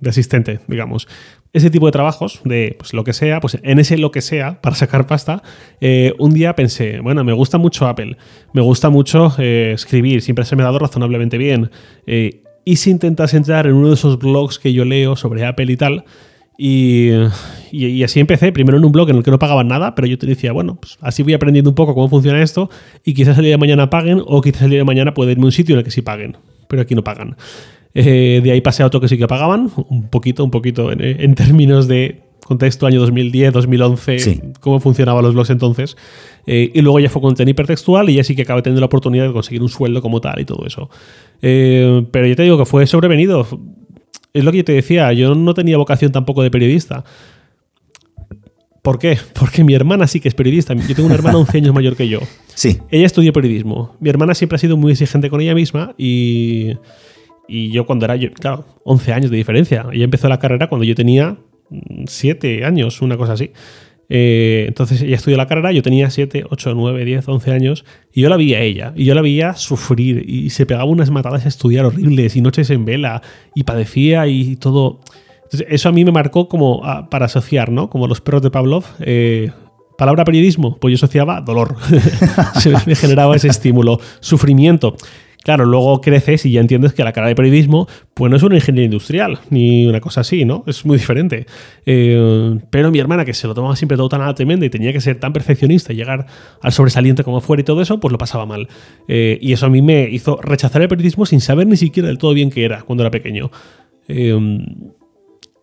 de 0.00 0.10
asistente, 0.10 0.60
digamos. 0.66 1.08
Ese 1.52 1.70
tipo 1.70 1.86
de 1.86 1.92
trabajos, 1.92 2.40
de 2.44 2.76
pues, 2.78 2.92
lo 2.92 3.04
que 3.04 3.12
sea, 3.12 3.40
pues 3.40 3.58
en 3.62 3.78
ese 3.78 3.96
lo 3.98 4.10
que 4.10 4.20
sea, 4.20 4.60
para 4.60 4.76
sacar 4.76 5.06
pasta, 5.06 5.42
eh, 5.80 6.12
un 6.18 6.34
día 6.34 6.54
pensé, 6.54 7.00
bueno, 7.00 7.24
me 7.24 7.32
gusta 7.32 7.58
mucho 7.58 7.86
Apple, 7.86 8.16
me 8.52 8.60
gusta 8.60 8.90
mucho 8.90 9.32
eh, 9.38 9.72
escribir, 9.74 10.22
siempre 10.22 10.44
se 10.44 10.56
me 10.56 10.62
ha 10.62 10.66
dado 10.66 10.78
razonablemente 10.78 11.38
bien. 11.38 11.70
y 12.64 12.76
si 12.76 12.90
intentas 12.90 13.32
entrar 13.32 13.66
en 13.66 13.72
uno 13.72 13.88
de 13.88 13.94
esos 13.94 14.18
blogs 14.18 14.58
que 14.58 14.74
yo 14.74 14.84
leo 14.84 15.16
sobre 15.16 15.46
Apple 15.46 15.72
y 15.72 15.76
tal, 15.76 16.04
y, 16.60 17.12
así 18.02 18.18
empecé, 18.18 18.50
primero 18.50 18.78
en 18.78 18.84
un 18.84 18.90
blog 18.90 19.08
en 19.10 19.16
el 19.16 19.22
que 19.22 19.30
no 19.30 19.38
pagaban 19.38 19.68
nada, 19.68 19.94
pero 19.94 20.08
yo 20.08 20.18
te 20.18 20.26
decía, 20.26 20.50
bueno, 20.50 20.76
pues 20.80 20.98
así 21.00 21.22
voy 21.22 21.32
aprendiendo 21.32 21.70
un 21.70 21.76
poco 21.76 21.94
cómo 21.94 22.08
funciona 22.08 22.42
esto 22.42 22.68
y 23.04 23.14
quizás 23.14 23.38
el 23.38 23.44
día 23.44 23.52
de 23.52 23.58
mañana 23.58 23.88
paguen 23.90 24.20
o 24.26 24.40
quizás 24.40 24.62
el 24.62 24.70
día 24.70 24.80
de 24.80 24.84
mañana 24.84 25.14
pueda 25.14 25.30
irme 25.30 25.44
a 25.44 25.46
un 25.46 25.52
sitio 25.52 25.74
en 25.74 25.78
el 25.78 25.84
que 25.84 25.92
sí 25.92 26.02
paguen, 26.02 26.36
pero 26.66 26.82
aquí 26.82 26.96
no 26.96 27.04
pagan. 27.04 27.36
Eh, 27.94 28.40
de 28.42 28.50
ahí 28.50 28.60
pasé 28.60 28.82
a 28.82 28.86
otro 28.86 29.00
que 29.00 29.06
sí 29.06 29.16
que 29.16 29.28
pagaban, 29.28 29.70
un 29.88 30.08
poquito, 30.08 30.42
un 30.42 30.50
poquito 30.50 30.90
en, 30.90 31.34
términos 31.36 31.86
de 31.86 32.22
contexto 32.44 32.86
año 32.86 32.98
2010, 33.00 33.52
2011, 33.52 34.42
cómo 34.58 34.80
funcionaban 34.80 35.22
los 35.22 35.34
blogs 35.34 35.50
entonces. 35.50 35.96
Eh, 36.44 36.72
y 36.74 36.80
luego 36.80 36.98
ya 36.98 37.08
fue 37.08 37.22
contenido 37.22 37.52
hipertextual 37.52 38.10
y 38.10 38.14
ya 38.14 38.24
sí 38.24 38.34
que 38.34 38.42
acabé 38.42 38.62
teniendo 38.62 38.80
la 38.80 38.86
oportunidad 38.86 39.28
de 39.28 39.32
conseguir 39.32 39.62
un 39.62 39.68
sueldo 39.68 40.02
como 40.02 40.20
tal 40.20 40.40
y 40.40 40.44
todo 40.44 40.66
eso. 40.66 40.90
Eh, 41.40 42.04
pero 42.10 42.26
ya 42.26 42.34
te 42.34 42.42
digo 42.42 42.58
que 42.58 42.64
fue 42.64 42.84
sobrevenido 42.88 43.46
es 44.38 44.44
lo 44.44 44.50
que 44.52 44.58
yo 44.58 44.64
te 44.64 44.72
decía, 44.72 45.12
yo 45.12 45.34
no 45.34 45.54
tenía 45.54 45.76
vocación 45.76 46.12
tampoco 46.12 46.42
de 46.42 46.50
periodista. 46.50 47.04
¿Por 48.82 48.98
qué? 48.98 49.18
Porque 49.38 49.64
mi 49.64 49.74
hermana 49.74 50.06
sí 50.06 50.20
que 50.20 50.28
es 50.28 50.34
periodista. 50.34 50.74
Yo 50.74 50.94
tengo 50.94 51.06
una 51.06 51.14
hermana 51.14 51.38
11 51.38 51.58
años 51.58 51.74
mayor 51.74 51.96
que 51.96 52.08
yo. 52.08 52.20
Sí. 52.54 52.78
Ella 52.90 53.06
estudió 53.06 53.32
periodismo. 53.32 53.96
Mi 54.00 54.08
hermana 54.08 54.34
siempre 54.34 54.56
ha 54.56 54.58
sido 54.58 54.76
muy 54.76 54.92
exigente 54.92 55.28
con 55.28 55.40
ella 55.40 55.54
misma 55.54 55.94
y, 55.98 56.72
y 57.46 57.70
yo 57.70 57.84
cuando 57.84 58.06
era, 58.06 58.16
yo, 58.16 58.32
claro, 58.32 58.66
11 58.84 59.12
años 59.12 59.30
de 59.30 59.36
diferencia. 59.36 59.86
Ella 59.92 60.04
empezó 60.04 60.28
la 60.28 60.38
carrera 60.38 60.68
cuando 60.68 60.84
yo 60.84 60.94
tenía 60.94 61.36
7 62.06 62.64
años, 62.64 63.02
una 63.02 63.16
cosa 63.16 63.34
así. 63.34 63.50
Eh, 64.10 64.64
entonces 64.68 65.02
ella 65.02 65.16
estudió 65.16 65.36
la 65.36 65.46
carrera, 65.46 65.70
yo 65.72 65.82
tenía 65.82 66.08
7, 66.08 66.44
8, 66.48 66.72
9, 66.74 67.04
10, 67.04 67.28
11 67.28 67.52
años 67.52 67.84
y 68.12 68.22
yo 68.22 68.30
la 68.30 68.36
vi 68.36 68.54
a 68.54 68.60
ella 68.60 68.94
y 68.96 69.04
yo 69.04 69.14
la 69.14 69.20
veía 69.20 69.54
sufrir 69.54 70.24
y 70.26 70.48
se 70.50 70.64
pegaba 70.64 70.86
unas 70.86 71.10
matadas 71.10 71.44
a 71.44 71.48
estudiar 71.48 71.84
horribles 71.84 72.34
y 72.34 72.40
noches 72.40 72.70
en 72.70 72.84
vela 72.84 73.22
y 73.54 73.64
padecía 73.64 74.26
y 74.26 74.56
todo. 74.56 75.00
eso 75.50 75.88
a 75.88 75.92
mí 75.92 76.04
me 76.04 76.12
marcó 76.12 76.48
como 76.48 76.82
para 77.10 77.26
asociar, 77.26 77.70
¿no? 77.70 77.90
Como 77.90 78.06
los 78.06 78.20
perros 78.20 78.42
de 78.42 78.50
Pavlov. 78.50 78.84
Eh, 79.00 79.50
palabra 79.98 80.24
periodismo, 80.24 80.78
pues 80.78 80.92
yo 80.92 80.96
asociaba 80.96 81.40
dolor. 81.42 81.76
Se 82.60 82.70
me 82.70 82.94
generaba 82.94 83.36
ese 83.36 83.48
estímulo. 83.48 84.00
Sufrimiento. 84.20 84.96
Claro, 85.48 85.64
luego 85.64 86.02
creces 86.02 86.44
y 86.44 86.50
ya 86.50 86.60
entiendes 86.60 86.92
que 86.92 87.02
la 87.02 87.14
cara 87.14 87.26
de 87.26 87.34
periodismo, 87.34 87.88
pues 88.12 88.30
no 88.30 88.36
es 88.36 88.42
una 88.42 88.56
ingeniería 88.56 88.84
industrial, 88.84 89.38
ni 89.48 89.86
una 89.86 89.98
cosa 89.98 90.20
así, 90.20 90.44
¿no? 90.44 90.62
Es 90.66 90.84
muy 90.84 90.98
diferente. 90.98 91.46
Eh, 91.86 92.58
pero 92.68 92.90
mi 92.90 92.98
hermana, 92.98 93.24
que 93.24 93.32
se 93.32 93.46
lo 93.46 93.54
tomaba 93.54 93.74
siempre 93.74 93.96
todo 93.96 94.10
tan 94.10 94.20
a 94.20 94.34
y 94.38 94.68
tenía 94.68 94.92
que 94.92 95.00
ser 95.00 95.18
tan 95.18 95.32
perfeccionista 95.32 95.94
y 95.94 95.96
llegar 95.96 96.26
al 96.60 96.72
sobresaliente 96.72 97.24
como 97.24 97.40
fuera 97.40 97.62
y 97.62 97.64
todo 97.64 97.80
eso, 97.80 97.98
pues 97.98 98.12
lo 98.12 98.18
pasaba 98.18 98.44
mal. 98.44 98.68
Eh, 99.08 99.38
y 99.40 99.54
eso 99.54 99.64
a 99.64 99.70
mí 99.70 99.80
me 99.80 100.10
hizo 100.10 100.38
rechazar 100.42 100.82
el 100.82 100.88
periodismo 100.88 101.24
sin 101.24 101.40
saber 101.40 101.66
ni 101.66 101.78
siquiera 101.78 102.08
del 102.08 102.18
todo 102.18 102.34
bien 102.34 102.50
qué 102.50 102.66
era 102.66 102.82
cuando 102.82 103.04
era 103.04 103.10
pequeño. 103.10 103.50
Eh, 104.06 104.36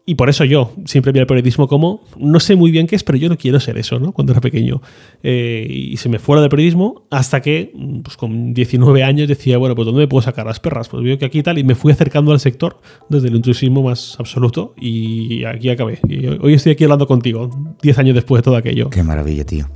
y 0.08 0.16
por 0.16 0.30
eso 0.30 0.44
yo 0.44 0.72
siempre 0.86 1.12
vi 1.12 1.20
el 1.20 1.26
periodismo 1.26 1.68
como, 1.68 2.04
no 2.18 2.40
sé 2.40 2.56
muy 2.56 2.70
bien 2.70 2.86
qué 2.86 2.96
es, 2.96 3.04
pero 3.04 3.18
yo 3.18 3.28
no 3.28 3.38
quiero 3.38 3.60
ser 3.60 3.80
eso, 3.80 4.00
¿no? 4.00 4.12
Cuando 4.12 4.34
era 4.34 4.42
pequeño. 4.42 4.80
Eh, 5.24 5.66
y 5.68 5.98
se 5.98 6.10
me 6.10 6.20
fuera 6.20 6.42
del 6.42 6.50
periodismo 6.52 7.08
hasta 7.10 7.42
que, 7.42 7.74
pues 8.04 8.16
con 8.16 8.54
19 8.54 9.04
años, 9.04 9.28
decía, 9.28 9.58
bueno, 9.58 9.74
pues 9.74 9.88
¿dónde 9.88 10.02
me 10.02 10.08
puedo 10.08 10.22
sacar 10.22 10.46
las 10.46 10.60
perras? 10.60 10.90
Pues 10.90 11.04
veo 11.04 11.18
que 11.18 11.26
aquí 11.26 11.42
tal, 11.42 11.58
y 11.58 11.64
me 11.64 11.74
fui 11.74 11.92
acercando 11.92 12.32
al 12.32 12.40
sector 12.40 12.80
desde 13.10 13.30
el 13.30 13.36
intrusismo 13.36 13.82
más 13.82 14.16
absoluto 14.20 14.76
y 14.80 15.44
aquí 15.44 15.70
acabé. 15.70 16.00
Y 16.08 16.28
hoy 16.28 16.54
estoy 16.54 16.74
aquí 16.74 16.84
hablando 16.84 17.08
contigo, 17.08 17.50
10 17.82 17.98
años 17.98 18.14
después 18.14 18.42
de 18.42 18.44
todo 18.44 18.58
aquello. 18.58 18.92
Qué 18.92 19.02
maravilla, 19.02 19.44
tío. 19.44 19.68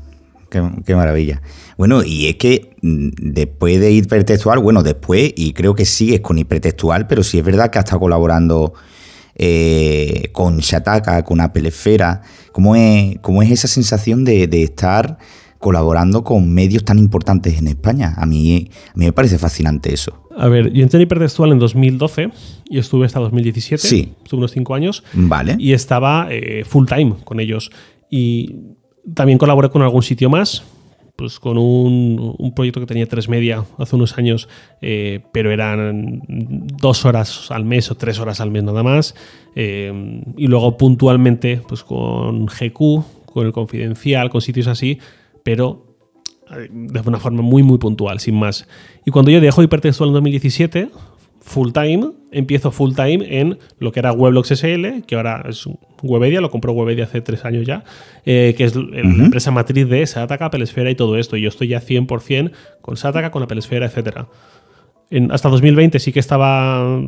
Qué, 0.51 0.61
qué, 0.85 0.95
maravilla. 0.95 1.41
Bueno, 1.75 2.03
y 2.03 2.27
es 2.27 2.35
que 2.35 2.75
mm, 2.83 3.09
después 3.33 3.79
de 3.79 3.93
hipertextual, 3.93 4.59
bueno, 4.59 4.83
después, 4.83 5.33
y 5.35 5.53
creo 5.53 5.73
que 5.73 5.85
sigues 5.85 6.21
con 6.21 6.37
hipertextual, 6.37 7.07
pero 7.07 7.23
sí 7.23 7.39
es 7.39 7.45
verdad 7.45 7.71
que 7.71 7.79
has 7.79 7.85
estado 7.85 8.01
colaborando 8.01 8.73
eh, 9.41 10.31
con 10.33 10.57
Shataka, 10.57 11.23
con 11.23 11.39
Apple 11.39 11.69
Esfera. 11.69 12.21
¿Cómo 12.51 12.75
es, 12.75 13.17
cómo 13.21 13.41
es 13.41 13.49
esa 13.49 13.69
sensación 13.69 14.25
de, 14.25 14.49
estar 14.61 15.17
colaborando 15.59 16.25
con 16.25 16.53
medios 16.53 16.83
tan 16.83 16.99
importantes 16.99 17.57
en 17.57 17.67
España? 17.67 18.15
A 18.17 18.25
mí, 18.25 18.69
a 18.93 18.97
mí 18.97 19.05
me 19.05 19.13
parece 19.13 19.37
fascinante 19.37 19.93
eso. 19.93 20.27
A 20.37 20.49
ver, 20.49 20.73
yo 20.73 20.83
entré 20.83 20.97
en 20.97 21.03
Hipertextual 21.03 21.53
en 21.53 21.59
2012 21.59 22.31
y 22.69 22.79
estuve 22.79 23.05
hasta 23.05 23.21
2017. 23.21 23.87
Sí. 23.87 24.13
Estuve 24.23 24.39
unos 24.39 24.51
cinco 24.51 24.75
años. 24.75 25.05
Vale. 25.13 25.55
Y 25.57 25.71
estaba 25.71 26.27
eh, 26.29 26.65
full 26.65 26.85
time 26.85 27.15
con 27.23 27.39
ellos. 27.39 27.71
Y 28.11 28.75
también 29.13 29.37
colaboré 29.37 29.69
con 29.69 29.81
algún 29.81 30.03
sitio 30.03 30.29
más, 30.29 30.63
pues 31.19 31.37
con 31.37 31.57
un, 31.57 32.53
proyecto 32.55 32.79
que 32.79 32.85
tenía 32.85 33.05
tres 33.05 33.27
media 33.27 33.65
hace 33.77 33.97
unos 33.97 34.17
años, 34.17 34.47
eh, 34.81 35.19
pero 35.33 35.51
eran 35.51 36.21
dos 36.29 37.03
horas 37.03 37.51
al 37.51 37.65
mes 37.65 37.91
o 37.91 37.95
tres 37.95 38.19
horas 38.19 38.39
al 38.39 38.51
mes 38.51 38.63
nada 38.63 38.83
más. 38.83 39.15
Eh, 39.53 40.23
y 40.37 40.47
luego 40.47 40.77
puntualmente, 40.77 41.61
pues 41.67 41.83
con 41.83 42.45
GQ, 42.45 43.03
con 43.25 43.45
el 43.45 43.51
confidencial, 43.51 44.29
con 44.29 44.39
sitios 44.39 44.67
así, 44.67 44.99
pero 45.43 45.97
eh, 46.51 46.69
de 46.71 47.01
una 47.01 47.19
forma 47.19 47.41
muy, 47.41 47.63
muy 47.63 47.79
puntual, 47.79 48.21
sin 48.21 48.35
más. 48.35 48.65
Y 49.05 49.11
cuando 49.11 49.29
yo 49.29 49.41
dejo 49.41 49.61
Hipertextual 49.61 50.11
en 50.11 50.13
2017, 50.13 50.89
full 51.49 51.71
time, 51.71 52.11
empiezo 52.31 52.69
full 52.69 52.93
time 52.93 53.25
en 53.41 53.57
lo 53.79 53.91
que 53.91 53.99
era 53.99 54.13
Weblogs 54.13 54.51
SL, 54.51 55.01
que 55.07 55.15
ahora 55.15 55.43
es 55.49 55.67
Webedia, 56.03 56.41
lo 56.41 56.51
compró 56.51 56.73
Webedia 56.73 57.05
hace 57.05 57.21
tres 57.21 57.43
años 57.43 57.65
ya, 57.65 57.83
eh, 58.23 58.53
que 58.55 58.65
es 58.65 58.75
la 58.75 58.99
empresa 58.99 59.49
matriz 59.49 59.89
de 59.89 60.05
Sataka, 60.05 60.45
Apple 60.45 60.63
Esfera 60.63 60.91
y 60.91 60.95
todo 60.95 61.17
esto. 61.17 61.37
Y 61.37 61.41
yo 61.41 61.49
estoy 61.49 61.69
ya 61.69 61.81
100% 61.81 62.51
con 62.81 62.97
Sataka, 62.97 63.31
con 63.31 63.41
Apple 63.41 63.57
Esfera, 63.57 63.87
etc. 63.87 64.27
hasta 65.31 65.49
2020 65.49 65.97
sí 65.97 66.11
que 66.11 66.19
estaba, 66.19 67.01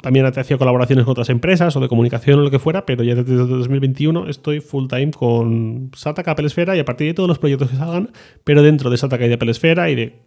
también 0.00 0.24
hacía 0.24 0.56
colaboraciones 0.56 1.04
con 1.04 1.12
otras 1.12 1.28
empresas 1.28 1.76
o 1.76 1.80
de 1.80 1.88
comunicación 1.88 2.38
o 2.38 2.42
lo 2.42 2.50
que 2.50 2.58
fuera, 2.58 2.86
pero 2.86 3.04
ya 3.04 3.16
desde 3.16 3.34
2021 3.34 4.30
estoy 4.30 4.60
full 4.60 4.86
time 4.88 5.10
con 5.10 5.90
Sataka, 5.94 6.30
Apple 6.30 6.46
Esfera 6.46 6.74
y 6.74 6.78
a 6.78 6.86
partir 6.86 7.06
de 7.08 7.12
todos 7.12 7.28
los 7.28 7.38
proyectos 7.38 7.68
que 7.70 7.76
salgan, 7.76 8.12
pero 8.44 8.62
dentro 8.62 8.88
de 8.88 8.96
Sataka 8.96 9.26
y 9.26 9.28
de 9.28 9.34
Apple 9.34 9.50
Esfera 9.50 9.90
y 9.90 9.94
de 9.94 10.22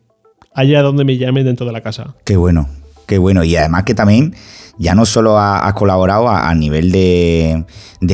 allá 0.53 0.83
donde 0.83 1.05
me 1.05 1.17
llamen 1.17 1.43
dentro 1.43 1.65
de 1.65 1.71
la 1.71 1.81
casa. 1.81 2.15
Qué 2.23 2.37
bueno, 2.37 2.67
Qué 3.11 3.17
bueno. 3.17 3.43
Y 3.43 3.57
además 3.57 3.83
que 3.83 3.93
también 3.93 4.33
ya 4.77 4.95
no 4.95 5.05
solo 5.05 5.37
ha, 5.37 5.69
colaborado 5.75 6.29
a, 6.29 6.55
nivel 6.55 6.93
de, 6.93 7.65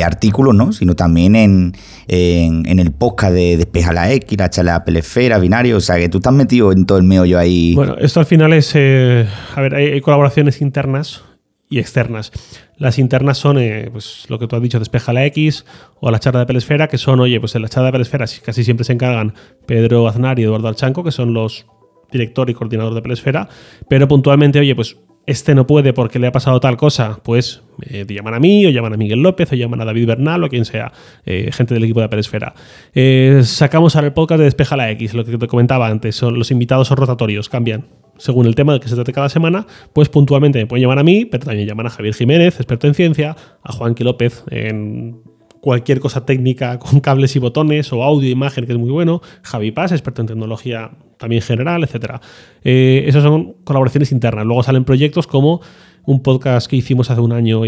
artículos, 0.03 0.55
¿no? 0.55 0.73
Sino 0.73 0.95
también 0.95 1.35
en, 1.35 1.75
el 2.07 2.91
podcast 2.93 3.33
de 3.35 3.57
Despeja 3.57 3.93
la 3.93 4.11
X, 4.11 4.39
la 4.39 4.49
charla 4.49 4.83
Pelesfera, 4.83 5.37
Binario. 5.37 5.77
O 5.77 5.81
sea, 5.81 5.97
que 5.97 6.09
tú 6.09 6.17
estás 6.17 6.33
metido 6.33 6.71
en 6.71 6.87
todo 6.87 6.97
el 6.97 7.03
meollo 7.03 7.37
ahí. 7.37 7.75
Bueno, 7.75 7.95
esto 7.99 8.19
al 8.19 8.25
final 8.25 8.53
es. 8.53 8.71
Eh, 8.73 9.27
a 9.55 9.61
ver, 9.61 9.75
hay, 9.75 10.01
colaboraciones 10.01 10.61
internas 10.61 11.21
y 11.69 11.77
externas. 11.77 12.31
Las 12.77 12.97
internas 12.97 13.37
son, 13.37 13.59
eh, 13.59 13.89
pues 13.91 14.25
lo 14.29 14.39
que 14.39 14.47
tú 14.47 14.55
has 14.55 14.63
dicho, 14.63 14.79
Despeja 14.79 15.13
la 15.13 15.25
X 15.27 15.63
o 15.99 16.09
la 16.09 16.17
charla 16.17 16.39
de 16.39 16.47
Pelesfera, 16.47 16.87
que 16.87 16.97
son, 16.97 17.19
oye, 17.19 17.39
pues 17.39 17.53
en 17.53 17.61
la 17.61 17.69
charla 17.69 17.89
de 17.89 17.91
Pelesfera 17.91 18.25
casi 18.43 18.63
siempre 18.63 18.83
se 18.83 18.93
encargan 18.93 19.35
Pedro 19.67 20.07
Aznar 20.07 20.39
y 20.39 20.43
Eduardo 20.45 20.69
Alchanco, 20.69 21.03
que 21.03 21.11
son 21.11 21.35
los 21.35 21.67
director 22.11 22.49
y 22.49 22.53
coordinador 22.53 22.93
de 22.93 23.01
Pelesfera, 23.01 23.49
pero 23.87 24.07
puntualmente, 24.07 24.59
oye, 24.59 24.75
pues 24.75 24.97
este 25.27 25.53
no 25.53 25.67
puede 25.67 25.91
porque 25.91 26.19
le 26.19 26.27
ha 26.27 26.31
pasado 26.31 26.59
tal 26.61 26.77
cosa, 26.77 27.19
pues 27.21 27.61
eh, 27.81 28.05
llaman 28.07 28.33
a 28.33 28.39
mí, 28.39 28.65
o 28.65 28.69
llaman 28.69 28.93
a 28.93 28.97
Miguel 28.97 29.21
López, 29.21 29.51
o 29.51 29.55
llaman 29.55 29.81
a 29.81 29.85
David 29.85 30.07
Bernal, 30.07 30.41
o 30.45 30.49
quien 30.49 30.63
sea, 30.63 30.93
eh, 31.25 31.51
gente 31.51 31.73
del 31.73 31.83
equipo 31.83 31.99
de 31.99 32.07
Pelesfera. 32.07 32.55
Eh, 32.95 33.41
sacamos 33.43 33.95
ahora 33.95 34.07
el 34.07 34.13
podcast 34.13 34.39
de 34.39 34.45
Despeja 34.45 34.77
la 34.77 34.89
X, 34.91 35.13
lo 35.13 35.25
que 35.25 35.37
te 35.37 35.47
comentaba 35.47 35.87
antes, 35.87 36.15
son, 36.15 36.39
los 36.39 36.49
invitados 36.49 36.87
son 36.87 36.97
rotatorios, 36.97 37.49
cambian. 37.49 37.85
Según 38.17 38.47
el 38.47 38.55
tema 38.55 38.71
del 38.71 38.81
que 38.81 38.87
se 38.87 38.95
trate 38.95 39.11
cada 39.11 39.27
semana, 39.27 39.67
pues 39.93 40.07
puntualmente 40.07 40.59
me 40.59 40.65
pueden 40.65 40.81
llamar 40.81 40.99
a 40.99 41.03
mí, 41.03 41.25
pero 41.25 41.45
también 41.45 41.67
llaman 41.67 41.87
a 41.87 41.89
Javier 41.89 42.15
Jiménez, 42.15 42.55
experto 42.55 42.87
en 42.87 42.95
ciencia, 42.95 43.35
a 43.61 43.71
Juanqui 43.73 44.03
López 44.03 44.43
en 44.49 45.21
cualquier 45.61 45.99
cosa 45.99 46.25
técnica 46.25 46.79
con 46.79 46.99
cables 47.01 47.35
y 47.35 47.39
botones 47.39 47.91
o 47.91 48.01
audio 48.01 48.29
imagen, 48.29 48.65
que 48.65 48.71
es 48.71 48.77
muy 48.79 48.89
bueno. 48.89 49.21
Javi 49.43 49.71
Paz, 49.71 49.91
experto 49.91 50.21
en 50.21 50.27
tecnología 50.27 50.91
también 51.17 51.41
general, 51.41 51.83
etc. 51.83 52.15
Eh, 52.63 53.05
esas 53.07 53.23
son 53.23 53.55
colaboraciones 53.63 54.11
internas. 54.11 54.45
Luego 54.45 54.63
salen 54.63 54.83
proyectos 54.83 55.27
como 55.27 55.61
un 56.05 56.21
podcast 56.21 56.67
que 56.67 56.75
hicimos 56.75 57.09
hace 57.11 57.21
un 57.21 57.33
año 57.33 57.61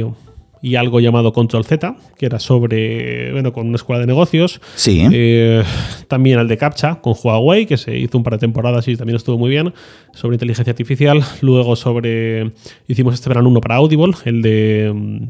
y 0.62 0.76
algo 0.76 1.00
llamado 1.00 1.32
Control 1.32 1.64
Z, 1.66 1.96
que 2.18 2.26
era 2.26 2.40
sobre, 2.40 3.32
bueno, 3.32 3.54
con 3.54 3.68
una 3.68 3.76
escuela 3.78 4.02
de 4.02 4.08
negocios. 4.08 4.60
Sí. 4.76 5.06
Eh, 5.12 5.64
también 6.08 6.40
el 6.40 6.48
de 6.48 6.58
Captcha 6.58 6.96
con 6.96 7.16
Huawei, 7.22 7.66
que 7.66 7.78
se 7.78 7.98
hizo 7.98 8.18
un 8.18 8.24
par 8.24 8.34
de 8.34 8.40
temporadas 8.40 8.88
y 8.88 8.96
también 8.96 9.16
estuvo 9.16 9.38
muy 9.38 9.50
bien, 9.50 9.74
sobre 10.14 10.36
inteligencia 10.36 10.72
artificial. 10.72 11.24
Luego 11.42 11.76
sobre, 11.76 12.52
hicimos 12.88 13.14
este 13.14 13.30
verano 13.30 13.50
uno 13.50 13.62
para 13.62 13.76
Audible, 13.76 14.14
el 14.26 14.42
de 14.42 14.92
mm, 14.94 15.30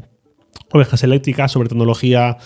ovejas 0.72 1.02
eléctricas, 1.04 1.52
sobre 1.52 1.68
tecnología 1.68 2.36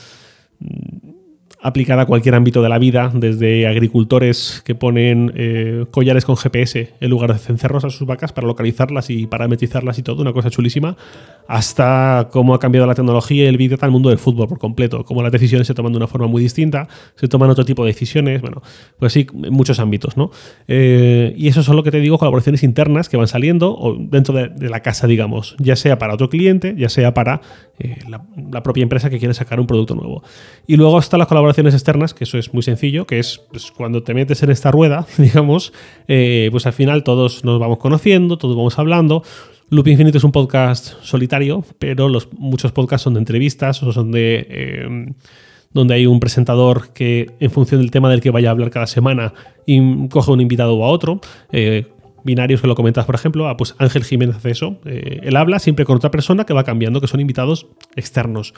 aplicada 1.65 2.03
a 2.03 2.07
cualquier 2.07 2.35
ámbito 2.35 2.63
de 2.63 2.69
la 2.69 2.79
vida, 2.79 3.11
desde 3.15 3.67
agricultores 3.67 4.61
que 4.67 4.75
ponen 4.75 5.33
eh, 5.35 5.87
collares 5.91 6.27
con 6.27 6.37
GPS 6.37 6.93
en 7.01 7.09
lugar 7.09 7.33
de 7.33 7.39
cencerros 7.39 7.87
a 7.87 7.91
sus 7.91 8.07
vacas 8.07 8.35
para 8.35 8.47
localizarlas 8.47 9.09
y 9.09 9.27
parametrizarlas 9.27 9.99
y 9.99 10.03
todo, 10.03 10.21
una 10.21 10.35
cosa 10.35 10.51
chulísima, 10.51 10.95
hasta 11.49 12.29
cómo 12.31 12.53
ha 12.55 12.59
cambiado 12.59 12.87
la 12.87 12.95
tecnología 12.95 13.45
y 13.45 13.47
el 13.47 13.57
vídeo 13.57 13.79
al 13.81 13.91
mundo 13.91 14.11
del 14.11 14.19
fútbol 14.19 14.47
por 14.47 14.59
completo, 14.59 15.07
cómo 15.07 15.23
las 15.23 15.33
decisiones 15.33 15.67
se 15.67 15.73
toman 15.73 15.93
de 15.93 15.97
una 15.97 16.07
forma 16.07 16.27
muy 16.27 16.43
distinta, 16.43 16.87
se 17.15 17.29
toman 17.29 17.49
otro 17.49 17.65
tipo 17.65 17.83
de 17.83 17.93
decisiones, 17.93 18.43
bueno, 18.43 18.63
pues 18.99 19.15
sí, 19.15 19.27
en 19.33 19.53
muchos 19.53 19.79
ámbitos, 19.79 20.19
¿no? 20.19 20.31
Eh, 20.69 21.33
y 21.35 21.49
eso 21.49 21.63
son 21.63 21.77
lo 21.77 21.83
que 21.83 21.91
te 21.91 22.01
digo, 22.01 22.19
colaboraciones 22.19 22.63
internas 22.63 23.09
que 23.09 23.17
van 23.17 23.27
saliendo 23.27 23.75
o 23.75 23.97
dentro 23.99 24.35
de, 24.35 24.69
la 24.69 24.81
casa, 24.81 25.07
digamos, 25.07 25.57
ya 25.59 25.77
sea 25.77 25.99
para 25.99 26.13
otro 26.13 26.29
cliente, 26.29 26.75
ya 26.77 26.91
sea 26.91 27.15
para 27.15 27.41
eh, 27.79 27.97
la, 28.07 28.23
la 28.51 28.63
propia 28.63 28.83
empresa 28.83 29.09
que 29.09 29.19
quiere 29.19 29.33
sacar 29.33 29.61
un 29.61 29.67
producto 29.67 29.95
nuevo. 29.95 30.23
Y 30.67 30.77
luego 30.77 30.99
están 30.99 31.21
las 31.21 31.29
colaboraciones 31.29 31.54
externas, 31.59 32.15
que 32.15 32.25
eso 32.25 32.39
es 32.39 32.53
muy 32.53 32.63
sencillo, 32.63 33.07
que 33.07 33.19
es 33.19 33.41
pues, 33.51 33.71
cuando 33.71 34.03
te 34.03 34.15
metes 34.15 34.43
en 34.43 34.51
esta 34.51 34.71
rueda, 34.71 35.07
digamos, 35.19 35.73
eh, 36.09 36.49
pues 36.51 36.67
al 36.67 36.73
final 36.73 37.05
todos 37.05 37.45
nos 37.45 37.59
vamos 37.59 37.79
conociendo, 37.79 38.37
todos 38.39 38.57
vamos 38.57 38.79
hablando. 38.79 39.23
Loop 39.71 39.89
Infinito 39.89 40.19
es 40.19 40.25
un 40.25 40.33
podcast 40.33 40.95
solitario, 41.03 41.65
pero 41.79 42.09
los, 42.09 42.33
muchos 42.33 42.73
podcasts 42.73 43.05
son 43.05 43.15
de 43.15 43.21
entrevistas 43.21 43.83
o 43.83 43.93
son 43.93 44.13
de... 44.13 44.47
Eh, 44.49 45.13
donde 45.73 45.95
hay 45.95 46.07
un 46.07 46.21
presentador 46.21 46.93
que, 46.93 47.33
en 47.41 47.51
función 47.51 47.81
del 47.81 47.91
tema 47.91 48.09
del 48.09 48.21
que 48.21 48.31
vaya 48.31 48.49
a 48.49 48.53
hablar 48.53 48.71
cada 48.71 48.87
semana, 48.87 49.35
coge 50.09 50.31
un 50.31 50.41
invitado 50.41 50.77
o 50.77 50.85
a 50.85 50.89
otro. 50.89 51.21
Eh, 51.51 51.89
binarios 52.23 52.61
que 52.61 52.69
lo 52.69 52.77
comentas, 52.77 53.05
por 53.07 53.17
ejemplo, 53.17 53.49
ah, 53.49 53.57
pues 53.57 53.75
Ángel 53.79 54.05
Jiménez 54.05 54.37
hace 54.37 54.53
eso. 54.53 54.79
él 54.85 55.35
habla 55.35 55.59
siempre 55.59 55.85
con 55.85 55.97
otra 55.97 56.13
persona 56.13 56.47
que 56.47 56.55
va 56.55 56.63
cambiando, 56.63 57.01
que 57.01 57.09
son 57.09 57.19
invitados 57.19 57.67
externos 57.97 58.55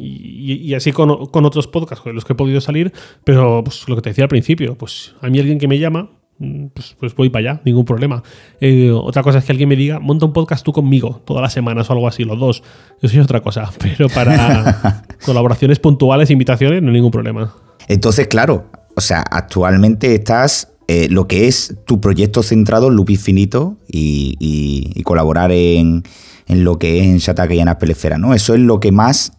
y, 0.00 0.74
así 0.74 0.92
con, 0.92 1.10
otros 1.10 1.66
podcasts 1.66 2.02
con 2.02 2.14
los 2.14 2.24
que 2.24 2.32
he 2.32 2.36
podido 2.36 2.60
salir, 2.60 2.92
pero 3.24 3.62
pues, 3.64 3.88
lo 3.88 3.96
que 3.96 4.02
te 4.02 4.10
decía 4.10 4.24
al 4.24 4.28
principio, 4.28 4.76
pues 4.76 5.14
a 5.20 5.28
mí 5.28 5.38
alguien 5.38 5.58
que 5.58 5.68
me 5.68 5.78
llama, 5.78 6.10
mm, 6.38 6.66
pues, 6.68 6.96
pues 6.98 7.14
voy 7.14 7.28
para 7.30 7.52
allá, 7.52 7.62
ningún 7.64 7.84
problema. 7.84 8.22
Eh, 8.60 8.90
otra 8.90 9.22
cosa 9.22 9.38
es 9.38 9.44
que 9.44 9.52
alguien 9.52 9.68
me 9.68 9.76
diga, 9.76 10.00
monta 10.00 10.26
un 10.26 10.32
podcast 10.32 10.64
tú 10.64 10.72
conmigo 10.72 11.20
todas 11.24 11.42
las 11.42 11.52
semanas 11.52 11.90
o 11.90 11.92
algo 11.92 12.08
así, 12.08 12.24
los 12.24 12.38
dos. 12.38 12.62
Eso 13.02 13.18
es 13.18 13.24
otra 13.24 13.40
cosa, 13.40 13.70
pero 13.78 14.08
para 14.08 15.04
colaboraciones 15.24 15.78
puntuales, 15.78 16.30
invitaciones, 16.30 16.82
no 16.82 16.88
hay 16.88 16.94
ningún 16.94 17.10
problema. 17.10 17.54
Entonces, 17.88 18.26
claro, 18.28 18.70
o 18.96 19.00
sea, 19.00 19.22
actualmente 19.30 20.14
estás 20.14 20.72
eh, 20.88 21.08
lo 21.10 21.28
que 21.28 21.46
es 21.46 21.76
tu 21.86 22.00
proyecto 22.00 22.42
centrado 22.42 22.88
en 22.88 22.96
Loop 22.96 23.10
Infinito 23.10 23.76
y, 23.86 24.36
y 24.40 25.02
colaborar 25.02 25.52
en, 25.52 26.02
en 26.50 26.64
lo 26.64 26.78
que 26.78 26.98
es 26.98 27.06
en 27.06 27.18
Shataka 27.18 27.54
y 27.54 27.60
en 27.60 27.68
Apple 27.68 27.92
Esfera, 27.92 28.18
¿no? 28.18 28.34
Eso 28.34 28.54
es 28.54 28.60
lo 28.60 28.80
que 28.80 28.90
más, 28.90 29.32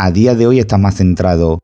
a 0.00 0.12
día 0.12 0.36
de 0.36 0.46
hoy, 0.46 0.60
estás 0.60 0.78
más 0.78 0.94
centrado 0.94 1.58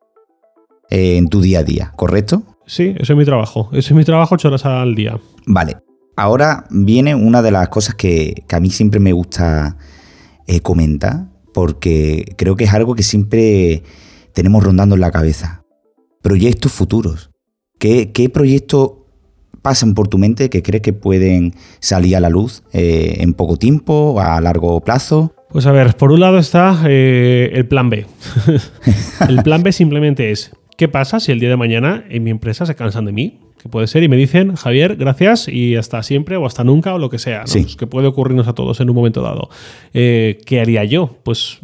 eh, 0.91 1.16
en 1.16 1.28
tu 1.28 1.41
día 1.41 1.61
a 1.61 1.62
día, 1.62 1.93
¿correcto? 1.95 2.43
Sí, 2.66 2.95
eso 2.99 3.12
es 3.12 3.16
mi 3.16 3.24
trabajo. 3.24 3.68
Eso 3.72 3.93
es 3.93 3.93
mi 3.93 4.05
trabajo 4.05 4.35
ocho 4.35 4.49
horas 4.49 4.66
al 4.66 4.97
día. 4.97 5.20
Vale. 5.47 5.76
Ahora 6.16 6.64
viene 6.70 7.14
una 7.14 7.43
de 7.43 7.53
las 7.53 7.68
cosas 7.68 7.95
que, 7.95 8.45
a 8.51 8.61
mí 8.61 8.70
siempre 8.70 8.99
me 8.99 9.12
gusta 9.12 9.76
eh, 10.47 10.61
comentar, 10.61 11.28
porque 11.53 12.35
creo 12.37 12.57
que 12.57 12.64
es 12.64 12.74
algo 12.74 12.97
que 12.97 13.05
siempre 13.05 13.85
tenemos 14.32 14.64
rondando 14.64 14.97
en 14.97 15.01
la 15.01 15.12
cabeza. 15.12 15.62
Proyectos 16.20 16.72
futuros. 16.72 17.30
¿Qué, 17.78 18.11
qué 18.12 18.28
proyectos 18.30 18.93
pasan 19.62 19.95
por 19.95 20.09
tu 20.09 20.18
mente 20.18 20.51
que 20.51 20.62
crees 20.62 20.82
que 20.82 20.93
pueden 20.93 21.55
salir 21.80 22.16
a 22.16 22.20
la 22.20 22.30
luz 22.30 22.64
eh, 22.72 23.16
en 23.20 23.32
poco 23.32 23.57
tiempo, 23.57 24.20
a 24.20 24.41
largo 24.41 24.80
plazo? 24.80 25.35
Pues 25.55 25.67
a 25.67 25.71
ver, 25.71 25.95
por 25.95 26.11
un 26.11 26.19
lado 26.19 26.39
está 26.39 26.83
eh, 26.85 27.53
el 27.55 27.69
plan 27.69 27.89
B. 27.89 28.07
el 29.29 29.41
plan 29.45 29.63
B 29.63 29.71
simplemente 29.71 30.33
es, 30.33 30.51
¿qué 30.77 30.89
pasa 30.89 31.21
si 31.21 31.31
el 31.31 31.39
día 31.39 31.49
de 31.49 31.57
mañana 31.57 32.03
en 32.09 32.25
mi 32.25 32.31
empresa 32.31 32.67
se 32.67 32.75
cansan 32.75 33.05
de 33.05 33.13
mí? 33.13 33.39
Que 33.63 33.69
puede 33.69 33.87
ser 33.87 34.03
y 34.03 34.09
me 34.09 34.17
dicen, 34.17 34.57
Javier, 34.57 34.97
gracias 34.97 35.47
y 35.47 35.77
hasta 35.77 36.03
siempre 36.03 36.37
o 36.37 36.45
hasta 36.45 36.65
nunca 36.65 36.93
o 36.93 36.99
lo 36.99 37.09
que 37.09 37.21
sea. 37.21 37.45
Pues 37.45 37.77
que 37.77 37.87
puede 37.87 38.09
ocurrirnos 38.09 38.49
a 38.49 38.55
todos 38.55 38.81
en 38.81 38.91
un 38.91 38.97
momento 38.97 39.23
dado. 39.23 39.49
Eh, 39.93 40.41
¿Qué 40.45 40.61
haría 40.61 40.83
yo? 40.83 41.19
Pues 41.23 41.61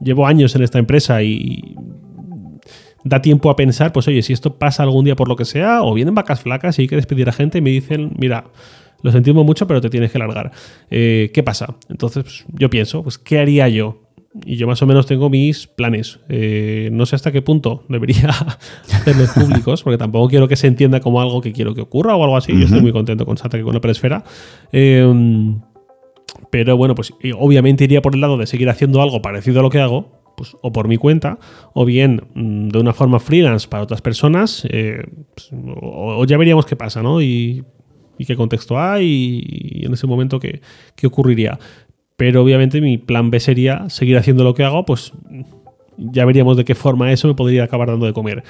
llevo 0.00 0.26
años 0.26 0.56
en 0.56 0.62
esta 0.62 0.78
empresa 0.78 1.22
y 1.22 1.76
da 3.04 3.20
tiempo 3.20 3.50
a 3.50 3.56
pensar, 3.56 3.92
pues 3.92 4.08
oye, 4.08 4.22
si 4.22 4.32
esto 4.32 4.54
pasa 4.54 4.82
algún 4.82 5.04
día 5.04 5.16
por 5.16 5.28
lo 5.28 5.36
que 5.36 5.44
sea, 5.44 5.82
o 5.82 5.92
vienen 5.92 6.14
vacas 6.14 6.40
flacas 6.40 6.78
y 6.78 6.82
hay 6.82 6.88
que 6.88 6.96
despedir 6.96 7.28
a 7.28 7.32
gente 7.32 7.58
y 7.58 7.60
me 7.60 7.68
dicen, 7.68 8.12
mira, 8.16 8.46
lo 9.06 9.12
sentimos 9.12 9.46
mucho, 9.46 9.68
pero 9.68 9.80
te 9.80 9.88
tienes 9.88 10.10
que 10.10 10.18
largar. 10.18 10.50
Eh, 10.90 11.30
¿Qué 11.32 11.44
pasa? 11.44 11.76
Entonces, 11.88 12.24
pues, 12.24 12.44
yo 12.58 12.68
pienso, 12.68 13.04
pues, 13.04 13.18
¿qué 13.18 13.38
haría 13.38 13.68
yo? 13.68 14.02
Y 14.44 14.56
yo 14.56 14.66
más 14.66 14.82
o 14.82 14.86
menos 14.86 15.06
tengo 15.06 15.30
mis 15.30 15.68
planes. 15.68 16.18
Eh, 16.28 16.90
no 16.92 17.06
sé 17.06 17.14
hasta 17.14 17.30
qué 17.30 17.40
punto 17.40 17.84
debería 17.88 18.30
hacerlos 18.92 19.30
públicos, 19.30 19.84
porque 19.84 19.96
tampoco 19.96 20.28
quiero 20.28 20.48
que 20.48 20.56
se 20.56 20.66
entienda 20.66 20.98
como 20.98 21.20
algo 21.20 21.40
que 21.40 21.52
quiero 21.52 21.72
que 21.72 21.82
ocurra 21.82 22.16
o 22.16 22.24
algo 22.24 22.36
así. 22.36 22.52
Yo 22.52 22.64
estoy 22.64 22.80
muy 22.80 22.90
contento 22.90 23.24
con 23.24 23.38
Santa 23.38 23.58
que 23.58 23.62
con 23.62 23.74
la 23.74 23.80
presfera. 23.80 24.24
Eh, 24.72 25.54
pero 26.50 26.76
bueno, 26.76 26.96
pues 26.96 27.12
obviamente 27.38 27.84
iría 27.84 28.02
por 28.02 28.16
el 28.16 28.20
lado 28.20 28.36
de 28.36 28.48
seguir 28.48 28.68
haciendo 28.68 29.00
algo 29.02 29.22
parecido 29.22 29.60
a 29.60 29.62
lo 29.62 29.70
que 29.70 29.78
hago, 29.78 30.34
pues, 30.36 30.56
o 30.62 30.72
por 30.72 30.88
mi 30.88 30.96
cuenta, 30.96 31.38
o 31.74 31.84
bien 31.84 32.22
mm, 32.34 32.68
de 32.70 32.78
una 32.80 32.92
forma 32.92 33.20
freelance 33.20 33.68
para 33.68 33.84
otras 33.84 34.02
personas, 34.02 34.66
eh, 34.68 35.04
pues, 35.32 35.50
o, 35.80 36.24
ya 36.24 36.36
veríamos 36.36 36.66
qué 36.66 36.74
pasa, 36.74 37.02
¿no? 37.02 37.22
Y, 37.22 37.64
qué 38.24 38.36
contexto 38.36 38.78
hay 38.78 39.42
y, 39.46 39.86
en 39.86 39.92
ese 39.92 40.06
momento 40.06 40.40
qué, 40.40 40.60
ocurriría. 41.04 41.58
Pero 42.16 42.42
obviamente 42.42 42.80
mi 42.80 42.96
plan 42.96 43.30
B 43.30 43.40
sería 43.40 43.90
seguir 43.90 44.16
haciendo 44.16 44.44
lo 44.44 44.54
que 44.54 44.64
hago, 44.64 44.84
pues 44.86 45.12
ya 45.98 46.24
veríamos 46.24 46.56
de 46.56 46.64
qué 46.64 46.74
forma 46.74 47.12
eso 47.12 47.28
me 47.28 47.34
podría 47.34 47.64
acabar 47.64 47.88
dando 47.88 48.06
de 48.06 48.12
comer 48.12 48.42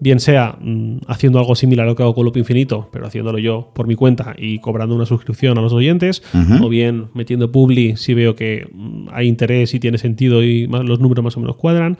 bien 0.00 0.20
sea 0.20 0.56
mm, 0.60 0.98
haciendo 1.08 1.38
algo 1.38 1.54
similar 1.54 1.86
a 1.86 1.90
lo 1.90 1.96
que 1.96 2.02
hago 2.02 2.14
con 2.14 2.24
Loop 2.24 2.36
Infinito, 2.36 2.88
pero 2.92 3.06
haciéndolo 3.06 3.38
yo 3.38 3.70
por 3.74 3.86
mi 3.86 3.94
cuenta 3.94 4.34
y 4.36 4.58
cobrando 4.58 4.94
una 4.94 5.06
suscripción 5.06 5.58
a 5.58 5.62
los 5.62 5.72
oyentes, 5.72 6.22
o 6.62 6.68
bien 6.68 7.06
metiendo 7.14 7.50
Publi 7.50 7.96
si 7.96 8.14
veo 8.14 8.34
que 8.34 8.68
mm, 8.70 9.08
hay 9.12 9.28
interés 9.28 9.74
y 9.74 9.80
tiene 9.80 9.98
sentido 9.98 10.42
y 10.42 10.66
los 10.66 11.00
números 11.00 11.24
más 11.24 11.36
o 11.36 11.40
menos 11.40 11.56
cuadran, 11.56 11.98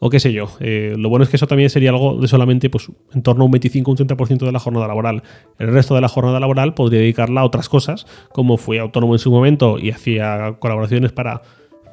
o 0.00 0.10
qué 0.10 0.20
sé 0.20 0.32
yo. 0.32 0.48
Eh, 0.60 0.94
lo 0.96 1.08
bueno 1.08 1.24
es 1.24 1.28
que 1.30 1.36
eso 1.36 1.46
también 1.46 1.70
sería 1.70 1.90
algo 1.90 2.20
de 2.20 2.28
solamente 2.28 2.70
pues, 2.70 2.90
en 3.12 3.22
torno 3.22 3.42
a 3.42 3.46
un 3.46 3.52
25 3.52 3.90
un 3.90 3.96
30% 3.96 4.46
de 4.46 4.52
la 4.52 4.58
jornada 4.58 4.86
laboral. 4.86 5.22
El 5.58 5.72
resto 5.72 5.94
de 5.94 6.00
la 6.00 6.08
jornada 6.08 6.40
laboral 6.40 6.74
podría 6.74 7.00
dedicarla 7.00 7.40
a 7.40 7.44
otras 7.44 7.68
cosas, 7.68 8.06
como 8.32 8.56
fui 8.56 8.78
autónomo 8.78 9.14
en 9.14 9.18
su 9.18 9.30
momento 9.30 9.78
y 9.78 9.90
hacía 9.90 10.56
colaboraciones 10.58 11.12
para 11.12 11.42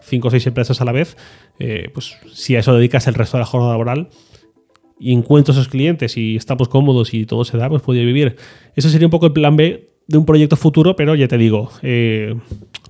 cinco 0.01 0.27
o 0.27 0.31
seis 0.31 0.45
empresas 0.45 0.81
a 0.81 0.85
la 0.85 0.91
vez, 0.91 1.17
eh, 1.59 1.89
pues 1.93 2.17
si 2.31 2.55
a 2.55 2.59
eso 2.59 2.75
dedicas 2.75 3.07
el 3.07 3.15
resto 3.15 3.37
de 3.37 3.41
la 3.41 3.47
jornada 3.47 3.71
laboral, 3.71 4.09
y 4.99 5.13
encuentro 5.13 5.51
esos 5.51 5.67
clientes 5.67 6.17
y 6.17 6.35
estamos 6.35 6.69
cómodos 6.69 7.13
y 7.13 7.25
todo 7.25 7.43
se 7.43 7.57
da, 7.57 7.69
pues 7.69 7.81
podría 7.81 8.05
vivir. 8.05 8.37
Ese 8.75 8.89
sería 8.89 9.07
un 9.07 9.11
poco 9.11 9.25
el 9.25 9.33
plan 9.33 9.55
B 9.55 9.89
de 10.07 10.17
un 10.17 10.25
proyecto 10.25 10.55
futuro, 10.55 10.95
pero 10.95 11.15
ya 11.15 11.27
te 11.27 11.37
digo, 11.37 11.69
eh, 11.81 12.35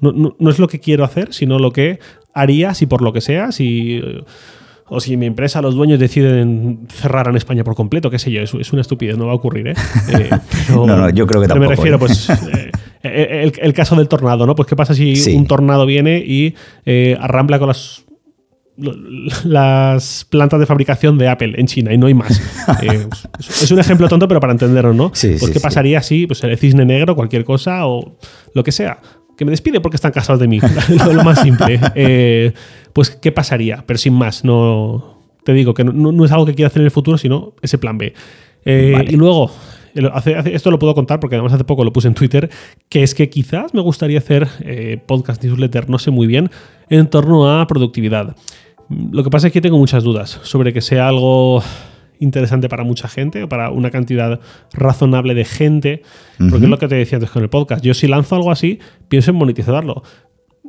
no, 0.02 0.36
es 0.50 0.60
lo 0.60 0.68
que 0.68 0.80
quiero 0.80 1.04
hacer, 1.04 1.34
sino 1.34 1.60
lo 1.60 1.72
que 1.72 2.00
haría 2.34 2.74
si 2.74 2.86
por 2.86 3.02
lo 3.02 3.14
que 3.14 3.22
sea, 3.22 3.52
si... 3.52 4.02
O 4.88 5.00
si 5.00 5.18
mi 5.18 5.26
empresa, 5.26 5.62
los 5.62 5.74
dueños 5.74 6.00
deciden 6.00 6.88
cerrar 6.90 7.28
en 7.28 7.36
España 7.36 7.64
por 7.64 7.76
completo, 7.76 8.12
qué 8.12 8.20
sé 8.20 8.32
yo, 8.32 8.42
es, 8.42 8.72
una 8.72 8.82
estupidez, 8.82 9.18
no 9.18 9.26
va 9.26 9.32
a 9.32 9.36
ocurrir, 9.36 9.70
¿eh? 9.70 9.74
eh 10.10 10.30
no, 10.70 10.86
no, 10.86 11.10
yo 11.10 11.26
creo 11.26 11.42
que 11.42 11.48
tampoco. 11.48 11.70
me 11.70 11.76
refiero, 11.76 11.96
¿eh? 11.96 12.00
pues, 12.00 12.28
el, 13.02 13.74
caso 13.74 13.96
del 13.96 14.08
tornado, 14.08 14.46
¿no? 14.46 14.56
Pues 14.56 14.68
qué 14.68 14.76
pasa 14.76 14.94
si 14.94 15.36
un 15.36 15.48
tornado 15.48 15.86
viene 15.86 16.20
y 16.20 16.56
arrambla 17.20 17.58
con 17.58 17.68
las 17.70 18.06
las 19.46 20.26
plantas 20.30 20.60
de 20.60 20.66
fabricación 20.66 21.18
de 21.18 21.30
Apple 21.30 21.54
en 21.58 21.66
China 21.68 21.94
y 21.94 21.98
no 21.98 22.08
hay 22.08 22.14
más. 22.14 22.42
Eh, 22.82 23.08
es 23.40 23.72
un 23.72 23.80
ejemplo 23.80 24.10
tonto, 24.10 24.28
pero 24.28 24.40
para 24.40 24.52
entenderlo, 24.52 24.94
¿no? 24.94 25.10
pues 25.10 25.50
qué 25.52 25.60
pasaría 25.60 26.02
si 26.02 26.28
pues, 26.28 26.44
el 26.44 26.58
cisne 26.58 26.86
negro, 26.86 27.16
cualquier 27.16 27.46
cosa 27.46 27.88
o 27.88 28.18
lo 28.54 28.64
que 28.64 28.72
sea. 28.72 29.00
Que 29.38 29.46
me 29.46 29.52
despide 29.52 29.82
porque 29.82 29.96
están 29.96 30.12
casados 30.12 30.40
de 30.40 30.48
mí. 30.48 30.60
lo, 31.14 31.24
más 31.24 31.42
simple. 31.42 31.80
Eh, 31.96 32.54
pues 32.94 33.10
qué 33.10 33.32
pasaría, 33.32 33.84
pero 33.86 33.98
sin 33.98 34.14
más. 34.14 34.44
No 34.44 35.20
te 35.44 35.54
digo 35.54 35.74
que 35.74 35.84
no, 35.84 36.26
es 36.26 36.32
algo 36.32 36.46
que 36.46 36.56
quiera 36.56 36.68
hacer 36.68 36.82
en 36.82 36.86
el 36.86 36.92
futuro, 36.92 37.18
sino 37.18 37.54
ese 37.62 37.78
plan 37.78 37.98
B. 37.98 38.14
Eh, 38.66 39.06
y 39.10 39.16
luego, 39.16 39.52
esto 40.46 40.72
lo 40.72 40.80
puedo 40.80 40.96
contar 40.96 41.20
porque 41.20 41.36
además 41.36 41.54
hace 41.54 41.64
poco 41.64 41.84
lo 41.84 41.94
puse 41.94 42.08
en 42.08 42.16
Twitter, 42.16 42.50
que 42.90 43.04
es 43.04 43.14
que 43.14 43.30
quizás 43.30 43.74
me 43.74 43.82
gustaría 43.82 44.18
hacer 44.18 44.48
podcast 45.06 45.44
newsletter, 45.44 45.90
no 45.90 46.00
sé 46.00 46.10
muy 46.10 46.26
bien, 46.26 46.50
en 46.90 47.08
torno 47.08 47.60
a 47.60 47.68
productividad. 47.68 48.36
Lo 48.90 49.24
que 49.24 49.30
pasa 49.30 49.48
es 49.48 49.54
que 49.54 49.62
tengo 49.62 49.78
muchas 49.78 50.04
dudas 50.04 50.40
sobre 50.44 50.74
que 50.74 50.82
sea 50.82 51.08
algo 51.08 51.64
interesante 52.20 52.70
para 52.70 52.84
mucha 52.84 53.08
gente 53.08 53.44
o 53.44 53.50
para 53.50 53.70
una 53.72 53.92
cantidad 53.92 54.40
razonable 54.74 55.34
de 55.34 55.46
gente, 55.46 56.02
porque 56.50 56.66
es 56.66 56.70
lo 56.70 56.78
que 56.78 56.88
te 56.88 56.96
decía 56.96 57.18
antes 57.18 57.32
con 57.32 57.44
el 57.44 57.50
podcast. 57.50 57.84
Yo 57.84 57.94
si 57.94 58.08
lanzo 58.08 58.36
algo 58.36 58.52
así, 58.52 58.80
pienso 59.08 59.32
en 59.32 59.38
monetizarlo. 59.38 60.04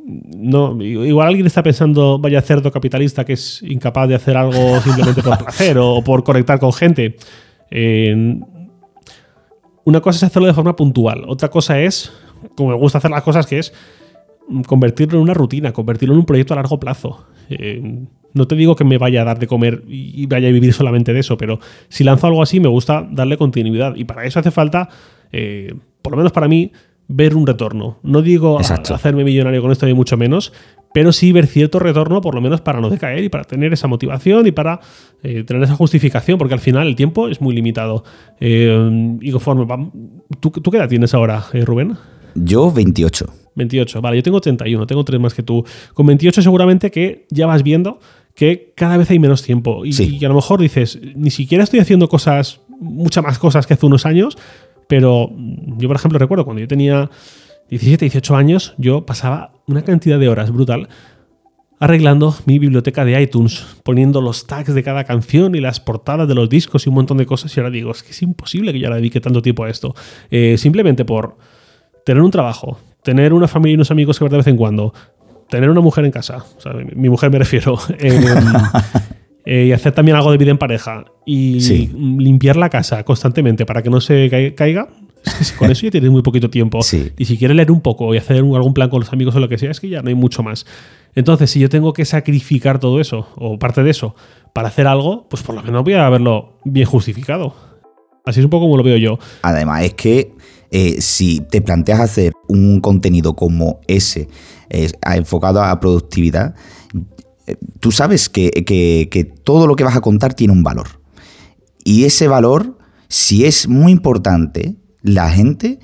No, 0.05 0.81
igual 0.81 1.27
alguien 1.27 1.45
está 1.45 1.63
pensando, 1.63 2.17
vaya 2.17 2.41
cerdo 2.41 2.71
capitalista 2.71 3.25
que 3.25 3.33
es 3.33 3.61
incapaz 3.63 4.07
de 4.07 4.15
hacer 4.15 4.37
algo 4.37 4.79
simplemente 4.83 5.21
por 5.21 5.37
placer 5.37 5.77
o 5.77 6.01
por 6.01 6.23
conectar 6.23 6.59
con 6.59 6.71
gente. 6.71 7.17
una 9.83 10.01
cosa 10.01 10.17
es 10.17 10.23
hacerlo 10.23 10.47
de 10.47 10.53
forma 10.53 10.75
puntual, 10.75 11.25
otra 11.27 11.49
cosa 11.49 11.81
es, 11.81 12.11
como 12.55 12.69
me 12.69 12.75
gusta 12.75 12.99
hacer 12.99 13.11
las 13.11 13.23
cosas, 13.23 13.45
que 13.45 13.59
es 13.59 13.73
convertirlo 14.65 15.17
en 15.17 15.23
una 15.23 15.33
rutina, 15.33 15.73
convertirlo 15.73 16.13
en 16.13 16.19
un 16.19 16.25
proyecto 16.25 16.53
a 16.53 16.57
largo 16.57 16.79
plazo. 16.79 17.25
Eh, 17.49 18.05
no 18.33 18.47
te 18.47 18.55
digo 18.55 18.75
que 18.75 18.83
me 18.83 18.97
vaya 18.97 19.21
a 19.21 19.25
dar 19.25 19.39
de 19.39 19.47
comer 19.47 19.83
y 19.87 20.25
vaya 20.27 20.47
a 20.47 20.51
vivir 20.51 20.73
solamente 20.73 21.13
de 21.13 21.19
eso, 21.19 21.37
pero 21.37 21.59
si 21.89 22.03
lanzo 22.03 22.27
algo 22.27 22.43
así 22.43 22.59
me 22.59 22.67
gusta 22.67 23.07
darle 23.09 23.37
continuidad 23.37 23.95
y 23.95 24.03
para 24.03 24.25
eso 24.25 24.39
hace 24.39 24.51
falta, 24.51 24.89
eh, 25.31 25.73
por 26.01 26.11
lo 26.11 26.17
menos 26.17 26.31
para 26.31 26.47
mí, 26.47 26.71
ver 27.07 27.35
un 27.35 27.47
retorno. 27.47 27.97
No 28.03 28.21
digo 28.21 28.59
hacerme 28.59 29.23
millonario 29.23 29.61
con 29.61 29.71
esto 29.71 29.85
ni 29.85 29.93
mucho 29.93 30.17
menos, 30.17 30.53
pero 30.93 31.13
sí 31.13 31.31
ver 31.31 31.47
cierto 31.47 31.79
retorno 31.79 32.21
por 32.21 32.35
lo 32.35 32.41
menos 32.41 32.61
para 32.61 32.79
no 32.79 32.89
decaer 32.89 33.23
y 33.23 33.29
para 33.29 33.45
tener 33.45 33.73
esa 33.73 33.87
motivación 33.87 34.45
y 34.45 34.51
para 34.51 34.81
eh, 35.23 35.43
tener 35.43 35.63
esa 35.63 35.75
justificación, 35.75 36.37
porque 36.37 36.53
al 36.53 36.59
final 36.59 36.87
el 36.87 36.95
tiempo 36.95 37.29
es 37.29 37.41
muy 37.41 37.55
limitado. 37.55 38.03
y 38.39 39.31
conforme 39.31 39.91
¿tú, 40.39 40.51
¿tú, 40.51 40.69
qué 40.69 40.77
edad 40.77 40.89
tienes 40.89 41.13
ahora, 41.13 41.45
Rubén? 41.53 41.97
Yo 42.35 42.71
28. 42.71 43.46
28, 43.57 44.01
vale, 44.01 44.17
yo 44.17 44.23
tengo 44.23 44.39
31, 44.39 44.87
tengo 44.87 45.03
tres 45.03 45.19
más 45.19 45.33
que 45.33 45.43
tú. 45.43 45.65
Con 45.93 46.05
28 46.05 46.41
seguramente 46.41 46.91
que 46.91 47.25
ya 47.29 47.47
vas 47.47 47.63
viendo 47.63 47.99
que 48.33 48.71
cada 48.75 48.97
vez 48.97 49.09
hay 49.09 49.19
menos 49.19 49.41
tiempo 49.41 49.83
y, 49.83 50.23
a 50.23 50.27
lo 50.29 50.35
mejor 50.35 50.61
dices, 50.61 50.99
ni 51.15 51.31
siquiera 51.31 51.63
estoy 51.63 51.79
haciendo 51.79 52.07
cosas, 52.07 52.61
muchas 52.79 53.23
más 53.23 53.39
cosas 53.39 53.65
que 53.65 53.73
hace 53.73 53.85
unos 53.85 54.05
años, 54.05 54.37
pero 54.87 55.31
yo 55.77 55.87
por 55.87 55.97
ejemplo 55.97 56.19
recuerdo 56.19 56.45
cuando 56.45 56.61
yo 56.61 56.67
tenía 56.67 57.09
17, 57.69 58.05
18 58.05 58.35
años, 58.35 58.75
yo 58.77 59.05
pasaba 59.05 59.53
una 59.65 59.81
cantidad 59.81 60.19
de 60.19 60.29
horas 60.29 60.51
brutal 60.51 60.87
arreglando 61.79 62.35
mi 62.45 62.59
biblioteca 62.59 63.05
de 63.05 63.21
iTunes, 63.21 63.65
poniendo 63.83 64.21
los 64.21 64.47
tags 64.47 64.73
de 64.73 64.83
cada 64.83 65.03
canción 65.03 65.55
y 65.55 65.59
las 65.59 65.79
portadas 65.79 66.27
de 66.27 66.35
los 66.35 66.49
discos 66.49 66.85
y 66.85 66.89
un 66.89 66.95
montón 66.95 67.17
de 67.17 67.25
cosas. 67.25 67.55
Y 67.55 67.59
ahora 67.59 67.69
digo, 67.69 67.91
es 67.91 68.03
que 68.03 68.11
es 68.11 68.21
imposible 68.21 68.73
que 68.73 68.79
yo 68.79 68.89
le 68.89 68.95
dedique 68.95 69.21
tanto 69.21 69.41
tiempo 69.41 69.63
a 69.63 69.69
esto. 69.69 69.93
Eh, 70.31 70.57
simplemente 70.57 71.05
por 71.05 71.37
tener 72.05 72.23
un 72.23 72.31
trabajo, 72.31 72.79
tener 73.07 73.31
una 73.31 73.47
familia 73.47 73.71
y 73.71 73.75
unos 73.75 73.89
amigos 73.89 74.19
que 74.19 74.25
ver 74.25 74.31
de 74.31 74.37
vez 74.37 74.47
en 74.47 74.57
cuando, 74.57 74.93
tener 75.49 75.69
una 75.69 75.79
mujer 75.79 76.03
en 76.03 76.11
casa, 76.11 76.43
o 76.65 76.73
mi 76.93 77.07
mujer 77.07 77.31
me 77.31 77.39
refiero, 77.39 77.79
eh, 77.99 78.19
eh, 79.45 79.65
y 79.69 79.71
hacer 79.71 79.93
también 79.93 80.17
algo 80.17 80.29
de 80.29 80.37
vida 80.37 80.51
en 80.51 80.57
pareja 80.57 81.05
y 81.25 81.87
limpiar 81.95 82.57
la 82.57 82.69
casa 82.69 83.05
constantemente 83.05 83.65
para 83.65 83.81
que 83.81 83.89
no 83.89 84.01
se 84.01 84.53
caiga, 84.57 84.89
con 85.57 85.71
eso 85.71 85.83
ya 85.83 85.91
tienes 85.91 86.11
muy 86.11 86.21
poquito 86.21 86.49
tiempo. 86.49 86.79
Y 87.17 87.23
si 87.23 87.37
quieres 87.37 87.55
leer 87.55 87.71
un 87.71 87.79
poco 87.79 88.13
y 88.13 88.17
hacer 88.17 88.35
algún 88.35 88.73
plan 88.73 88.89
con 88.89 88.99
los 88.99 89.13
amigos 89.13 89.33
o 89.37 89.39
lo 89.39 89.47
que 89.47 89.57
sea, 89.57 89.71
es 89.71 89.79
que 89.79 89.87
ya 89.87 90.01
no 90.01 90.09
hay 90.09 90.15
mucho 90.15 90.43
más. 90.43 90.65
Entonces, 91.15 91.49
si 91.49 91.61
yo 91.61 91.69
tengo 91.69 91.93
que 91.93 92.03
sacrificar 92.03 92.77
todo 92.77 92.99
eso, 92.99 93.29
o 93.37 93.57
parte 93.57 93.83
de 93.83 93.91
eso, 93.91 94.15
para 94.51 94.67
hacer 94.67 94.85
algo, 94.85 95.29
pues 95.29 95.43
por 95.43 95.55
lo 95.55 95.63
menos 95.63 95.81
voy 95.85 95.93
a 95.93 96.05
haberlo 96.05 96.57
bien 96.65 96.85
justificado. 96.85 97.55
Así 98.25 98.41
es 98.41 98.43
un 98.43 98.49
poco 98.49 98.65
como 98.65 98.75
lo 98.75 98.83
veo 98.83 98.97
yo. 98.97 99.17
Además, 99.43 99.85
es 99.85 99.93
que 99.93 100.33
eh, 100.71 101.01
si 101.01 101.39
te 101.39 101.61
planteas 101.61 101.99
hacer 101.99 102.33
un 102.47 102.81
contenido 102.81 103.35
como 103.35 103.79
ese, 103.87 104.27
enfocado 104.69 105.63
a 105.63 105.79
productividad, 105.79 106.55
eh, 107.47 107.55
tú 107.79 107.91
sabes 107.91 108.27
que, 108.29 109.33
todo 109.43 109.65
lo 109.65 109.75
que 109.75 109.85
vas 109.85 109.95
a 109.95 110.01
contar 110.01 110.33
tiene 110.33 110.53
un 110.53 110.63
valor. 110.63 111.01
Y 111.85 112.03
ese 112.03 112.27
valor, 112.27 112.77
si 113.07 113.45
es 113.45 113.69
muy 113.69 113.93
importante, 113.93 114.75
la 115.01 115.29
gente, 115.31 115.79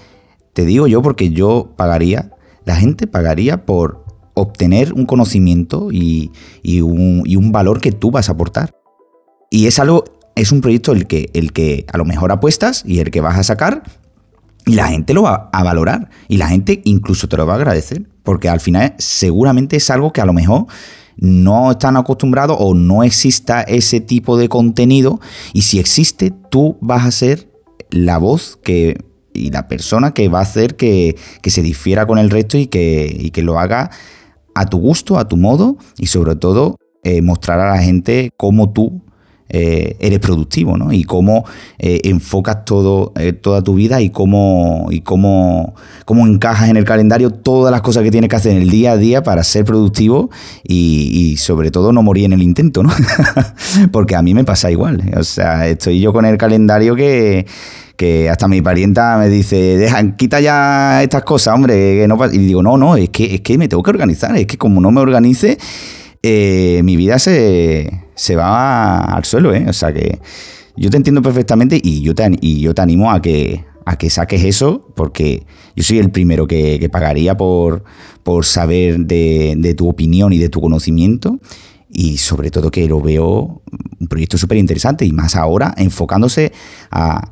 te 0.54 0.66
digo 0.66 0.88
yo 0.88 1.02
porque 1.02 1.30
yo 1.30 1.74
pagaría, 1.78 2.32
la 2.66 2.76
gente 2.76 3.08
pagaría 3.08 3.66
por 3.66 4.04
obtener 4.34 4.94
un 4.94 5.06
conocimiento 5.06 5.90
y, 5.92 6.32
un, 6.82 7.52
valor 7.54 7.80
que 7.80 7.94
tú 7.94 8.12
vas 8.12 8.28
a 8.28 8.34
aportar. 8.34 8.76
Y 9.50 9.68
es 9.68 9.80
algo, 9.80 10.04
es 10.36 10.52
un 10.52 10.60
proyecto 10.60 10.92
el 10.92 11.08
que, 11.08 11.30
el 11.34 11.54
que 11.54 11.86
a 11.94 11.98
lo 11.98 12.04
mejor 12.04 12.34
apuestas 12.34 12.84
y 12.86 13.00
el 13.00 13.12
que 13.12 13.22
vas 13.22 13.38
a 13.38 13.44
sacar 13.44 13.84
y 14.66 14.74
la 14.76 14.88
gente 14.88 15.14
lo 15.14 15.24
va 15.24 15.50
a 15.52 15.64
valorar 15.64 16.10
y 16.28 16.38
la 16.38 16.48
gente 16.48 16.82
incluso 16.86 17.28
te 17.28 17.38
lo 17.38 17.46
va 17.46 17.54
a 17.54 17.58
agradecer 17.58 18.04
porque 18.24 18.50
al 18.50 18.60
final 18.60 18.96
seguramente 18.98 19.76
es 19.76 19.90
algo 19.90 20.14
que 20.14 20.22
a 20.22 20.26
lo 20.26 20.34
mejor 20.34 20.68
no 21.18 21.72
están 21.72 21.98
acostumbrados 21.98 22.58
o 22.60 22.74
no 22.74 23.04
exista 23.04 23.62
ese 23.62 24.00
tipo 24.00 24.38
de 24.38 24.50
contenido 24.50 25.20
y 25.54 25.64
si 25.64 25.80
existe 25.80 26.34
tú 26.50 26.78
vas 26.82 27.06
a 27.06 27.12
ser 27.12 27.50
la 27.90 28.18
voz 28.18 28.58
que 28.64 28.98
y 29.34 29.50
la 29.50 29.68
persona 29.68 30.14
que 30.14 30.30
va 30.30 30.40
a 30.40 30.44
hacer 30.44 30.76
que, 30.76 31.18
se 31.44 31.62
difiera 31.62 32.06
con 32.06 32.20
el 32.20 32.30
resto 32.30 32.58
y 32.58 32.68
que, 32.68 33.16
y 33.20 33.32
que 33.32 33.42
lo 33.42 33.60
haga 33.60 33.90
a 34.56 34.68
tu 34.68 34.78
gusto, 34.78 35.18
a 35.18 35.28
tu 35.28 35.38
modo 35.38 35.78
y 35.98 36.08
sobre 36.08 36.36
todo 36.36 36.78
eh, 37.04 37.22
mostrar 37.22 37.60
a 37.60 37.76
la 37.76 37.82
gente 37.82 38.30
cómo 38.38 38.72
tú 38.72 39.03
eh, 39.56 39.96
eres 40.00 40.18
productivo, 40.18 40.78
¿no? 40.78 40.92
Y 40.92 41.04
cómo 41.04 41.46
eh, 41.78 42.02
enfocas 42.06 42.66
todo, 42.66 43.14
toda 43.42 43.62
tu 43.62 43.76
vida 43.76 44.02
y 44.02 44.10
cómo, 44.10 44.90
cómo, 45.04 45.76
cómo 46.06 46.26
encajas 46.26 46.70
en 46.70 46.78
el 46.78 46.86
calendario 46.86 47.30
todas 47.30 47.72
las 47.72 47.82
cosas 47.82 48.02
que 48.02 48.10
tienes 48.10 48.32
que 48.32 48.36
hacer 48.36 48.54
en 48.54 48.64
el 48.64 48.70
día 48.72 48.94
a 48.94 48.98
día 48.98 49.22
para 49.22 49.44
ser 49.44 49.64
productivo 49.64 50.32
y, 50.64 51.38
sobre 51.38 51.70
todo 51.70 51.94
no 51.94 52.02
morir 52.02 52.26
en 52.26 52.34
el 52.34 52.42
intento, 52.42 52.82
¿no? 52.82 52.90
Porque 53.92 54.16
a 54.16 54.24
mí 54.24 54.34
me 54.34 54.44
pasa 54.44 54.72
igual. 54.72 55.04
O 55.16 55.24
sea, 55.24 55.68
estoy 55.68 56.00
yo 56.00 56.14
con 56.14 56.26
el 56.26 56.38
calendario 56.38 56.96
que 56.96 57.46
que 57.96 58.28
hasta 58.28 58.48
mi 58.48 58.62
parienta 58.62 59.18
me 59.20 59.30
dice, 59.30 59.56
deja, 59.78 60.16
quita 60.16 60.42
ya 60.42 61.04
estas 61.04 61.24
cosas, 61.24 61.54
hombre, 61.54 62.08
Y 62.32 62.38
digo, 62.40 62.64
no, 62.64 62.76
no, 62.76 62.96
es 62.96 63.10
que, 63.10 63.36
es 63.36 63.42
que 63.42 63.58
me 63.58 63.68
tengo 63.68 63.84
que 63.84 63.92
organizar, 63.92 64.36
es 64.36 64.48
que 64.48 64.58
como 64.58 64.82
no 64.82 64.92
me 64.92 65.00
organice, 65.00 65.60
eh, 66.24 66.82
mi 66.84 66.96
vida 66.96 67.20
se, 67.20 68.03
se 68.16 68.36
va 68.36 69.00
al 69.04 69.26
suelo, 69.26 69.54
¿eh? 69.54 69.66
O 69.68 69.74
sea 69.74 69.94
que 69.94 70.20
yo 70.76 70.90
te 70.90 70.98
entiendo 70.98 71.22
perfectamente 71.22 71.80
y 71.82 72.02
yo 72.02 72.16
te, 72.16 72.38
y 72.42 72.62
yo 72.62 72.74
te 72.74 72.82
animo 72.82 73.12
a 73.12 73.22
que, 73.22 73.64
a 73.86 73.98
que 73.98 74.10
saques 74.10 74.44
eso, 74.44 74.88
porque 74.96 75.46
yo 75.76 75.84
soy 75.84 76.00
el 76.00 76.12
primero 76.12 76.48
que, 76.48 76.90
pagaría 76.92 77.38
por, 77.38 77.84
por 78.24 78.46
saber 78.46 79.00
de, 79.00 79.56
de, 79.58 79.74
tu 79.76 79.88
opinión 79.88 80.34
y 80.34 80.38
de 80.38 80.50
tu 80.50 80.62
conocimiento 80.62 81.40
y 81.94 82.18
sobre 82.18 82.50
todo 82.50 82.72
que 82.72 82.88
lo 82.88 83.02
veo 83.02 83.62
un 84.00 84.08
proyecto 84.08 84.38
súper 84.38 84.58
interesante 84.58 85.06
y 85.06 85.12
más 85.12 85.36
ahora 85.36 85.74
enfocándose 85.78 86.52
a, 86.92 87.30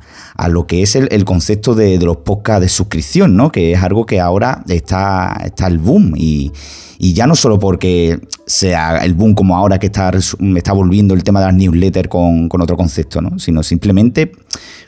lo 0.48 0.66
que 0.66 0.82
es 0.82 0.96
el, 0.96 1.24
concepto 1.24 1.74
de, 1.74 1.98
los 1.98 2.18
podcasts 2.18 2.62
de 2.62 2.68
suscripción, 2.68 3.36
¿no? 3.36 3.50
que 3.50 3.72
es 3.72 3.82
algo 3.82 4.06
que 4.06 4.20
ahora 4.20 4.62
está, 4.68 5.36
está 5.44 5.66
el 5.66 5.78
boom 5.78 6.14
y, 6.16 6.52
ya 6.98 7.26
no 7.26 7.34
solo 7.34 7.58
porque 7.58 8.20
sea 8.46 8.98
el 8.98 9.14
boom 9.14 9.34
como 9.34 9.56
ahora 9.56 9.80
que 9.80 9.86
está, 9.86 10.12
está 10.56 10.72
volviendo 10.72 11.14
el 11.14 11.24
tema 11.24 11.40
de 11.40 11.46
las 11.46 11.54
newsletters 11.54 12.08
con, 12.08 12.48
otro 12.48 12.76
concepto, 12.76 13.20
¿no? 13.20 13.40
sino 13.40 13.64
simplemente 13.64 14.30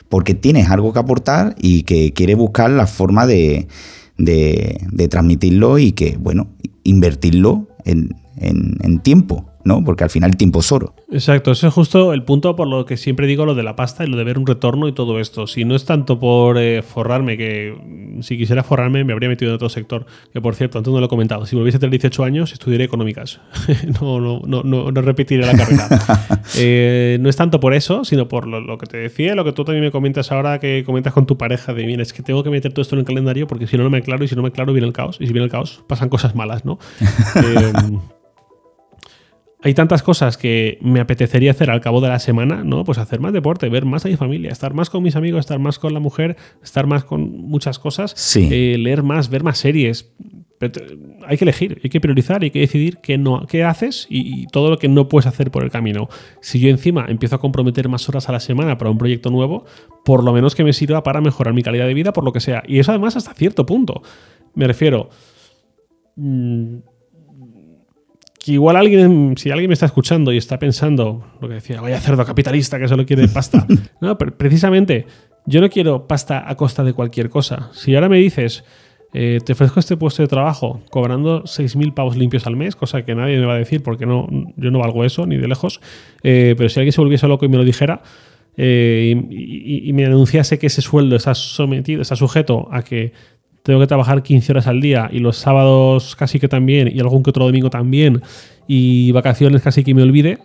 porque 0.07 0.33
tienes 0.33 0.69
algo 0.69 0.93
que 0.93 0.99
aportar 0.99 1.55
y 1.59 1.83
que 1.83 2.13
quieres 2.13 2.37
buscar 2.37 2.69
la 2.69 2.87
forma 2.87 3.27
de, 3.27 3.67
de, 4.17 5.07
transmitirlo 5.09 5.77
y 5.77 5.91
que, 5.91 6.15
bueno, 6.17 6.47
invertirlo 6.83 7.67
en, 7.83 8.15
en 8.37 8.99
tiempo 8.99 9.54
¿no? 9.65 9.83
Porque 9.83 10.03
al 10.03 10.09
final 10.09 10.29
el 10.29 10.37
tiempo 10.37 10.59
es 10.59 10.71
oro. 10.71 10.93
Exacto, 11.11 11.51
ese 11.51 11.67
es 11.67 11.73
justo 11.73 12.13
el 12.13 12.23
punto 12.23 12.55
por 12.55 12.67
lo 12.67 12.85
que 12.85 12.97
siempre 12.97 13.27
digo 13.27 13.45
lo 13.45 13.55
de 13.55 13.63
la 13.63 13.75
pasta 13.75 14.05
y 14.05 14.07
lo 14.07 14.15
de 14.15 14.23
ver 14.23 14.37
un 14.37 14.45
retorno 14.45 14.87
y 14.87 14.93
todo 14.93 15.19
esto. 15.19 15.47
Si 15.47 15.65
no 15.65 15.75
es 15.75 15.85
tanto 15.85 16.19
por 16.19 16.57
eh, 16.59 16.83
forrarme, 16.83 17.35
que 17.35 17.75
si 18.21 18.37
quisiera 18.37 18.63
forrarme 18.63 19.03
me 19.03 19.11
habría 19.11 19.27
metido 19.27 19.51
en 19.51 19.55
otro 19.55 19.69
sector, 19.69 20.05
que 20.31 20.39
por 20.39 20.55
cierto, 20.55 20.77
antes 20.77 20.93
no 20.93 20.99
lo 20.99 21.07
he 21.07 21.09
comentado, 21.09 21.45
si 21.47 21.55
volviese 21.55 21.77
a 21.77 21.79
tener 21.79 21.99
18 21.99 22.23
años 22.23 22.53
estudiaré 22.53 22.83
económicas, 22.83 23.41
no, 24.01 24.21
no, 24.21 24.41
no, 24.45 24.63
no, 24.63 25.01
repetiré 25.01 25.45
la 25.45 25.57
carrera. 25.57 25.89
Eh, 26.57 27.17
no 27.21 27.29
es 27.29 27.35
tanto 27.35 27.59
por 27.59 27.73
eso, 27.73 28.05
sino 28.05 28.27
por 28.27 28.47
lo, 28.47 28.77
que 28.77 28.85
te 28.85 28.97
decía, 28.97 29.35
lo 29.35 29.43
que 29.43 29.51
tú 29.51 29.65
también 29.65 29.83
me 29.83 29.91
comentas 29.91 30.31
ahora, 30.31 30.59
que 30.59 30.83
comentas 30.85 31.11
con 31.11 31.25
tu 31.25 31.37
pareja, 31.37 31.73
de, 31.73 31.85
mira, 31.85 32.03
es 32.03 32.13
que 32.13 32.21
tengo 32.21 32.43
que 32.43 32.49
meter 32.49 32.71
todo 32.71 32.81
esto 32.83 32.95
en 32.95 32.99
el 32.99 33.05
calendario 33.05 33.47
porque 33.47 33.67
si 33.67 33.77
no, 33.77 33.83
no 33.83 33.89
me 33.89 33.97
aclaro 33.97 34.23
y 34.23 34.27
si 34.27 34.35
no 34.35 34.41
me 34.41 34.49
aclaro 34.49 34.71
viene 34.71 34.87
el 34.87 34.93
caos, 34.93 35.17
y 35.19 35.27
si 35.27 35.33
viene 35.33 35.45
el 35.45 35.51
caos 35.51 35.83
pasan 35.87 36.07
cosas 36.07 36.35
malas, 36.35 36.63
¿no? 36.63 36.77
eh, 37.35 37.73
hay 39.65 39.73
tantas 39.73 40.03
cosas 40.03 40.37
que 40.37 40.77
me 40.79 40.99
apetecería 40.99 41.49
hacer 41.49 41.71
al 41.71 41.81
cabo 41.81 41.99
de 41.99 42.07
la 42.07 42.19
semana, 42.19 42.63
¿no? 42.63 42.83
Pues 42.83 42.99
hacer 42.99 43.19
más 43.19 43.33
deporte, 43.33 43.67
ver 43.67 43.83
más 43.83 44.05
a 44.05 44.09
mi 44.09 44.15
familia, 44.15 44.51
estar 44.51 44.75
más 44.75 44.91
con 44.91 45.01
mis 45.01 45.15
amigos, 45.15 45.39
estar 45.39 45.57
más 45.57 45.79
con 45.79 45.91
la 45.91 45.99
mujer, 45.99 46.37
estar 46.61 46.85
más 46.85 47.03
con 47.03 47.31
muchas 47.31 47.79
cosas, 47.79 48.35
eh, 48.37 48.77
leer 48.77 49.01
más, 49.01 49.31
ver 49.31 49.41
más 49.43 49.57
series. 49.57 50.13
hay 51.25 51.37
que 51.37 51.45
elegir, 51.45 51.81
hay 51.83 51.89
que 51.89 51.99
priorizar, 51.99 52.43
hay 52.43 52.51
que 52.51 52.59
decidir 52.59 52.97
qué, 52.97 53.17
no, 53.17 53.47
qué 53.47 53.63
haces 53.63 54.05
y, 54.07 54.45
todo 54.51 54.69
lo 54.69 54.77
que 54.77 54.87
no 54.87 55.09
puedes 55.09 55.25
hacer 55.25 55.49
por 55.49 55.63
el 55.63 55.71
camino. 55.71 56.09
Si 56.41 56.59
yo 56.59 56.69
encima 56.69 57.07
empiezo 57.09 57.37
a 57.37 57.39
comprometer 57.39 57.89
más 57.89 58.07
horas 58.07 58.29
a 58.29 58.33
la 58.33 58.39
semana 58.39 58.77
para 58.77 58.91
un 58.91 58.99
proyecto 58.99 59.31
nuevo, 59.31 59.65
por 60.03 60.23
lo 60.23 60.31
menos 60.31 60.53
que 60.53 60.63
me 60.63 60.73
sirva 60.73 61.01
para 61.01 61.21
mejorar 61.21 61.55
mi 61.55 61.63
calidad 61.63 61.87
de 61.87 61.95
vida, 61.95 62.13
por 62.13 62.23
lo 62.23 62.33
que 62.33 62.39
sea. 62.39 62.61
Y 62.67 62.77
eso 62.77 62.91
además 62.91 63.15
hasta 63.15 63.33
cierto 63.33 63.65
punto. 63.65 64.03
Me 64.53 64.67
refiero... 64.67 65.09
Mmm, 66.17 66.77
que 68.45 68.51
igual 68.51 68.75
alguien, 68.75 69.33
si 69.37 69.49
alguien 69.49 69.69
me 69.69 69.73
está 69.73 69.87
escuchando 69.87 70.31
y 70.31 70.37
está 70.37 70.59
pensando 70.59 71.25
lo 71.41 71.47
que 71.47 71.55
decía, 71.55 71.81
vaya 71.81 71.99
cerdo 71.99 72.23
capitalista 72.23 72.77
que 72.77 72.87
solo 72.87 73.03
quiere 73.03 73.27
pasta. 73.27 73.65
no, 74.01 74.19
pero 74.19 74.37
precisamente, 74.37 75.07
yo 75.47 75.61
no 75.61 75.69
quiero 75.69 76.05
pasta 76.05 76.47
a 76.47 76.55
costa 76.55 76.83
de 76.83 76.93
cualquier 76.93 77.31
cosa. 77.31 77.71
Si 77.73 77.95
ahora 77.95 78.07
me 78.07 78.17
dices, 78.17 78.63
eh, 79.15 79.39
te 79.43 79.53
ofrezco 79.53 79.79
este 79.79 79.97
puesto 79.97 80.21
de 80.21 80.27
trabajo 80.27 80.81
cobrando 80.91 81.43
6.000 81.45 81.95
pavos 81.95 82.17
limpios 82.17 82.45
al 82.45 82.55
mes, 82.55 82.75
cosa 82.75 83.03
que 83.03 83.15
nadie 83.15 83.39
me 83.39 83.47
va 83.47 83.55
a 83.55 83.57
decir 83.57 83.81
porque 83.81 84.05
no, 84.05 84.27
yo 84.57 84.69
no 84.69 84.77
valgo 84.77 85.03
eso 85.03 85.25
ni 85.25 85.37
de 85.37 85.47
lejos, 85.47 85.81
eh, 86.21 86.53
pero 86.55 86.69
si 86.69 86.79
alguien 86.79 86.93
se 86.93 87.01
volviese 87.01 87.27
loco 87.27 87.45
y 87.45 87.49
me 87.49 87.57
lo 87.57 87.63
dijera 87.63 88.03
eh, 88.57 89.25
y, 89.31 89.89
y, 89.89 89.93
me 89.93 90.05
anunciase 90.05 90.59
que 90.59 90.67
ese 90.67 90.83
sueldo 90.83 91.15
está 91.15 91.33
sometido, 91.33 92.01
está 92.01 92.15
sujeto 92.15 92.67
a 92.71 92.83
que 92.83 93.11
tengo 93.65 93.79
que 93.79 93.87
trabajar 93.87 94.21
15 94.21 94.51
horas 94.51 94.67
al 94.67 94.79
día 94.79 95.09
y 95.11 95.17
los 95.17 95.37
sábados 95.37 96.15
casi 96.15 96.39
que 96.39 96.47
también 96.47 96.87
y 96.87 96.99
algún 96.99 97.23
que 97.23 97.31
otro 97.31 97.45
domingo 97.45 97.71
también 97.71 98.21
y 98.67 99.11
vacaciones 99.11 99.63
casi 99.63 99.83
que 99.83 99.95
me 99.95 100.03
olvide. 100.03 100.37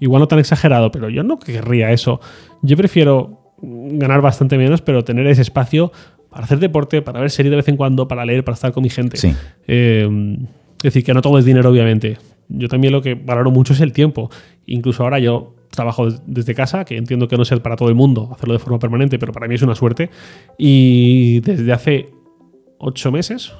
Igual 0.00 0.18
no 0.18 0.26
tan 0.26 0.40
exagerado, 0.40 0.90
pero 0.90 1.08
yo 1.08 1.22
no 1.22 1.38
querría 1.38 1.92
eso. 1.92 2.20
Yo 2.60 2.76
prefiero 2.76 3.54
ganar 3.62 4.20
bastante 4.20 4.58
menos, 4.58 4.82
pero 4.82 5.04
tener 5.04 5.28
ese 5.28 5.42
espacio 5.42 5.92
para 6.28 6.42
hacer 6.42 6.58
deporte, 6.58 7.02
para 7.02 7.20
ver 7.20 7.30
series 7.30 7.52
de 7.52 7.56
vez 7.56 7.68
en 7.68 7.76
cuando, 7.76 8.08
para 8.08 8.24
leer, 8.24 8.42
para 8.42 8.54
estar 8.54 8.72
con 8.72 8.82
mi 8.82 8.90
gente. 8.90 9.16
Eh, 9.68 10.36
es 10.78 10.82
decir, 10.82 11.04
que 11.04 11.14
no 11.14 11.22
todo 11.22 11.38
es 11.38 11.44
dinero, 11.44 11.70
obviamente. 11.70 12.18
Yo 12.48 12.68
también 12.68 12.92
lo 12.92 13.00
que 13.00 13.14
valoro 13.14 13.52
mucho 13.52 13.74
es 13.74 13.80
el 13.80 13.92
tiempo. 13.92 14.28
Incluso 14.66 15.04
ahora 15.04 15.20
yo 15.20 15.54
trabajo 15.70 16.08
desde 16.26 16.52
casa, 16.52 16.84
que 16.84 16.96
entiendo 16.96 17.28
que 17.28 17.36
no 17.36 17.44
es 17.44 17.50
para 17.60 17.76
todo 17.76 17.88
el 17.90 17.94
mundo 17.94 18.30
hacerlo 18.32 18.54
de 18.54 18.58
forma 18.58 18.80
permanente, 18.80 19.20
pero 19.20 19.32
para 19.32 19.46
mí 19.46 19.54
es 19.54 19.62
una 19.62 19.76
suerte. 19.76 20.10
Y 20.58 21.38
desde 21.40 21.72
hace 21.72 22.13
ocho 22.78 23.12
meses, 23.12 23.52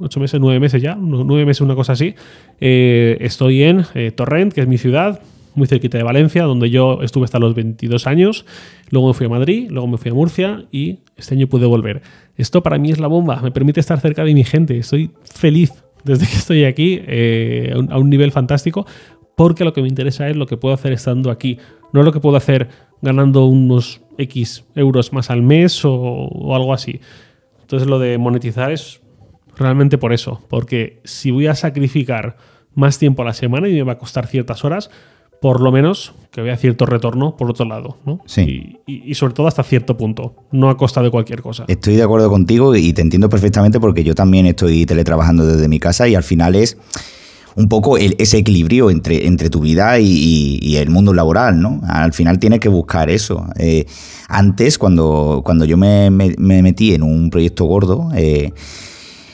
ocho 0.00 0.20
meses, 0.20 0.40
nueve 0.40 0.60
meses 0.60 0.82
ya, 0.82 0.94
nueve 0.94 1.44
meses, 1.44 1.60
una 1.60 1.74
cosa 1.74 1.92
así. 1.92 2.14
Eh, 2.60 3.16
estoy 3.20 3.62
en 3.62 3.84
eh, 3.94 4.10
Torrent, 4.10 4.52
que 4.52 4.60
es 4.60 4.68
mi 4.68 4.78
ciudad, 4.78 5.20
muy 5.54 5.66
cerquita 5.66 5.98
de 5.98 6.04
Valencia, 6.04 6.44
donde 6.44 6.70
yo 6.70 7.00
estuve 7.02 7.24
hasta 7.24 7.38
los 7.38 7.54
22 7.54 8.06
años. 8.06 8.46
Luego 8.90 9.08
me 9.08 9.14
fui 9.14 9.26
a 9.26 9.28
Madrid, 9.28 9.68
luego 9.70 9.86
me 9.86 9.98
fui 9.98 10.10
a 10.10 10.14
Murcia 10.14 10.64
y 10.70 11.00
este 11.16 11.34
año 11.34 11.48
pude 11.48 11.66
volver. 11.66 12.02
Esto 12.36 12.62
para 12.62 12.78
mí 12.78 12.90
es 12.90 12.98
la 12.98 13.08
bomba, 13.08 13.40
me 13.42 13.50
permite 13.50 13.80
estar 13.80 14.00
cerca 14.00 14.24
de 14.24 14.34
mi 14.34 14.44
gente. 14.44 14.78
Estoy 14.78 15.10
feliz 15.22 15.72
desde 16.04 16.26
que 16.26 16.36
estoy 16.36 16.64
aquí 16.64 17.00
eh, 17.06 17.74
a, 17.90 17.98
un, 17.98 18.08
nivel 18.08 18.32
fantástico, 18.32 18.86
porque 19.36 19.64
lo 19.64 19.72
que 19.72 19.82
me 19.82 19.88
interesa 19.88 20.28
es 20.28 20.36
lo 20.36 20.46
que 20.46 20.56
puedo 20.56 20.74
hacer 20.74 20.92
estando 20.92 21.30
aquí, 21.30 21.58
no 21.92 22.02
lo 22.02 22.12
que 22.12 22.20
puedo 22.20 22.36
hacer 22.36 22.68
ganando 23.02 23.46
unos 23.46 24.00
X 24.16 24.64
euros 24.74 25.12
más 25.12 25.30
al 25.30 25.42
mes 25.42 25.84
o 25.84 26.54
algo 26.54 26.72
así. 26.72 27.00
Entonces 27.68 27.86
lo 27.86 27.98
de 27.98 28.16
monetizar 28.16 28.72
es 28.72 29.02
realmente 29.54 29.98
por 29.98 30.14
eso, 30.14 30.40
porque 30.48 31.02
si 31.04 31.30
voy 31.30 31.48
a 31.48 31.54
sacrificar 31.54 32.38
más 32.74 32.98
tiempo 32.98 33.20
a 33.20 33.26
la 33.26 33.34
semana 33.34 33.68
y 33.68 33.74
me 33.74 33.82
va 33.82 33.92
a 33.92 33.98
costar 33.98 34.26
ciertas 34.26 34.64
horas, 34.64 34.88
por 35.42 35.60
lo 35.60 35.70
menos 35.70 36.14
que 36.30 36.40
vea 36.40 36.56
cierto 36.56 36.86
retorno 36.86 37.36
por 37.36 37.50
otro 37.50 37.66
lado, 37.66 37.98
¿no? 38.06 38.20
Sí. 38.24 38.78
Y, 38.86 39.14
sobre 39.16 39.34
todo 39.34 39.48
hasta 39.48 39.62
cierto 39.64 39.98
punto, 39.98 40.34
no 40.50 40.70
a 40.70 40.78
costa 40.78 41.02
de 41.02 41.10
cualquier 41.10 41.42
cosa. 41.42 41.66
Estoy 41.68 41.96
de 41.96 42.04
acuerdo 42.04 42.30
contigo 42.30 42.74
y 42.74 42.94
te 42.94 43.02
entiendo 43.02 43.28
perfectamente 43.28 43.78
porque 43.78 44.02
yo 44.02 44.14
también 44.14 44.46
estoy 44.46 44.86
teletrabajando 44.86 45.44
desde 45.44 45.68
mi 45.68 45.78
casa 45.78 46.08
y 46.08 46.14
al 46.14 46.22
final 46.24 46.54
es 46.54 46.78
un 47.58 47.68
poco 47.68 47.98
ese 47.98 48.38
equilibrio 48.38 48.88
entre, 48.88 49.26
entre 49.26 49.50
tu 49.50 49.58
vida 49.58 49.98
y, 49.98 50.76
el 50.76 50.90
mundo 50.90 51.12
laboral, 51.12 51.60
¿no? 51.60 51.80
Al 51.88 52.12
final 52.12 52.38
tienes 52.38 52.60
que 52.60 52.68
buscar 52.68 53.10
eso. 53.10 53.48
Eh, 53.58 53.84
antes, 54.28 54.78
cuando, 54.78 55.42
cuando 55.44 55.64
yo 55.64 55.76
me, 55.76 56.08
metí 56.08 56.94
en 56.94 57.02
un 57.02 57.30
proyecto 57.30 57.64
gordo, 57.64 58.10
eh, 58.14 58.52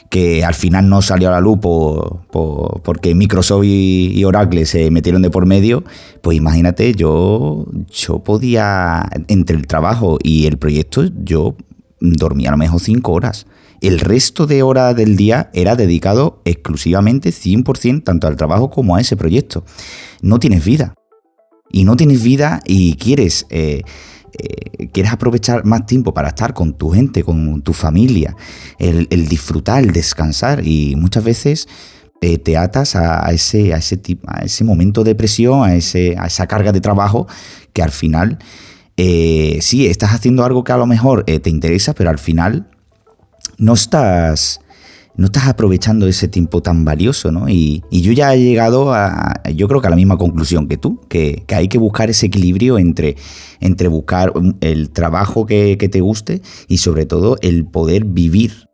que 0.09 0.43
al 0.43 0.55
final 0.55 0.89
no 0.89 1.03
salió 1.03 1.29
a 1.29 1.33
la 1.33 1.41
luz 1.41 1.59
porque 1.61 3.15
Microsoft 3.15 3.65
y, 3.67 4.25
Oracle 4.25 4.65
se 4.65 4.91
metieron 4.91 5.21
de 5.21 5.29
por 5.29 5.45
medio, 5.45 5.85
pues 6.23 6.39
imagínate, 6.39 6.95
yo, 6.95 7.67
yo 7.91 8.21
podía, 8.21 9.07
entre 9.29 9.57
el 9.57 9.67
trabajo 9.67 10.17
y 10.23 10.47
el 10.47 10.57
proyecto, 10.57 11.05
yo 11.23 11.57
dormía 12.01 12.49
a 12.49 12.53
lo 12.53 12.59
mejor 12.59 12.81
cinco 12.81 13.13
horas. 13.13 13.47
El 13.85 14.01
resto 14.01 14.47
de 14.47 14.63
horas 14.63 14.97
del 14.97 15.15
día 15.15 15.51
era 15.53 15.77
dedicado 15.77 16.41
exclusivamente 16.47 17.29
100% 17.29 18.03
tanto 18.03 18.27
al 18.27 18.35
trabajo 18.35 18.71
como 18.71 18.97
a 18.97 19.01
ese 19.03 19.15
proyecto. 19.15 19.63
No 20.23 20.39
tienes 20.39 20.65
vida. 20.65 20.95
Y 21.71 21.85
no 21.85 21.95
tienes 21.95 22.23
vida 22.23 22.61
y 22.65 22.95
quieres... 22.95 23.47
Eh, 23.51 23.83
eh, 24.39 24.89
quieres 24.89 25.13
aprovechar 25.13 25.67
más 25.67 25.85
tiempo 25.85 26.15
para 26.15 26.29
estar 26.29 26.55
con 26.55 26.73
tu 26.73 26.91
gente, 26.91 27.23
con 27.23 27.63
tu 27.63 27.73
familia, 27.73 28.35
el, 28.79 29.07
disfrutar, 29.29 29.85
el 29.85 29.93
descansar 29.93 30.67
y 30.67 30.97
muchas 30.97 31.23
veces 31.23 31.69
eh, 32.21 32.39
te 32.39 32.57
atas 32.57 32.97
a, 32.97 33.31
ese, 33.33 33.75
a, 33.75 33.77
ese, 33.77 34.01
a 34.27 34.45
ese 34.45 34.65
momento 34.65 35.05
de 35.05 35.15
presión, 35.15 35.63
a, 35.63 35.77
ese, 35.77 36.17
a 36.19 36.27
esa 36.27 36.49
carga 36.49 36.73
de 36.73 36.81
trabajo 36.81 37.29
que 37.73 37.83
al 37.83 37.93
final 37.93 38.39
sí, 38.97 39.87
estás 39.87 40.11
haciendo 40.13 40.45
algo 40.45 40.65
que 40.65 40.73
a 40.73 40.79
lo 40.79 40.87
mejor 40.87 41.23
te 41.25 41.51
interesa, 41.51 41.95
pero 41.95 42.11
al 42.11 42.19
final 42.19 42.67
no 43.59 43.75
estás 43.75 44.61
no 45.17 45.27
estás 45.27 45.47
aprovechando 45.47 46.07
ese 46.07 46.29
tiempo 46.29 46.61
tan 46.61 46.85
valioso, 46.85 47.31
¿no? 47.31 47.49
Y, 47.49 47.83
yo 47.91 48.13
ya 48.13 48.35
he 48.35 48.43
llegado 48.43 48.93
a, 48.93 49.41
yo 49.55 49.69
creo 49.69 49.81
que 49.81 49.87
a 49.87 49.91
la 49.91 49.97
misma 49.97 50.19
conclusión 50.19 50.67
que 50.67 50.77
tú, 50.77 51.01
que, 51.09 51.45
hay 51.49 51.69
que 51.69 51.79
buscar 51.79 52.11
ese 52.11 52.27
equilibrio 52.27 52.79
entre, 52.79 53.17
entre 53.61 53.89
buscar 53.89 54.33
el 54.61 54.91
trabajo 54.91 55.47
que, 55.47 55.77
te 55.77 56.01
guste 56.01 56.41
y 56.67 56.79
sobre 56.79 57.07
todo 57.07 57.37
el 57.43 57.67
poder 57.67 58.05
vivir, 58.05 58.69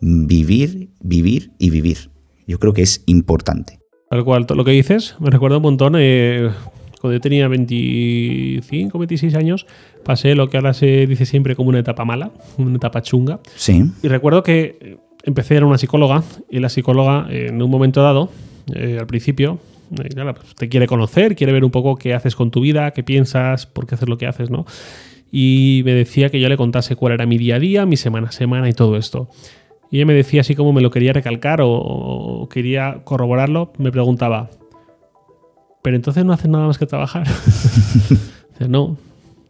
vivir, 0.00 0.90
vivir 1.00 1.52
y 1.58 1.70
vivir. 1.70 2.10
Yo 2.46 2.58
creo 2.58 2.72
que 2.72 2.82
es 2.82 3.02
importante. 3.06 3.78
Tal 4.08 4.24
cual, 4.24 4.46
lo 4.48 4.64
que 4.64 4.72
dices 4.72 5.14
me 5.20 5.30
recuerda 5.30 5.58
un 5.58 5.62
montón. 5.62 5.94
Eh, 5.96 6.50
cuando 7.00 7.16
yo 7.16 7.20
tenía 7.20 7.48
25, 7.48 8.98
26 8.98 9.34
años, 9.34 9.66
pasé 10.04 10.34
lo 10.34 10.50
que 10.50 10.58
ahora 10.58 10.74
se 10.74 11.06
dice 11.06 11.24
siempre 11.24 11.56
como 11.56 11.70
una 11.70 11.78
etapa 11.78 12.04
mala, 12.04 12.30
una 12.58 12.76
etapa 12.76 13.02
chunga. 13.02 13.40
Sí. 13.56 13.84
Y 14.02 14.08
recuerdo 14.08 14.42
que 14.42 14.98
empecé 15.24 15.54
a 15.54 15.56
ir 15.58 15.62
a 15.62 15.66
una 15.66 15.78
psicóloga 15.78 16.22
y 16.50 16.58
la 16.58 16.68
psicóloga 16.68 17.26
en 17.30 17.60
un 17.62 17.70
momento 17.70 18.02
dado, 18.02 18.30
eh, 18.74 18.98
al 19.00 19.06
principio, 19.06 19.58
eh, 19.92 20.08
pues, 20.14 20.54
te 20.54 20.68
quiere 20.68 20.86
conocer, 20.86 21.34
quiere 21.34 21.52
ver 21.52 21.64
un 21.64 21.70
poco 21.70 21.96
qué 21.96 22.14
haces 22.14 22.36
con 22.36 22.50
tu 22.50 22.60
vida, 22.60 22.92
qué 22.92 23.02
piensas, 23.02 23.66
por 23.66 23.86
qué 23.86 23.94
haces 23.94 24.08
lo 24.08 24.18
que 24.18 24.26
haces, 24.26 24.50
¿no? 24.50 24.66
Y 25.32 25.82
me 25.84 25.94
decía 25.94 26.28
que 26.28 26.40
yo 26.40 26.48
le 26.48 26.56
contase 26.56 26.96
cuál 26.96 27.14
era 27.14 27.26
mi 27.26 27.38
día 27.38 27.56
a 27.56 27.58
día, 27.58 27.86
mi 27.86 27.96
semana 27.96 28.28
a 28.28 28.32
semana 28.32 28.68
y 28.68 28.72
todo 28.72 28.96
esto. 28.96 29.28
Y 29.90 29.96
ella 29.96 30.06
me 30.06 30.14
decía 30.14 30.42
así 30.42 30.54
como 30.54 30.72
me 30.72 30.80
lo 30.80 30.90
quería 30.90 31.12
recalcar 31.12 31.60
o, 31.62 32.48
quería 32.52 33.00
corroborarlo, 33.04 33.72
me 33.78 33.90
preguntaba, 33.90 34.50
pero 35.82 35.96
entonces 35.96 36.24
no 36.24 36.32
haces 36.32 36.48
nada 36.48 36.66
más 36.66 36.78
que 36.78 36.86
trabajar. 36.86 37.26
no. 38.68 38.96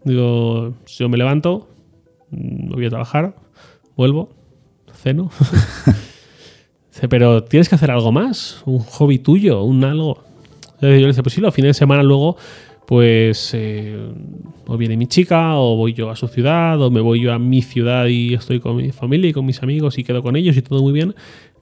Digo, 0.05 0.75
si 0.87 1.03
yo 1.03 1.09
me 1.09 1.19
levanto, 1.19 1.69
mm, 2.31 2.71
voy 2.71 2.87
a 2.87 2.91
trabajar, 2.91 3.35
vuelvo, 3.97 4.31
ceno. 4.95 5.31
pero 7.09 7.45
tienes 7.45 7.69
que 7.69 7.75
hacer 7.75 7.91
algo 7.91 8.13
más, 8.13 8.63
un 8.67 8.79
hobby 8.81 9.19
tuyo, 9.19 9.63
un 9.63 9.85
algo. 9.85 10.23
Yo 10.81 10.89
le 10.89 11.07
decía, 11.07 11.23
pues 11.23 11.35
sí, 11.35 11.41
los 11.41 11.55
fines 11.55 11.71
de 11.71 11.75
semana 11.75 12.03
luego, 12.03 12.37
pues 12.87 13.53
eh, 13.55 13.99
o 14.67 14.77
viene 14.77 14.97
mi 14.97 15.07
chica, 15.07 15.57
o 15.57 15.77
voy 15.77 15.93
yo 15.93 16.11
a 16.11 16.17
su 16.17 16.27
ciudad, 16.29 16.81
o 16.81 16.91
me 16.91 17.01
voy 17.01 17.21
yo 17.21 17.33
a 17.33 17.39
mi 17.39 17.63
ciudad 17.63 18.07
y 18.07 18.35
estoy 18.35 18.61
con 18.61 18.77
mi 18.77 18.91
familia 18.91 19.31
y 19.31 19.33
con 19.33 19.45
mis 19.45 19.63
amigos 19.63 19.99
y 19.99 20.05
quedo 20.05 20.23
con 20.23 20.37
ellos 20.37 20.57
y 20.57 20.63
todo 20.63 20.83
muy 20.83 20.93
bien. 20.93 21.15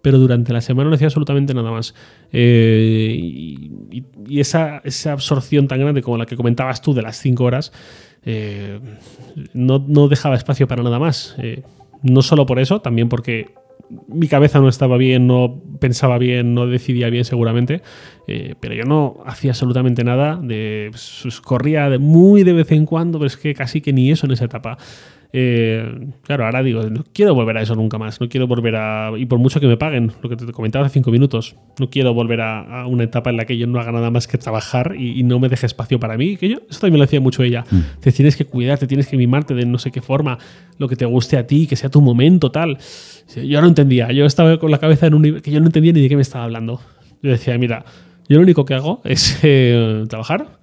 Pero 0.03 0.19
durante 0.19 0.53
la 0.53 0.61
semana 0.61 0.89
no 0.89 0.95
hacía 0.95 1.09
absolutamente 1.09 1.55
nada 1.55 1.71
más. 1.71 1.95
Eh, 2.33 3.17
y, 3.19 4.41
esa, 4.41 4.81
esa, 4.85 5.13
absorción 5.13 5.69
tan 5.69 5.81
grande 5.81 6.03
como 6.03 6.19
la 6.19 6.27
que 6.27 6.37
comentabas 6.37 6.83
tú 6.83 6.95
de 6.95 7.03
las 7.03 7.17
cinco 7.19 7.45
horas, 7.45 7.73
eh, 8.25 8.81
no, 9.55 9.85
no, 9.87 10.09
dejaba 10.09 10.37
espacio 10.37 10.69
para 10.69 10.83
nada 10.83 10.99
más. 10.99 11.37
No 12.03 12.23
solo 12.23 12.47
por 12.47 12.59
eso, 12.59 12.81
también 12.81 13.09
porque 13.09 13.53
mi 14.09 14.29
cabeza 14.29 14.61
no 14.61 14.69
estaba 14.69 14.97
bien, 14.97 15.27
no 15.27 15.61
pensaba 15.81 16.19
bien, 16.19 16.55
no 16.55 16.67
decidía 16.67 17.11
bien 17.11 17.25
seguramente, 17.25 17.83
eh, 18.27 18.55
pero 18.61 18.75
yo 18.75 18.85
no 18.85 19.19
hacía 19.27 19.53
absolutamente 19.53 20.05
nada, 20.05 20.37
de, 20.37 20.89
pues, 20.91 21.41
corría 21.41 21.89
de 21.89 21.99
muy 21.99 22.45
de 22.45 22.53
vez 22.53 22.73
en 22.73 22.87
cuando, 22.87 23.19
pero 23.19 23.27
es 23.27 23.37
que 23.37 23.55
casi 23.55 23.81
que 23.81 23.93
ni 23.93 24.11
eso 24.11 24.27
en 24.27 24.33
esa 24.33 24.45
etapa. 24.45 24.79
Eh, 25.33 26.09
claro, 26.23 26.47
ahora 26.47 26.63
digo, 26.63 26.83
no 26.85 27.05
quiero 27.13 27.35
volver 27.35 27.59
a 27.59 27.63
eso 27.63 27.75
nunca 27.75 27.99
más. 27.99 28.21
No 28.21 28.29
quiero 28.29 28.47
volver 28.47 28.77
a. 28.77 29.13
Y 29.17 29.27
por 29.27 29.39
mucho 29.39 29.61
que 29.61 29.67
me 29.67 29.77
paguen, 29.77 30.13
lo 30.23 30.29
que 30.29 30.37
te 30.37 30.47
comentaba 30.53 30.87
hace 30.87 30.95
cinco 30.95 31.11
minutos, 31.11 31.57
no 31.79 31.91
quiero 31.91 32.15
volver 32.15 32.41
a, 32.41 32.87
una 32.87 33.05
etapa 33.05 33.31
en 33.31 33.37
la 33.37 33.45
que 33.45 33.59
yo 33.59 33.67
no 33.67 33.79
haga 33.79 33.93
nada 33.93 34.11
más 34.11 34.27
que 34.27 34.39
trabajar 34.39 34.95
y, 34.99 35.23
no 35.23 35.39
me 35.39 35.49
deje 35.49 35.67
espacio 35.67 36.01
para 36.01 36.17
mí. 36.17 36.37
Que 36.37 36.49
yo, 36.49 36.59
eso 36.69 36.81
también 36.81 36.99
lo 36.99 37.05
decía 37.05 37.21
mucho 37.21 37.43
ella. 37.43 37.65
Mm. 37.71 38.01
Te 38.01 38.13
tienes 38.13 38.37
que 38.37 38.47
cuidar, 38.47 38.79
te 38.79 38.87
tienes 38.87 39.07
que 39.07 39.17
mimarte 39.17 39.55
de 39.55 39.67
no 39.67 39.79
sé 39.79 39.91
qué 39.91 40.01
forma, 40.01 40.39
lo 40.79 40.89
que 40.89 40.97
te 40.97 41.05
guste 41.05 41.37
a 41.37 41.47
ti, 41.47 41.67
que 41.67 41.77
sea 41.77 41.91
tu 41.91 42.01
momento, 42.01 42.51
tal. 42.51 42.79
Yo 43.37 43.61
no 43.61 43.67
entendía. 43.67 44.11
Yo 44.13 44.25
estaba 44.25 44.59
con 44.59 44.71
la 44.71 44.79
cabeza 44.79 45.07
en 45.07 45.15
un 45.15 45.23
nivel 45.23 45.43
que 45.43 45.51
yo 45.51 45.61
no 45.61 45.67
entendía 45.67 45.93
ni 45.93 46.01
de 46.01 46.09
qué 46.09 46.17
me 46.17 46.23
estaba 46.23 46.45
hablando. 46.45 46.81
Yo 47.23 47.31
decía, 47.31 47.59
mira, 47.59 47.85
yo 48.29 48.37
lo 48.37 48.43
único 48.43 48.65
que 48.65 48.75
hago 48.75 49.03
es 49.05 49.41
eh, 49.43 50.05
trabajar 50.09 50.59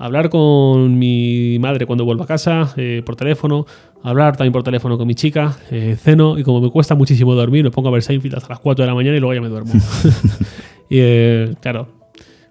hablar 0.00 0.30
con 0.30 0.98
mi 0.98 1.58
madre 1.60 1.84
cuando 1.84 2.06
vuelvo 2.06 2.24
a 2.24 2.26
casa 2.26 2.72
eh, 2.76 3.02
por 3.04 3.16
teléfono, 3.16 3.66
hablar 4.02 4.34
también 4.34 4.52
por 4.52 4.62
teléfono 4.62 4.96
con 4.96 5.06
mi 5.06 5.14
chica, 5.14 5.58
eh, 5.70 5.94
ceno 6.02 6.38
y 6.38 6.42
como 6.42 6.62
me 6.62 6.70
cuesta 6.70 6.94
muchísimo 6.94 7.34
dormir, 7.34 7.64
me 7.64 7.70
pongo 7.70 7.88
a 7.88 7.92
ver 7.92 8.02
Seinfeld 8.02 8.34
hasta 8.34 8.48
las 8.48 8.60
4 8.60 8.82
de 8.82 8.88
la 8.88 8.94
mañana 8.94 9.18
y 9.18 9.20
luego 9.20 9.34
ya 9.34 9.42
me 9.42 9.48
duermo. 9.48 9.72
y 10.88 10.96
eh, 10.98 11.54
claro, 11.60 11.88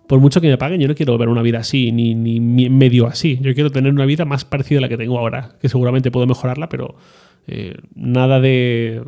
por 0.05 0.19
mucho 0.19 0.39
que 0.41 0.47
me 0.47 0.59
paguen, 0.59 0.79
yo 0.79 0.87
no 0.87 0.93
quiero 0.93 1.17
ver 1.17 1.27
una 1.27 1.41
vida 1.41 1.57
así, 1.59 1.91
ni, 1.91 2.13
ni, 2.13 2.39
medio 2.69 3.07
así. 3.07 3.39
Yo 3.41 3.53
quiero 3.55 3.71
tener 3.71 3.91
una 3.91 4.05
vida 4.05 4.25
más 4.25 4.45
parecida 4.45 4.77
a 4.77 4.81
la 4.81 4.89
que 4.89 4.97
tengo 4.97 5.17
ahora, 5.17 5.55
que 5.59 5.69
seguramente 5.69 6.11
puedo 6.11 6.27
mejorarla, 6.27 6.69
pero 6.69 6.95
nada 7.95 8.39
de... 8.39 9.01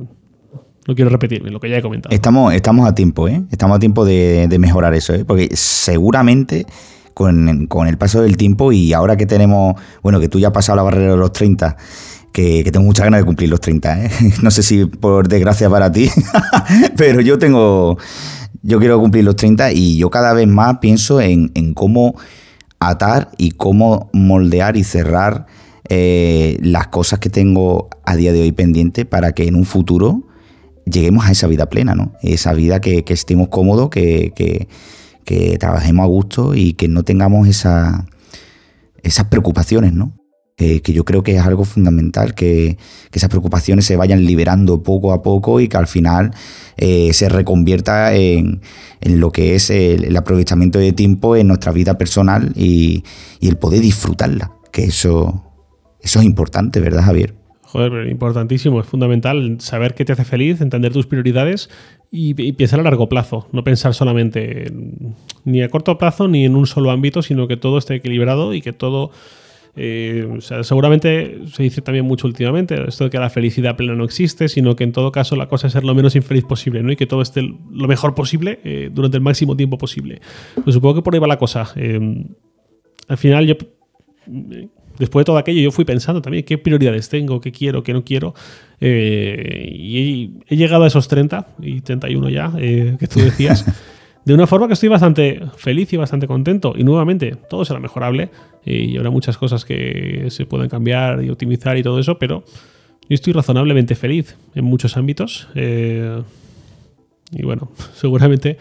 No 0.87 0.95
quiero 0.95 1.11
repetirme 1.11 1.51
lo 1.51 1.59
que 1.59 1.69
ya 1.69 1.77
he 1.77 1.81
comentado. 1.83 2.13
Estamos, 2.13 2.55
estamos 2.55 2.87
a 2.87 2.95
tiempo, 2.95 3.27
¿eh? 3.27 3.43
Estamos 3.51 3.77
a 3.77 3.79
tiempo 3.79 4.03
de, 4.03 4.47
de 4.47 4.57
mejorar 4.57 4.95
eso, 4.95 5.13
¿eh? 5.13 5.23
Porque 5.25 5.49
seguramente 5.53 6.65
con, 7.13 7.67
el 7.87 7.97
paso 7.97 8.21
del 8.21 8.37
tiempo 8.37 8.71
y 8.71 8.93
ahora 8.93 9.17
que 9.17 9.25
tenemos, 9.25 9.75
bueno, 10.01 10.19
que 10.19 10.29
tú 10.29 10.39
ya 10.39 10.47
has 10.47 10.53
pasado 10.53 10.77
la 10.77 10.83
barrera 10.83 11.11
de 11.11 11.17
los 11.17 11.31
30, 11.31 11.77
que, 12.31 12.69
tengo 12.71 12.85
muchas 12.85 13.05
ganas 13.05 13.21
de 13.21 13.25
cumplir 13.25 13.49
los 13.49 13.61
30, 13.61 14.05
¿eh? 14.05 14.11
no 14.41 14.51
sé 14.51 14.63
si 14.63 14.85
por 14.85 15.27
desgracia 15.27 15.69
para 15.69 15.91
ti, 15.91 16.09
pero 16.97 17.21
yo 17.21 17.37
tengo, 17.37 17.97
yo 18.61 18.79
quiero 18.79 18.99
cumplir 18.99 19.23
los 19.23 19.35
30 19.35 19.73
y 19.73 19.97
yo 19.97 20.09
cada 20.09 20.33
vez 20.33 20.47
más 20.47 20.77
pienso 20.79 21.21
en, 21.21 21.49
cómo 21.73 22.15
atar 22.79 23.29
y 23.37 23.51
cómo 23.51 24.09
moldear 24.13 24.77
y 24.77 24.83
cerrar 24.83 25.45
eh, 25.89 26.57
las 26.61 26.87
cosas 26.87 27.19
que 27.19 27.29
tengo 27.29 27.89
a 28.05 28.15
día 28.15 28.33
de 28.33 28.41
hoy 28.41 28.51
pendiente 28.51 29.05
para 29.05 29.33
que 29.33 29.47
en 29.47 29.55
un 29.55 29.65
futuro 29.65 30.23
lleguemos 30.85 31.25
a 31.25 31.31
esa 31.31 31.47
vida 31.47 31.69
plena, 31.69 31.95
¿no? 31.95 32.13
Esa 32.21 32.53
vida 32.53 32.81
que, 32.81 33.03
estemos 33.07 33.49
cómodos, 33.49 33.89
que, 33.89 34.31
que 34.35 34.67
trabajemos 35.59 36.03
a 36.03 36.07
gusto 36.07 36.55
y 36.55 36.73
que 36.73 36.87
no 36.87 37.03
tengamos 37.03 37.47
esa, 37.47 38.05
esas 39.03 39.25
preocupaciones, 39.27 39.93
¿no? 39.93 40.13
que 40.79 40.93
yo 40.93 41.05
creo 41.05 41.23
que 41.23 41.35
es 41.35 41.41
algo 41.41 41.65
fundamental, 41.65 42.35
que, 42.35 42.77
esas 43.11 43.29
preocupaciones 43.29 43.85
se 43.85 43.95
vayan 43.95 44.25
liberando 44.25 44.83
poco 44.83 45.11
a 45.11 45.21
poco 45.21 45.59
y 45.59 45.67
que 45.67 45.77
al 45.77 45.87
final 45.87 46.31
eh, 46.77 47.13
se 47.13 47.29
reconvierta 47.29 48.13
en, 48.13 48.61
lo 49.01 49.31
que 49.31 49.55
es 49.55 49.69
el, 49.69 50.15
aprovechamiento 50.15 50.79
de 50.79 50.91
tiempo 50.91 51.35
en 51.35 51.47
nuestra 51.47 51.71
vida 51.71 51.97
personal 51.97 52.53
y, 52.55 53.03
y 53.39 53.47
el 53.47 53.57
poder 53.57 53.81
disfrutarla, 53.81 54.51
que 54.71 54.83
eso, 54.83 55.43
eso 56.01 56.19
es 56.19 56.25
importante, 56.25 56.79
¿verdad, 56.79 57.03
Javier? 57.03 57.35
Joder, 57.63 58.07
importantísimo, 58.07 58.81
es 58.81 58.85
fundamental 58.85 59.57
saber 59.59 59.95
qué 59.95 60.03
te 60.05 60.13
hace 60.13 60.25
feliz, 60.25 60.61
entender 60.61 60.91
tus 60.91 61.07
prioridades 61.07 61.69
y, 62.13 62.51
pensar 62.53 62.81
a 62.81 62.83
largo 62.83 63.07
plazo, 63.07 63.47
no 63.53 63.63
pensar 63.63 63.93
solamente 63.93 64.69
ni 65.45 65.61
a 65.61 65.69
corto 65.69 65.97
plazo 65.97 66.27
ni 66.27 66.43
en 66.43 66.57
un 66.57 66.67
solo 66.67 66.91
ámbito, 66.91 67.21
sino 67.21 67.47
que 67.47 67.55
todo 67.55 67.77
esté 67.77 67.95
equilibrado 67.95 68.53
y 68.53 68.61
que 68.61 68.73
todo... 68.73 69.11
Eh, 69.77 70.27
o 70.29 70.41
sea, 70.41 70.65
seguramente 70.65 71.39
se 71.47 71.63
dice 71.63 71.81
también 71.81 72.03
mucho 72.03 72.27
últimamente 72.27 72.75
esto 72.89 73.05
de 73.05 73.09
que 73.09 73.17
la 73.17 73.29
felicidad 73.29 73.77
plena 73.77 73.95
no 73.95 74.03
existe, 74.03 74.49
sino 74.49 74.75
que 74.75 74.83
en 74.83 74.91
todo 74.91 75.13
caso 75.13 75.37
la 75.37 75.47
cosa 75.47 75.67
es 75.67 75.73
ser 75.73 75.85
lo 75.85 75.95
menos 75.95 76.17
infeliz 76.17 76.43
posible, 76.43 76.83
¿no? 76.83 76.91
Y 76.91 76.97
que 76.97 77.07
todo 77.07 77.21
esté 77.21 77.41
lo 77.41 77.87
mejor 77.87 78.13
posible 78.13 78.59
eh, 78.65 78.89
durante 78.91 79.15
el 79.15 79.23
máximo 79.23 79.55
tiempo 79.55 79.77
posible. 79.77 80.19
Pues 80.61 80.73
supongo 80.73 80.95
que 80.95 81.01
por 81.03 81.13
ahí 81.13 81.21
va 81.21 81.27
la 81.27 81.37
cosa. 81.37 81.71
Eh, 81.77 82.25
al 83.07 83.17
final 83.17 83.47
yo 83.47 83.55
después 85.01 85.21
de 85.21 85.25
todo 85.25 85.37
aquello, 85.39 85.61
yo 85.61 85.71
fui 85.71 85.83
pensando 85.83 86.21
también 86.21 86.45
qué 86.45 86.59
prioridades 86.59 87.09
tengo, 87.09 87.41
qué 87.41 87.51
quiero, 87.51 87.81
qué 87.81 87.91
no 87.91 88.03
quiero. 88.03 88.35
Eh, 88.79 89.67
y 89.73 90.29
he, 90.47 90.55
llegado 90.55 90.83
a 90.83 90.87
esos 90.87 91.07
30 91.07 91.47
y 91.59 91.81
31 91.81 92.29
ya, 92.29 92.53
eh, 92.59 92.97
que 92.99 93.07
tú 93.07 93.19
decías, 93.19 93.65
de 94.25 94.33
una 94.35 94.45
forma 94.45 94.67
que 94.67 94.73
estoy 94.73 94.89
bastante 94.89 95.41
feliz 95.57 95.91
y 95.93 95.97
bastante 95.97 96.27
contento. 96.27 96.75
Y 96.77 96.83
nuevamente, 96.83 97.35
todo 97.49 97.65
será 97.65 97.79
mejorable 97.79 98.29
y 98.63 98.95
habrá 98.95 99.09
muchas 99.09 99.37
cosas 99.37 99.65
que 99.65 100.27
se 100.29 100.45
pueden 100.45 100.69
cambiar 100.69 101.23
y 101.23 101.31
optimizar 101.31 101.75
y 101.77 101.83
todo 101.83 101.97
eso, 101.99 102.19
pero 102.19 102.43
yo 103.09 103.15
estoy 103.15 103.33
razonablemente 103.33 103.95
feliz 103.95 104.37
en 104.53 104.65
muchos 104.65 104.97
ámbitos. 104.97 105.47
Eh, 105.55 106.21
y 107.31 107.41
bueno, 107.41 107.71
seguramente 107.95 108.57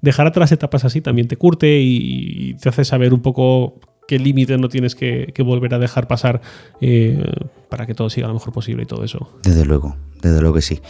dejar 0.00 0.26
atrás 0.26 0.52
etapas 0.52 0.86
así 0.86 1.02
también 1.02 1.28
te 1.28 1.36
curte 1.36 1.80
y 1.80 2.54
te 2.54 2.70
hace 2.70 2.86
saber 2.86 3.12
un 3.12 3.20
poco 3.20 3.78
qué 4.06 4.18
límites 4.18 4.58
no 4.58 4.68
tienes 4.68 4.94
que, 4.94 5.32
volver 5.44 5.74
a 5.74 5.78
dejar 5.78 6.08
pasar 6.08 6.40
eh, 6.80 7.24
para 7.68 7.86
que 7.86 7.94
todo 7.94 8.10
siga 8.10 8.28
lo 8.28 8.34
mejor 8.34 8.52
posible 8.52 8.82
y 8.82 8.86
todo 8.86 9.04
eso. 9.04 9.30
Desde 9.42 9.64
luego, 9.64 9.96
desde 10.20 10.40
luego 10.40 10.56
que 10.56 10.62
sí. 10.62 10.80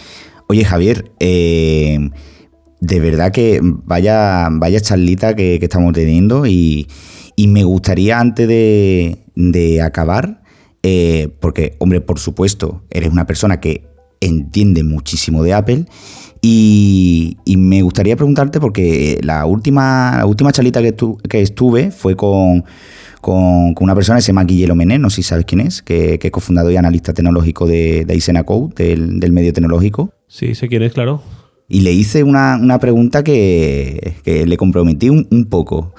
Oye, 0.48 0.64
Javier, 0.64 1.10
eh, 1.20 2.10
de 2.80 3.00
verdad 3.00 3.32
que 3.32 3.60
vaya, 3.62 4.48
vaya 4.50 4.80
charlita 4.80 5.34
que, 5.36 5.58
estamos 5.62 5.92
teniendo 5.92 6.46
y, 6.46 6.88
me 7.38 7.64
gustaría 7.64 8.18
antes 8.18 8.48
de, 8.48 9.80
acabar, 9.82 10.42
eh, 10.82 11.34
porque, 11.40 11.76
hombre, 11.78 12.00
por 12.00 12.18
supuesto, 12.18 12.82
eres 12.90 13.10
una 13.10 13.26
persona 13.26 13.60
que 13.60 13.86
entiende 14.20 14.84
muchísimo 14.84 15.42
de 15.42 15.54
Apple 15.54 15.86
y, 16.40 17.38
me 17.46 17.82
gustaría 17.82 18.16
preguntarte 18.16 18.58
porque 18.58 19.20
la 19.22 19.46
última, 19.46 20.16
la 20.18 20.26
última 20.26 20.52
charlita 20.52 20.82
que 20.82 21.40
estuve 21.40 21.90
fue 21.92 22.16
con, 22.16 22.64
una 23.30 23.94
persona 23.94 24.18
que 24.18 24.22
se 24.22 24.28
llama 24.28 24.44
Guillermo 24.44 24.74
Mené, 24.74 24.98
no 24.98 25.10
sé 25.10 25.16
si 25.16 25.22
sabes 25.22 25.44
quién 25.44 25.60
es, 25.60 25.82
que, 25.82 26.18
es 26.20 26.30
cofundador 26.30 26.72
y 26.72 26.76
analista 26.76 27.12
tecnológico 27.12 27.66
de, 27.66 28.04
de 28.04 28.16
Isena 28.16 28.44
Code, 28.44 28.74
del, 28.76 29.20
del 29.20 29.32
medio 29.32 29.52
tecnológico. 29.52 30.12
Sí, 30.26 30.54
sé 30.54 30.68
quién 30.68 30.82
es, 30.82 30.92
claro 30.92 31.22
y 31.72 31.80
le 31.80 31.92
hice 31.92 32.22
una, 32.22 32.78
pregunta 32.80 33.24
que, 33.24 34.14
le 34.26 34.56
comprometí 34.58 35.08
un, 35.08 35.46
poco. 35.48 35.94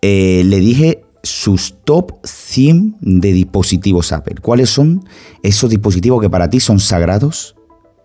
Eh, 0.00 0.44
le 0.46 0.60
dije 0.60 1.02
sus 1.24 1.74
top 1.84 2.12
100 2.22 2.98
de 3.00 3.32
dispositivos 3.32 4.12
Apple. 4.12 4.36
¿Cuáles 4.40 4.70
son 4.70 5.04
esos 5.42 5.70
dispositivos 5.70 6.22
que 6.22 6.30
para 6.30 6.48
ti 6.48 6.60
son 6.60 6.78
sagrados, 6.78 7.56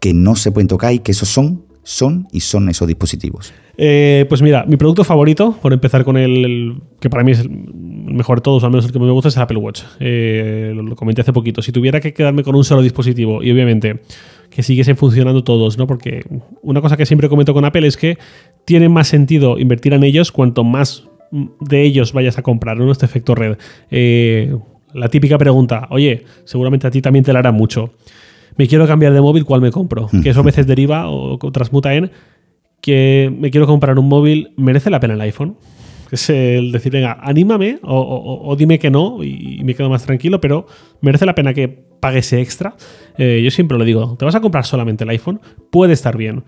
que 0.01 0.15
no 0.15 0.35
se 0.35 0.51
pueden 0.51 0.67
tocar 0.67 0.91
y 0.91 0.99
que 0.99 1.11
esos 1.11 1.29
son, 1.29 1.63
son 1.83 2.27
y 2.31 2.39
son 2.39 2.67
esos 2.69 2.87
dispositivos? 2.87 3.53
Eh, 3.77 4.25
pues 4.27 4.41
mira, 4.41 4.65
mi 4.65 4.77
producto 4.77 5.03
favorito, 5.03 5.55
por 5.61 5.71
empezar 5.71 6.03
con 6.03 6.17
el, 6.17 6.81
que 6.99 7.11
para 7.11 7.23
mí 7.23 7.33
es 7.33 7.41
el 7.41 7.51
mejor 8.13 8.37
de 8.37 8.41
todos, 8.43 8.63
al 8.63 8.71
menos 8.71 8.85
el 8.85 8.91
que 8.91 8.99
me 8.99 9.09
gusta, 9.11 9.29
es 9.29 9.35
el 9.35 9.43
Apple 9.43 9.57
Watch. 9.57 9.81
Eh, 9.99 10.73
lo 10.75 10.95
comenté 10.95 11.21
hace 11.21 11.33
poquito. 11.33 11.61
Si 11.61 11.71
tuviera 11.71 11.99
que 11.99 12.13
quedarme 12.13 12.43
con 12.43 12.55
un 12.55 12.63
solo 12.63 12.81
dispositivo, 12.81 13.43
y 13.43 13.51
obviamente 13.51 14.01
que 14.49 14.61
siguiesen 14.61 14.97
funcionando 14.97 15.43
todos, 15.43 15.77
¿no? 15.77 15.87
Porque 15.87 16.23
una 16.61 16.79
cosa 16.79 16.95
que 16.95 17.05
siempre 17.05 17.27
comento 17.27 17.53
con 17.53 17.65
Apple 17.65 17.87
es 17.87 17.97
que 17.97 18.17
tiene 18.65 18.87
más 18.87 19.07
sentido 19.07 19.57
invertir 19.57 19.93
en 19.93 20.03
ellos 20.03 20.31
cuanto 20.31 20.63
más 20.63 21.05
de 21.59 21.81
ellos 21.81 22.13
vayas 22.13 22.37
a 22.37 22.43
comprar, 22.43 22.77
¿no? 22.77 22.91
Este 22.91 23.05
efecto 23.05 23.33
red. 23.33 23.57
Eh, 23.89 24.55
la 24.93 25.09
típica 25.09 25.39
pregunta, 25.39 25.87
oye, 25.89 26.25
seguramente 26.45 26.85
a 26.85 26.91
ti 26.91 27.01
también 27.01 27.25
te 27.25 27.33
la 27.33 27.39
hará 27.39 27.51
mucho. 27.51 27.93
Me 28.55 28.67
quiero 28.67 28.85
cambiar 28.85 29.13
de 29.13 29.21
móvil, 29.21 29.43
¿cuál 29.43 29.61
me 29.61 29.71
compro? 29.71 30.07
Que 30.21 30.29
eso 30.29 30.41
a 30.41 30.43
veces 30.43 30.67
deriva 30.67 31.09
o 31.09 31.39
transmuta 31.51 31.95
en 31.95 32.11
que 32.83 33.33
me 33.39 33.49
quiero 33.49 33.65
comprar 33.65 33.97
un 33.97 34.09
móvil, 34.09 34.51
¿merece 34.57 34.89
la 34.89 34.99
pena 34.99 35.13
el 35.13 35.21
iPhone? 35.21 35.55
Es 36.11 36.29
el 36.29 36.71
decir, 36.71 36.91
venga, 36.91 37.17
anímame 37.21 37.79
o, 37.83 38.55
dime 38.57 38.79
que 38.79 38.91
no 38.91 39.23
y 39.23 39.61
me 39.63 39.73
quedo 39.75 39.89
más 39.89 40.05
tranquilo, 40.05 40.39
pero 40.39 40.67
merece 41.01 41.25
la 41.25 41.35
pena 41.35 41.53
que 41.53 41.67
pague 41.67 42.19
ese 42.19 42.41
extra. 42.41 42.75
Eh, 43.17 43.41
yo 43.43 43.49
siempre 43.51 43.77
lo 43.77 43.85
digo, 43.85 44.15
te 44.17 44.25
vas 44.25 44.35
a 44.35 44.41
comprar 44.41 44.65
solamente 44.65 45.03
el 45.03 45.09
iPhone, 45.09 45.39
puede 45.71 45.93
estar 45.93 46.17
bien, 46.17 46.43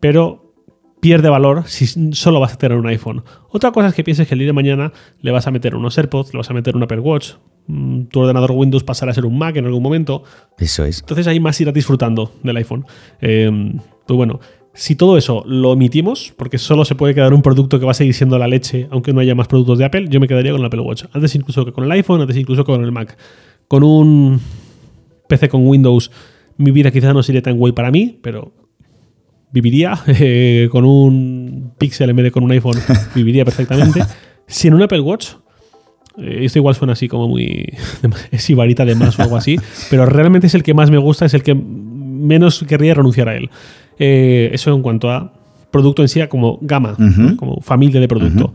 pero 0.00 0.54
pierde 1.00 1.28
valor 1.28 1.64
si 1.66 1.86
solo 2.14 2.40
vas 2.40 2.54
a 2.54 2.58
tener 2.58 2.78
un 2.78 2.86
iPhone. 2.86 3.24
Otra 3.48 3.72
cosa 3.72 3.88
es 3.88 3.94
que 3.94 4.04
pienses 4.04 4.28
que 4.28 4.34
el 4.34 4.38
día 4.38 4.46
de 4.46 4.52
mañana 4.52 4.92
le 5.20 5.30
vas 5.30 5.46
a 5.46 5.50
meter 5.50 5.74
unos 5.74 5.98
AirPods, 5.98 6.32
le 6.32 6.38
vas 6.38 6.50
a 6.50 6.54
meter 6.54 6.76
un 6.76 6.82
Apple 6.82 7.00
Watch, 7.00 7.32
mm, 7.66 8.04
tu 8.04 8.20
ordenador 8.20 8.52
Windows 8.52 8.84
pasará 8.84 9.12
a 9.12 9.14
ser 9.14 9.26
un 9.26 9.36
Mac 9.36 9.56
en 9.56 9.66
algún 9.66 9.82
momento. 9.82 10.22
Eso 10.58 10.84
es. 10.84 11.00
Entonces 11.00 11.26
ahí 11.26 11.40
más 11.40 11.60
irás 11.60 11.74
disfrutando 11.74 12.32
del 12.42 12.56
iPhone. 12.56 12.84
Eh, 13.20 13.50
pues 14.06 14.16
bueno, 14.16 14.40
si 14.74 14.96
todo 14.96 15.18
eso 15.18 15.44
lo 15.46 15.70
omitimos, 15.70 16.32
porque 16.36 16.58
solo 16.58 16.84
se 16.84 16.94
puede 16.94 17.14
quedar 17.14 17.34
un 17.34 17.42
producto 17.42 17.78
que 17.78 17.84
va 17.84 17.90
a 17.90 17.94
seguir 17.94 18.14
siendo 18.14 18.38
la 18.38 18.48
leche, 18.48 18.88
aunque 18.90 19.12
no 19.12 19.20
haya 19.20 19.34
más 19.34 19.48
productos 19.48 19.78
de 19.78 19.84
Apple, 19.84 20.06
yo 20.08 20.18
me 20.18 20.28
quedaría 20.28 20.52
con 20.52 20.60
el 20.60 20.66
Apple 20.66 20.80
Watch. 20.80 21.04
Antes 21.12 21.34
incluso 21.34 21.64
que 21.64 21.72
con 21.72 21.84
el 21.84 21.92
iPhone, 21.92 22.20
antes 22.20 22.36
incluso 22.36 22.64
con 22.64 22.82
el 22.82 22.92
Mac. 22.92 23.16
Con 23.68 23.82
un 23.82 24.40
PC 25.28 25.48
con 25.48 25.66
Windows, 25.66 26.10
mi 26.56 26.70
vida 26.70 26.90
quizás 26.90 27.12
no 27.14 27.22
sería 27.22 27.42
tan 27.42 27.58
guay 27.58 27.72
para 27.72 27.90
mí, 27.90 28.18
pero 28.22 28.52
viviría. 29.52 29.98
Eh, 30.06 30.68
con 30.72 30.84
un 30.84 31.72
Pixel 31.78 32.10
en 32.10 32.16
vez 32.16 32.24
de 32.24 32.30
con 32.30 32.42
un 32.42 32.52
iPhone, 32.52 32.78
viviría 33.14 33.44
perfectamente. 33.44 34.02
Si 34.46 34.68
en 34.68 34.74
un 34.74 34.82
Apple 34.82 35.00
Watch, 35.00 35.32
eh, 36.18 36.40
esto 36.42 36.58
igual 36.58 36.74
suena 36.74 36.94
así 36.94 37.08
como 37.08 37.28
muy. 37.28 37.66
es 38.30 38.50
ibarita 38.50 38.84
de 38.84 38.94
más 38.94 39.18
o 39.18 39.22
algo 39.22 39.36
así, 39.36 39.56
pero 39.90 40.06
realmente 40.06 40.46
es 40.46 40.54
el 40.54 40.62
que 40.62 40.74
más 40.74 40.90
me 40.90 40.98
gusta, 40.98 41.26
es 41.26 41.34
el 41.34 41.42
que 41.42 41.54
menos 41.54 42.64
querría 42.66 42.94
renunciar 42.94 43.28
a 43.28 43.36
él. 43.36 43.50
Eh, 44.04 44.50
eso 44.52 44.74
en 44.74 44.82
cuanto 44.82 45.12
a 45.12 45.32
producto 45.70 46.02
en 46.02 46.08
sí, 46.08 46.20
como 46.26 46.58
gama, 46.60 46.96
como 47.36 47.60
familia 47.60 48.00
de 48.00 48.08
producto. 48.08 48.52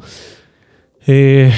Eh, 1.07 1.49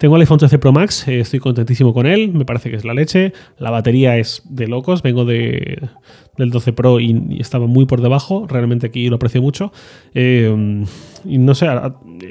tengo 0.00 0.16
el 0.16 0.22
iPhone 0.22 0.38
13 0.38 0.58
Pro 0.58 0.72
Max, 0.72 1.06
eh, 1.06 1.20
estoy 1.20 1.38
contentísimo 1.38 1.94
con 1.94 2.06
él, 2.06 2.32
me 2.32 2.44
parece 2.44 2.68
que 2.68 2.74
es 2.74 2.84
la 2.84 2.94
leche. 2.94 3.32
La 3.56 3.70
batería 3.70 4.16
es 4.16 4.42
de 4.44 4.66
locos, 4.66 5.02
vengo 5.02 5.24
de, 5.24 5.88
del 6.36 6.50
12 6.50 6.72
Pro 6.72 6.98
y, 6.98 7.38
estaba 7.38 7.68
muy 7.68 7.86
por 7.86 8.00
debajo, 8.00 8.44
realmente 8.48 8.88
aquí 8.88 9.08
lo 9.08 9.16
aprecio 9.16 9.40
mucho. 9.40 9.70
y 10.12 11.38
no 11.38 11.54
sé, 11.54 11.68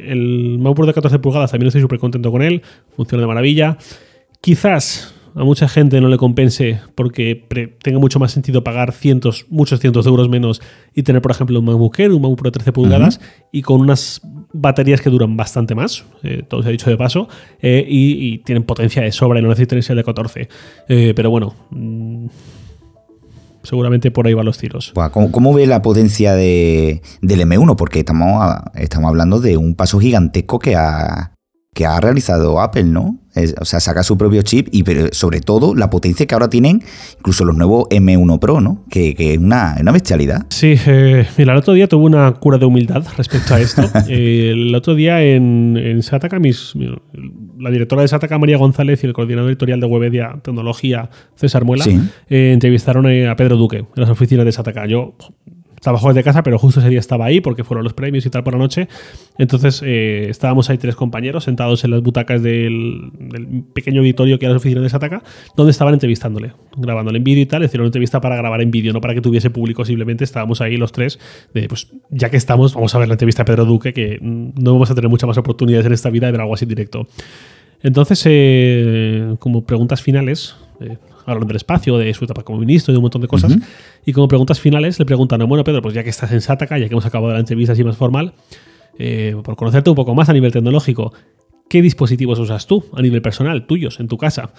el 0.07 0.57
MacBook 0.59 0.87
de 0.87 0.93
14 0.93 1.19
pulgadas 1.19 1.51
también 1.51 1.67
estoy 1.67 1.81
súper 1.81 1.99
contento 1.99 2.33
con 2.33 2.41
él, 2.41 2.63
funciona 2.97 3.21
de 3.21 3.27
maravilla. 3.27 3.77
Quizás 4.41 5.16
a 5.37 5.43
mucha 5.43 5.67
gente 5.67 6.01
no 6.01 6.07
le 6.07 6.17
compense 6.17 6.79
porque 6.95 7.45
tenga 7.83 7.99
mucho 7.99 8.17
más 8.19 8.31
sentido 8.31 8.63
pagar 8.63 8.91
cientos, 8.91 9.45
muchos 9.49 9.79
cientos 9.79 10.05
de 10.05 10.09
euros 10.09 10.29
menos 10.29 10.61
y 10.95 11.03
tener, 11.03 11.21
por 11.21 11.31
ejemplo, 11.31 11.59
un 11.59 11.65
MacBook 11.65 11.99
Air, 11.99 12.11
un 12.11 12.21
MacBook 12.21 12.39
Pro 12.39 12.51
13 12.51 12.71
pulgadas 12.71 13.21
y 13.51 13.61
con 13.61 13.81
unas 13.81 14.21
baterías 14.51 14.99
que 14.99 15.11
duran 15.11 15.37
bastante 15.37 15.75
más, 15.75 16.05
eh, 16.23 16.43
todo 16.47 16.63
se 16.63 16.69
ha 16.69 16.71
dicho 16.71 16.89
de 16.89 16.97
paso, 16.97 17.27
eh, 17.61 17.85
y, 17.87 18.39
tienen 18.39 18.63
potencia 18.63 19.03
de 19.03 19.11
sobra 19.11 19.39
y 19.39 19.43
no 19.43 19.49
necesitan 19.49 19.77
ese 19.77 19.93
de 19.93 20.03
14. 20.03 20.49
Eh, 20.87 21.13
pero 21.15 21.29
bueno, 21.29 21.53
mm, 21.69 22.27
seguramente 23.61 24.09
por 24.09 24.25
ahí 24.25 24.33
van 24.33 24.45
los 24.45 24.57
tiros. 24.57 24.93
¿Cómo, 25.11 25.53
ve 25.53 25.67
la 25.67 25.83
potencia 25.83 26.33
del 26.33 27.01
M1? 27.21 27.75
Porque 27.75 27.99
estamos, 27.99 28.55
estamos 28.73 29.09
hablando 29.09 29.39
de 29.39 29.57
un 29.57 29.75
paso 29.75 29.99
gigantesco 29.99 30.57
que 30.57 30.75
ha, 30.75 31.33
que 31.73 31.85
ha 31.85 31.99
realizado 31.99 32.59
Apple, 32.59 32.85
¿no? 32.85 33.19
O 33.59 33.65
sea, 33.65 33.79
saca 33.79 34.03
su 34.03 34.17
propio 34.17 34.41
chip 34.41 34.67
y 34.71 34.83
pero 34.83 35.07
sobre 35.11 35.41
todo 35.41 35.75
la 35.75 35.89
potencia 35.89 36.25
que 36.25 36.35
ahora 36.35 36.49
tienen 36.49 36.83
incluso 37.17 37.45
los 37.45 37.55
nuevos 37.55 37.85
M1 37.89 38.39
Pro, 38.39 38.61
¿no? 38.61 38.83
Que, 38.89 39.15
es 39.17 39.37
una, 39.37 39.75
bestialidad. 39.91 40.45
Sí, 40.49 40.75
eh, 40.85 41.25
mira, 41.37 41.53
el 41.53 41.59
otro 41.59 41.73
día 41.73 41.87
tuve 41.87 42.05
una 42.05 42.31
cura 42.33 42.57
de 42.57 42.65
humildad 42.65 43.03
respecto 43.17 43.53
a 43.53 43.59
esto. 43.59 43.83
el 44.07 44.73
otro 44.75 44.95
día 44.95 45.23
en, 45.23 45.77
en 45.77 46.03
Sataka, 46.03 46.39
mis, 46.39 46.73
la 47.59 47.71
directora 47.71 48.01
de 48.01 48.07
Sataka, 48.07 48.37
María 48.37 48.57
González, 48.57 49.03
y 49.03 49.07
el 49.07 49.13
coordinador 49.13 49.49
editorial 49.49 49.79
de 49.79 49.87
Webedia 49.87 50.39
Tecnología, 50.43 51.09
César 51.35 51.65
Muela, 51.65 51.85
eh, 52.29 52.51
entrevistaron 52.53 53.05
a 53.27 53.35
Pedro 53.35 53.57
Duque 53.57 53.77
en 53.77 53.87
las 53.95 54.09
oficinas 54.09 54.45
de 54.45 54.51
Sataka. 54.51 54.85
Yo 54.85 55.15
trabajó 55.81 56.09
desde 56.09 56.23
casa, 56.23 56.43
pero 56.43 56.57
justo 56.57 56.79
ese 56.79 56.89
día 56.89 56.99
estaba 56.99 57.25
ahí 57.25 57.41
porque 57.41 57.63
fueron 57.63 57.83
los 57.83 57.93
premios 57.93 58.25
y 58.25 58.29
tal 58.29 58.43
por 58.43 58.53
la 58.53 58.59
noche. 58.59 58.87
Entonces 59.37 59.81
eh, 59.85 60.27
estábamos 60.29 60.69
ahí 60.69 60.77
tres 60.77 60.95
compañeros 60.95 61.43
sentados 61.43 61.83
en 61.83 61.91
las 61.91 62.01
butacas 62.01 62.41
del, 62.41 63.11
pequeño 63.73 64.01
auditorio 64.01 64.39
que 64.39 64.45
era 64.45 64.53
la 64.53 64.57
oficina 64.57 64.81
de 64.81 64.89
Sataka, 64.89 65.23
donde 65.55 65.71
estaban 65.71 65.93
entrevistándole, 65.93 66.53
grabándole 66.75 67.17
en 67.17 67.23
vídeo 67.23 67.43
y 67.43 67.45
tal. 67.45 67.63
Hicieron 67.63 67.83
una 67.83 67.89
entrevista 67.89 68.21
para 68.21 68.35
grabar 68.35 68.61
en 68.61 68.71
vídeo, 68.71 68.93
no 68.93 69.01
para 69.01 69.13
que 69.13 69.21
tuviese 69.21 69.49
público, 69.49 69.85
simplemente 69.85 70.23
estábamos 70.23 70.61
ahí 70.61 70.77
los 70.77 70.91
tres. 70.91 71.19
De, 71.53 71.67
pues 71.67 71.91
ya 72.09 72.29
que 72.29 72.37
estamos, 72.37 72.73
vamos 72.73 72.93
a 72.95 72.99
ver 72.99 73.07
la 73.07 73.13
entrevista 73.13 73.43
a 73.43 73.45
Pedro 73.45 73.65
Duque, 73.65 73.93
que 73.93 74.19
no 74.21 74.73
vamos 74.73 74.89
a 74.89 74.95
tener 74.95 75.09
muchas 75.09 75.27
más 75.27 75.37
oportunidades 75.37 75.85
en 75.85 75.93
esta 75.93 76.09
vida 76.09 76.25
de 76.25 76.31
ver 76.31 76.41
algo 76.41 76.53
así 76.53 76.65
directo. 76.65 77.07
Entonces, 77.83 78.21
eh, 78.25 79.35
como 79.39 79.65
preguntas 79.65 80.01
finales, 80.01 80.55
eh, 80.81 80.97
hablando 81.31 81.47
del 81.47 81.57
espacio, 81.57 81.97
de 81.97 82.13
su 82.13 82.25
etapa 82.25 82.43
como 82.43 82.59
ministro 82.59 82.93
de 82.93 82.97
un 82.97 83.03
montón 83.03 83.21
de 83.21 83.27
cosas. 83.27 83.55
Y 84.05 84.13
como 84.13 84.27
preguntas 84.27 84.59
finales 84.59 84.97
le 84.97 85.05
preguntan, 85.05 85.45
bueno, 85.47 85.63
Pedro, 85.63 85.81
pues 85.81 85.93
ya 85.93 86.03
que 86.03 86.09
estás 86.09 86.31
en 86.31 86.41
Sataka, 86.41 86.77
ya 86.77 86.87
que 86.87 86.93
hemos 86.93 87.05
acabado 87.05 87.33
la 87.33 87.39
entrevista 87.39 87.73
así 87.73 87.83
más 87.83 87.97
formal, 87.97 88.33
eh, 88.97 89.35
por 89.43 89.55
conocerte 89.55 89.89
un 89.89 89.95
poco 89.95 90.15
más 90.15 90.29
a 90.29 90.33
nivel 90.33 90.51
tecnológico, 90.51 91.13
¿qué 91.69 91.81
dispositivos 91.81 92.39
usas 92.39 92.65
tú 92.65 92.85
a 92.93 93.01
nivel 93.01 93.21
personal, 93.21 93.67
tuyos, 93.67 93.99
en 93.99 94.07
tu 94.07 94.17
casa? 94.17 94.51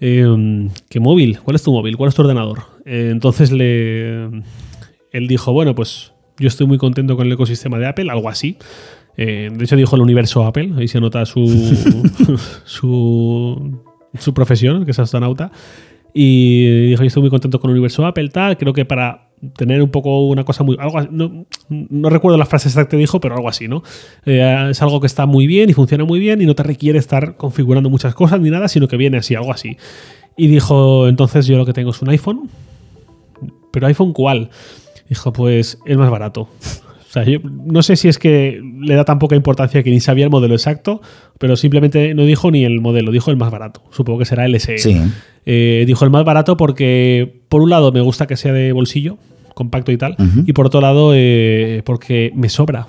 Eh, 0.00 0.68
¿Qué 0.88 1.00
móvil? 1.00 1.38
¿Cuál 1.40 1.56
es 1.56 1.62
tu 1.62 1.72
móvil? 1.72 1.96
¿Cuál 1.96 2.08
es 2.08 2.14
tu 2.14 2.22
ordenador? 2.22 2.62
Eh, 2.86 3.10
entonces 3.12 3.52
le, 3.52 4.24
él 5.12 5.28
dijo, 5.28 5.52
bueno, 5.52 5.74
pues 5.74 6.12
yo 6.38 6.48
estoy 6.48 6.66
muy 6.66 6.78
contento 6.78 7.16
con 7.16 7.26
el 7.26 7.32
ecosistema 7.32 7.78
de 7.78 7.86
Apple, 7.86 8.10
algo 8.10 8.28
así. 8.28 8.56
de 9.16 9.56
hecho, 9.60 9.76
dijo 9.76 9.96
el 9.96 10.02
universo 10.02 10.44
Apple, 10.44 10.72
ahí 10.76 10.88
se 10.88 11.00
nota 11.00 11.24
su, 11.26 11.46
su, 12.64 13.80
su 14.18 14.34
profesión, 14.34 14.84
que 14.84 14.90
es 14.90 14.98
astronauta. 14.98 15.52
Y 16.18 16.86
dijo, 16.86 17.02
yo 17.02 17.08
estoy 17.08 17.20
muy 17.20 17.28
contento 17.28 17.60
con 17.60 17.68
el 17.68 17.72
universo 17.74 18.06
Apple, 18.06 18.30
tal. 18.30 18.56
Creo 18.56 18.72
que 18.72 18.86
para 18.86 19.28
tener 19.54 19.82
un 19.82 19.90
poco 19.90 20.26
una 20.28 20.44
cosa 20.44 20.64
muy... 20.64 20.74
Algo, 20.80 21.02
no, 21.10 21.44
no 21.68 22.08
recuerdo 22.08 22.38
la 22.38 22.46
frase 22.46 22.68
exacta 22.68 22.88
que 22.88 22.96
dijo, 22.96 23.20
pero 23.20 23.34
algo 23.34 23.50
así, 23.50 23.68
¿no? 23.68 23.82
Eh, 24.24 24.68
es 24.70 24.80
algo 24.80 24.98
que 24.98 25.08
está 25.08 25.26
muy 25.26 25.46
bien 25.46 25.68
y 25.68 25.74
funciona 25.74 26.06
muy 26.06 26.18
bien 26.18 26.40
y 26.40 26.46
no 26.46 26.54
te 26.54 26.62
requiere 26.62 26.98
estar 26.98 27.36
configurando 27.36 27.90
muchas 27.90 28.14
cosas 28.14 28.40
ni 28.40 28.48
nada, 28.48 28.68
sino 28.68 28.88
que 28.88 28.96
viene 28.96 29.18
así, 29.18 29.34
algo 29.34 29.52
así. 29.52 29.76
Y 30.38 30.46
dijo, 30.46 31.06
entonces 31.06 31.46
yo 31.46 31.58
lo 31.58 31.66
que 31.66 31.74
tengo 31.74 31.90
es 31.90 32.00
un 32.00 32.08
iPhone. 32.08 32.48
¿Pero 33.70 33.86
iPhone 33.86 34.14
cuál? 34.14 34.48
Dijo, 35.10 35.34
pues 35.34 35.78
el 35.84 35.98
más 35.98 36.08
barato 36.08 36.48
no 37.42 37.82
sé 37.82 37.96
si 37.96 38.08
es 38.08 38.18
que 38.18 38.60
le 38.80 38.94
da 38.94 39.04
tan 39.04 39.18
poca 39.18 39.36
importancia 39.36 39.82
que 39.82 39.90
ni 39.90 40.00
sabía 40.00 40.24
el 40.24 40.30
modelo 40.30 40.54
exacto, 40.54 41.00
pero 41.38 41.56
simplemente 41.56 42.14
no 42.14 42.24
dijo 42.24 42.50
ni 42.50 42.64
el 42.64 42.80
modelo, 42.80 43.10
dijo 43.10 43.30
el 43.30 43.36
más 43.36 43.50
barato. 43.50 43.82
Supongo 43.90 44.18
que 44.20 44.24
será 44.24 44.46
el 44.46 44.58
SE. 44.60 44.76
Eh, 45.46 45.84
dijo 45.86 46.04
el 46.04 46.10
más 46.10 46.24
barato 46.24 46.56
porque, 46.56 47.40
por 47.48 47.62
un 47.62 47.70
lado, 47.70 47.92
me 47.92 48.00
gusta 48.00 48.26
que 48.26 48.36
sea 48.36 48.52
de 48.52 48.72
bolsillo, 48.72 49.16
compacto 49.54 49.90
y 49.90 49.96
tal. 49.96 50.16
Y 50.44 50.52
por 50.52 50.66
otro 50.66 50.82
lado, 50.82 51.12
eh, 51.14 51.82
porque 51.86 52.30
me 52.34 52.50
sobra. 52.50 52.88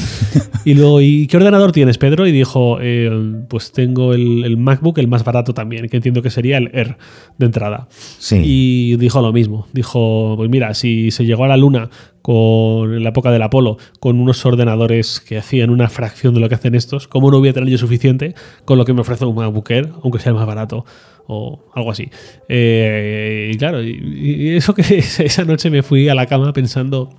y 0.64 0.72
luego, 0.74 1.02
¿y 1.02 1.26
qué 1.26 1.36
ordenador 1.36 1.72
tienes, 1.72 1.98
Pedro? 1.98 2.26
Y 2.26 2.32
dijo, 2.32 2.78
eh, 2.80 3.10
pues 3.48 3.72
tengo 3.72 4.14
el, 4.14 4.56
MacBook, 4.56 4.96
el 4.98 5.08
más 5.08 5.22
barato 5.22 5.52
también, 5.52 5.88
que 5.88 5.96
entiendo 5.96 6.22
que 6.22 6.30
sería 6.30 6.56
el 6.56 6.70
Air 6.72 6.96
de 7.36 7.46
entrada. 7.46 7.88
Y 8.30 8.96
dijo 8.96 9.20
lo 9.20 9.34
mismo. 9.34 9.66
Dijo, 9.74 10.34
pues 10.38 10.48
mira, 10.48 10.72
si 10.72 11.10
se 11.10 11.26
llegó 11.26 11.44
a 11.44 11.48
la 11.48 11.58
luna 11.58 11.90
con 12.28 12.92
en 12.92 13.02
la 13.02 13.08
época 13.08 13.30
del 13.30 13.40
Apolo, 13.40 13.78
con 14.00 14.20
unos 14.20 14.44
ordenadores 14.44 15.18
que 15.18 15.38
hacían 15.38 15.70
una 15.70 15.88
fracción 15.88 16.34
de 16.34 16.40
lo 16.40 16.50
que 16.50 16.56
hacen 16.56 16.74
estos, 16.74 17.08
¿cómo 17.08 17.30
no 17.30 17.38
voy 17.38 17.48
a 17.48 17.54
tener 17.54 17.70
yo 17.70 17.78
suficiente 17.78 18.34
con 18.66 18.76
lo 18.76 18.84
que 18.84 18.92
me 18.92 19.00
ofrece 19.00 19.24
un 19.24 19.34
MacBook 19.34 19.70
Air, 19.70 19.88
aunque 20.04 20.18
sea 20.18 20.28
el 20.32 20.36
más 20.36 20.46
barato? 20.46 20.84
o 21.30 21.58
algo 21.74 21.90
así. 21.90 22.10
Eh, 22.48 23.50
y 23.52 23.56
claro, 23.56 23.82
y, 23.82 24.56
eso 24.56 24.74
que 24.74 24.82
esa 24.98 25.44
noche 25.44 25.70
me 25.70 25.82
fui 25.82 26.10
a 26.10 26.14
la 26.14 26.26
cama 26.26 26.52
pensando, 26.52 27.10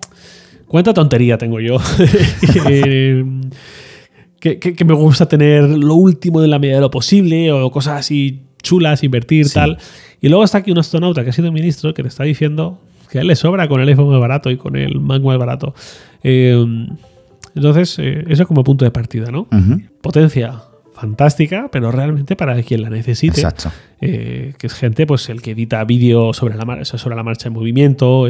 ¿cuánta 0.68 0.94
tontería 0.94 1.40
tengo 1.40 1.60
yo? 1.60 1.78
que, 2.70 3.26
me 4.86 4.94
gusta 4.94 5.28
tener 5.28 5.64
lo 5.64 5.96
último 5.96 6.44
en 6.44 6.52
la 6.52 6.60
medida 6.60 6.76
de 6.76 6.82
lo 6.82 6.92
posible 6.92 7.52
o 7.52 7.72
cosas 7.72 8.00
así 8.00 8.42
chulas, 8.62 9.04
invertir, 9.04 9.50
tal. 9.52 9.80
Y 10.22 10.30
luego 10.30 10.44
está 10.44 10.60
aquí 10.60 10.70
un 10.70 10.78
astronauta 10.78 11.24
que 11.24 11.32
ha 11.32 11.34
sido 11.34 11.52
ministro 11.52 11.96
que 11.96 12.04
te 12.04 12.10
está 12.10 12.26
diciendo 12.26 12.80
que 13.10 13.18
a 13.18 13.22
él 13.22 13.28
le 13.28 13.36
sobra 13.36 13.68
con 13.68 13.82
el 13.82 13.88
iPhone 13.88 14.10
más 14.10 14.20
barato 14.20 14.52
y 14.52 14.58
con 14.58 14.76
el 14.76 15.00
Mac 15.00 15.22
más 15.22 15.38
barato. 15.38 15.74
Eh, 16.24 16.88
entonces, 17.56 17.98
eh, 18.00 18.24
eso 18.28 18.44
es 18.44 18.48
como 18.48 18.64
punto 18.64 18.86
de 18.86 18.92
partida, 18.92 19.32
¿no? 19.32 19.48
Potencia, 20.02 20.62
fantástica, 20.94 21.70
pero 21.72 21.92
realmente 21.92 22.36
para 22.36 22.62
quien 22.62 22.84
la 22.84 22.90
necesite. 22.90 23.42
Eh, 24.02 24.54
que 24.58 24.68
es 24.68 24.74
gente, 24.74 25.06
pues 25.06 25.28
el 25.30 25.42
que 25.42 25.52
edita 25.52 25.84
vídeo 25.84 26.34
sobre 26.34 26.56
la, 26.56 26.66
marcha, 26.66 26.98
sobre 26.98 27.16
la 27.16 27.24
marcha 27.24 27.48
en 27.48 27.54
movimiento, 27.54 28.28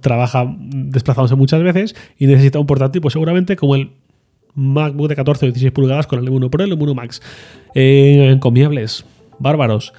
trabaja 0.00 0.54
desplazándose 0.58 1.34
muchas 1.34 1.62
veces 1.62 1.96
y 2.18 2.26
necesita 2.26 2.58
un 2.58 2.66
portátil, 2.66 3.02
pues 3.02 3.12
seguramente 3.12 3.56
como 3.56 3.74
el 3.74 3.90
MacBook 4.54 5.08
de 5.08 5.16
14 5.16 5.46
o 5.46 5.48
16 5.48 5.72
pulgadas 5.72 6.06
con 6.06 6.20
el 6.20 6.30
M1 6.30 6.50
Pro 6.50 6.64
y 6.64 6.70
el 6.70 6.78
M1 6.78 6.94
Max. 6.94 7.20
Encomiables, 7.74 9.04
bárbaros. 9.38 9.92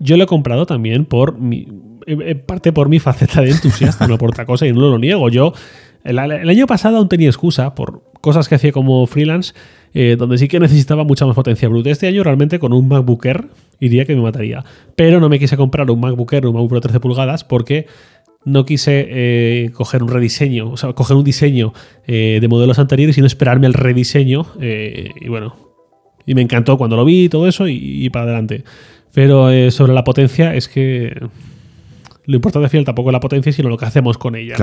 Yo 0.00 0.16
lo 0.16 0.24
he 0.24 0.26
comprado 0.26 0.64
también 0.66 1.04
por 1.04 1.38
mi, 1.38 1.66
parte 2.46 2.72
por 2.72 2.88
mi 2.88 2.98
faceta 2.98 3.40
de 3.40 3.50
entusiasta, 3.50 4.06
no 4.06 4.18
por 4.18 4.30
otra 4.30 4.46
cosa, 4.46 4.66
y 4.66 4.72
no 4.72 4.80
lo 4.80 4.98
niego. 4.98 5.28
Yo, 5.28 5.52
el 6.04 6.18
año 6.18 6.66
pasado 6.66 6.98
aún 6.98 7.08
tenía 7.08 7.28
excusa 7.28 7.74
por 7.74 8.02
cosas 8.20 8.48
que 8.48 8.54
hacía 8.54 8.72
como 8.72 9.06
freelance 9.06 9.54
eh, 9.92 10.14
donde 10.16 10.38
sí 10.38 10.46
que 10.46 10.60
necesitaba 10.60 11.04
mucha 11.04 11.26
más 11.26 11.34
potencia 11.34 11.68
bruta. 11.68 11.90
Este 11.90 12.06
año 12.06 12.22
realmente 12.22 12.58
con 12.58 12.72
un 12.72 12.86
MacBook 12.86 13.26
Air 13.26 13.48
iría 13.80 14.04
que 14.04 14.14
me 14.14 14.22
mataría. 14.22 14.64
Pero 14.94 15.18
no 15.18 15.28
me 15.28 15.38
quise 15.38 15.56
comprar 15.56 15.90
un 15.90 16.00
MacBook 16.00 16.32
Air, 16.32 16.46
un 16.46 16.54
MacBook 16.54 16.70
Pro 16.70 16.80
13 16.80 17.00
pulgadas 17.00 17.44
porque 17.44 17.86
no 18.44 18.64
quise 18.64 19.06
eh, 19.10 19.70
coger 19.74 20.02
un 20.02 20.08
rediseño, 20.08 20.70
o 20.70 20.76
sea, 20.76 20.92
coger 20.92 21.16
un 21.16 21.24
diseño 21.24 21.74
eh, 22.06 22.38
de 22.40 22.48
modelos 22.48 22.78
anteriores, 22.78 23.16
sino 23.16 23.26
esperarme 23.26 23.66
al 23.66 23.74
rediseño. 23.74 24.46
y 24.60 25.28
bueno, 25.28 25.56
y 26.24 26.34
me 26.34 26.42
encantó 26.42 26.78
cuando 26.78 26.96
lo 26.96 27.04
vi 27.04 27.24
y 27.24 27.28
todo 27.28 27.48
eso 27.48 27.66
y, 27.68 28.08
para 28.10 28.26
adelante. 28.26 28.64
Pero 29.12 29.50
sobre 29.72 29.92
la 29.92 30.04
potencia 30.04 30.54
es 30.54 30.68
que 30.68 31.12
lo 32.30 32.36
importante 32.36 32.64
al 32.64 32.70
final 32.70 32.84
tampoco 32.84 33.10
es 33.10 33.12
la 33.12 33.20
potencia, 33.20 33.52
sino 33.52 33.68
lo 33.68 33.76
que 33.76 33.84
hacemos 33.84 34.16
con 34.18 34.36
ella. 34.36 34.56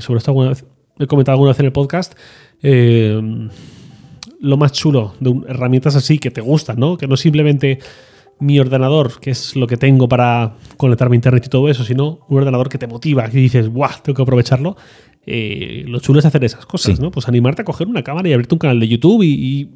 sobre 0.00 0.18
esto 0.18 0.30
alguna 0.30 0.52
he 0.98 1.06
comentado 1.06 1.34
alguna 1.34 1.50
vez 1.50 1.60
en 1.60 1.66
el 1.66 1.72
podcast 1.72 2.14
lo 4.40 4.56
más 4.56 4.72
chulo 4.72 5.14
de 5.20 5.34
herramientas 5.48 5.96
así 5.96 6.18
que 6.18 6.30
te 6.30 6.40
gustan, 6.40 6.78
¿no? 6.78 6.96
Que 6.96 7.06
no 7.06 7.16
simplemente 7.16 7.78
mi 8.38 8.58
ordenador, 8.58 9.18
que 9.20 9.30
es 9.30 9.56
lo 9.56 9.66
que 9.66 9.76
tengo 9.76 10.08
para 10.08 10.56
conectarme 10.76 11.14
a 11.14 11.16
internet 11.16 11.44
y 11.46 11.48
todo 11.48 11.68
eso, 11.68 11.84
sino 11.84 12.20
un 12.28 12.38
ordenador 12.38 12.68
que 12.68 12.78
te 12.78 12.86
motiva, 12.86 13.28
que 13.28 13.38
dices, 13.38 13.68
¡guau! 13.68 13.90
Tengo 14.02 14.16
que 14.16 14.22
aprovecharlo. 14.22 14.76
Eh, 15.26 15.84
lo 15.88 15.98
chulo 16.00 16.20
es 16.20 16.26
hacer 16.26 16.44
esas 16.44 16.66
cosas, 16.66 17.00
¿no? 17.00 17.10
Pues 17.10 17.26
animarte 17.28 17.62
a 17.62 17.64
coger 17.64 17.88
una 17.88 18.04
cámara 18.04 18.28
y 18.28 18.32
abrirte 18.32 18.54
un 18.54 18.58
canal 18.58 18.78
de 18.78 18.88
YouTube 18.88 19.22
y, 19.22 19.70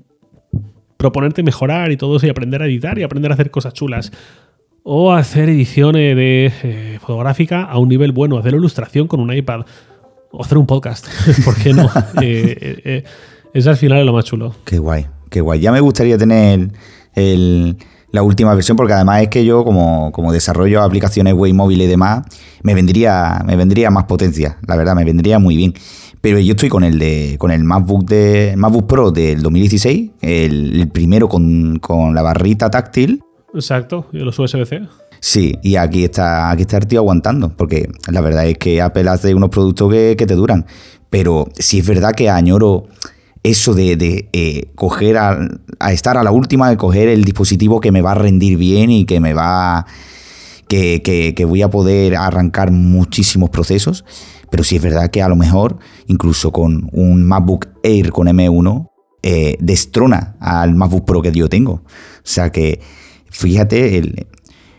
proponerte 0.97 1.43
mejorar 1.43 1.91
y 1.93 1.97
todo 1.97 2.19
eso 2.19 2.27
y 2.27 2.29
aprender 2.29 2.61
a 2.61 2.67
editar 2.67 2.99
y 2.99 3.03
aprender 3.03 3.31
a 3.31 3.35
hacer 3.35 3.51
cosas 3.51 3.73
chulas. 3.73 4.13
O 4.93 5.13
hacer 5.13 5.49
ediciones 5.49 6.17
de 6.17 6.53
eh, 6.65 6.99
fotográfica 7.01 7.63
a 7.63 7.79
un 7.79 7.89
nivel 7.89 8.11
bueno, 8.11 8.39
hacer 8.39 8.55
ilustración 8.55 9.07
con 9.07 9.21
un 9.21 9.33
iPad 9.33 9.61
o 10.33 10.43
hacer 10.43 10.59
un 10.59 10.67
podcast, 10.67 11.07
¿por 11.45 11.55
qué 11.55 11.73
no? 11.73 11.89
eh, 12.21 13.05
es 13.55 13.67
al 13.69 13.77
final 13.77 14.05
lo 14.05 14.13
más 14.13 14.25
chulo. 14.25 14.53
Qué 14.65 14.81
guay, 14.81 15.07
qué 15.29 15.41
guay. 15.41 15.61
Ya 15.61 15.71
me 15.71 15.79
gustaría 15.79 16.19
tener 16.19 16.73
la 17.15 18.23
última 18.25 18.53
versión, 18.53 18.77
porque 18.77 18.93
además 18.93 19.23
es 19.23 19.29
que 19.29 19.45
yo, 19.45 19.63
como, 19.63 20.11
como 20.11 20.33
desarrollo 20.33 20.83
aplicaciones 20.83 21.35
web 21.35 21.55
móviles 21.55 21.87
y 21.87 21.91
demás, 21.91 22.27
me 22.65 22.75
vendría, 22.75 23.45
me 23.47 23.55
vendría 23.55 23.93
más 23.93 24.07
potencia, 24.07 24.59
la 24.67 24.75
verdad, 24.75 24.97
me 24.97 25.05
vendría 25.05 25.39
muy 25.39 25.55
bien. 25.55 25.73
Pero 26.21 26.41
yo 26.41 26.55
estoy 26.55 26.69
con 26.69 26.83
el 26.83 26.99
de 26.99 27.37
con 27.39 27.53
el 27.53 27.63
MacBook 27.63 28.07
de 28.07 28.55
MacBook 28.57 28.89
Pro 28.89 29.13
del 29.13 29.41
2016, 29.41 30.11
el, 30.21 30.89
primero 30.93 31.29
con, 31.29 31.79
la 32.13 32.23
barrita 32.23 32.71
táctil. 32.71 33.23
Exacto, 33.55 34.07
y 34.13 34.19
los 34.19 34.39
USB-C. 34.39 34.83
Sí, 35.21 35.55
y 35.63 35.77
aquí 35.77 36.05
está, 36.05 36.51
aquí 36.51 36.63
está 36.63 36.79
el 36.79 36.87
tío 36.87 37.01
aguantando, 37.01 37.51
porque 37.57 37.91
la 38.11 38.21
verdad 38.21 38.47
es 38.47 38.57
que 38.59 38.81
Apple 38.81 39.09
hace 39.09 39.35
unos 39.35 39.51
productos 39.51 39.91
que, 39.93 40.15
que 40.17 40.27
te 40.27 40.35
duran. 40.35 40.67
Pero 41.11 41.49
sí 41.59 41.81
es 41.81 41.87
verdad 41.87 42.13
que 42.13 42.31
añoro 42.31 42.87
eso 43.43 43.75
de, 43.75 44.29
eh, 44.33 44.71
coger 44.75 45.17
a, 45.17 45.39
estar 45.91 46.17
a 46.17 46.23
la 46.23 46.31
última, 46.31 46.69
de 46.69 46.77
coger 46.77 47.09
el 47.09 47.25
dispositivo 47.25 47.81
que 47.81 47.93
me 47.93 48.03
va 48.03 48.13
a 48.13 48.15
rendir 48.15 48.59
bien 48.59 48.91
y 48.91 49.05
que 49.05 49.21
me 49.21 49.35
va. 49.35 49.87
Que, 50.69 51.33
voy 51.49 51.63
a 51.63 51.71
poder 51.71 52.17
arrancar 52.17 52.71
muchísimos 52.71 53.51
procesos. 53.51 54.05
Pero 54.51 54.65
sí 54.65 54.77
es 54.77 54.83
verdad 54.83 55.11
que 55.11 55.23
a 55.23 55.29
lo 55.29 55.37
mejor, 55.37 55.79
incluso 56.07 56.53
con 56.53 56.89
un 56.93 57.25
MacBook 57.25 57.69
Air 57.83 58.11
con 58.11 58.27
M1, 58.27 58.89
eh, 59.23 59.57
destrona 59.61 60.37
al 60.41 60.75
MacBook 60.75 61.05
Pro 61.05 61.23
que 61.23 61.33
yo 61.33 61.49
tengo. 61.49 61.73
O 61.73 61.83
sea 62.23 62.51
que, 62.51 62.81
fíjate, 63.31 63.99
el, 63.99 64.27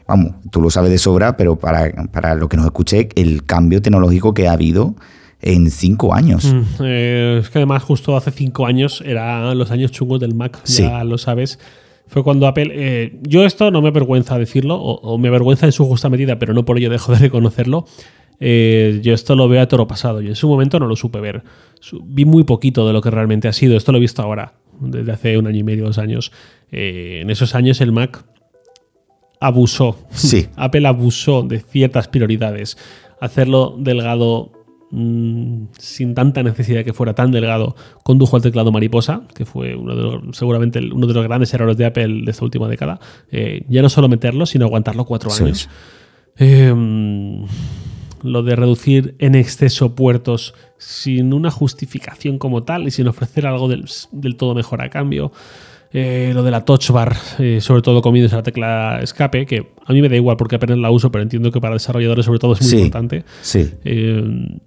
vamos, 0.08 0.34
tú 0.52 0.62
lo 0.62 0.70
sabes 0.70 0.92
de 0.92 0.98
sobra, 0.98 1.38
pero 1.38 1.58
para, 1.58 1.92
para 2.12 2.36
lo 2.36 2.50
que 2.50 2.58
nos 2.58 2.66
escuché, 2.66 3.10
el 3.16 3.44
cambio 3.46 3.82
tecnológico 3.82 4.34
que 4.34 4.48
ha 4.48 4.54
habido 4.54 4.96
en 5.42 5.72
cinco 5.72 6.14
años. 6.14 6.46
Mm, 6.46 6.84
eh, 6.84 7.40
es 7.42 7.50
que 7.50 7.60
además 7.60 7.84
justo 7.84 8.16
hace 8.16 8.32
cinco 8.32 8.66
años 8.66 9.02
eran 9.06 9.58
los 9.58 9.72
años 9.72 9.92
chungos 9.92 10.20
del 10.20 10.36
Mac, 10.36 10.64
ya 10.66 11.04
lo 11.04 11.18
sabes. 11.18 11.60
Fue 12.08 12.24
cuando 12.24 12.46
Apple... 12.46 12.72
Eh, 12.74 13.20
yo 13.22 13.46
esto 13.46 13.72
no 13.72 13.82
me 13.82 13.88
avergüenza 13.88 14.38
decirlo, 14.38 14.76
o, 14.76 15.18
me 15.18 15.30
avergüenza 15.30 15.66
en 15.66 15.72
su 15.72 15.86
justa 15.86 16.10
medida, 16.10 16.38
pero 16.40 16.54
no 16.54 16.66
por 16.66 16.78
ello 16.78 16.90
dejo 16.90 17.14
de 17.14 17.20
reconocerlo. 17.20 17.86
Eh, 18.42 19.00
yo 19.02 19.14
esto 19.14 19.36
lo 19.36 19.48
veo 19.48 19.62
a 19.62 19.68
toro 19.68 19.88
pasado 19.88 20.22
y 20.22 20.28
en 20.28 20.36
su 20.36 20.50
momento 20.50 20.80
no 20.80 20.88
lo 20.88 20.96
supe 20.96 21.22
ver. 21.22 21.44
Vi 22.04 22.26
muy 22.26 22.44
poquito 22.44 22.86
de 22.86 22.92
lo 22.92 23.02
que 23.02 23.12
realmente 23.12 23.48
ha 23.48 23.54
sido. 23.54 23.78
Esto 23.78 23.94
lo 23.94 24.00
he 24.00 24.02
visto 24.02 24.22
ahora, 24.22 24.56
desde 24.82 25.12
hace 25.12 25.38
un 25.38 25.48
año 25.48 25.60
y 25.60 25.64
medio, 25.64 25.86
dos 25.86 26.00
años. 26.00 26.34
en 26.72 27.30
esos 27.30 27.56
años 27.56 27.80
el 27.80 27.94
Mac 27.94 28.26
abusó. 29.42 29.98
Sí. 30.12 30.48
Apple 30.56 30.88
abusó 30.88 31.44
de 31.44 31.60
ciertas 31.60 32.08
prioridades. 32.08 32.78
Hacerlo 33.20 33.76
delgado 33.78 34.52
Mm, 34.94 35.68
sin 35.78 36.14
tanta 36.14 36.44
necesidad 36.44 36.80
de 36.80 36.84
que 36.84 36.92
fuera 36.92 37.14
tan 37.14 37.32
delgado, 37.32 37.78
condujo 38.04 38.36
al 38.36 38.42
teclado 38.42 38.74
mariposa, 38.74 39.22
que 39.34 39.46
fue 39.46 39.74
uno 39.74 39.96
de 39.96 40.02
los, 40.02 40.38
seguramente 40.38 40.80
uno 40.80 41.08
de 41.08 41.14
los 41.14 41.24
grandes 41.24 41.54
errores 41.54 41.78
de 41.78 41.86
Apple 41.86 42.24
de 42.26 42.32
esta 42.32 42.44
última 42.44 42.68
década. 42.68 43.00
Eh, 43.32 43.64
ya 43.70 43.82
no 43.82 43.88
solo 43.88 44.10
meterlo, 44.10 44.46
sino 44.46 44.66
aguantarlo 44.66 45.06
cuatro 45.06 45.32
años. 45.32 45.70
Em, 46.36 47.46
lo 48.22 48.44
de 48.44 48.56
reducir 48.58 49.16
en 49.20 49.36
exceso 49.36 49.96
puertos 49.96 50.54
sin 50.78 51.34
una 51.34 51.52
justificación 51.52 52.38
como 52.38 52.64
tal 52.64 52.86
y 52.86 52.92
sin 52.92 53.08
ofrecer 53.08 53.48
algo 53.48 53.70
del, 53.70 53.86
todo 54.36 54.56
mejor 54.56 54.82
a 54.82 54.90
cambio. 54.90 55.32
Eh, 55.94 56.32
lo 56.34 56.44
de 56.44 56.52
la 56.52 56.64
touch 56.64 56.90
bar, 56.92 57.16
eh, 57.40 57.60
sobre 57.60 57.82
todo 57.82 58.02
comiendo 58.02 58.34
la 58.34 58.44
tecla 58.44 59.00
escape, 59.02 59.46
que 59.46 59.72
a 59.86 59.94
mí 59.94 60.02
me 60.02 60.08
da 60.08 60.16
igual 60.16 60.38
porque 60.38 60.56
apenas 60.56 60.78
la 60.78 60.90
uso, 60.90 61.12
pero 61.12 61.22
entiendo 61.22 61.52
que 61.52 61.60
para 61.60 61.74
desarrolladores 61.74 62.26
sobre 62.26 62.40
todo 62.40 62.54
es 62.54 62.62
muy 62.62 62.82
importante. 62.82 63.26
Sí. 63.42 63.70
Em, 63.84 64.60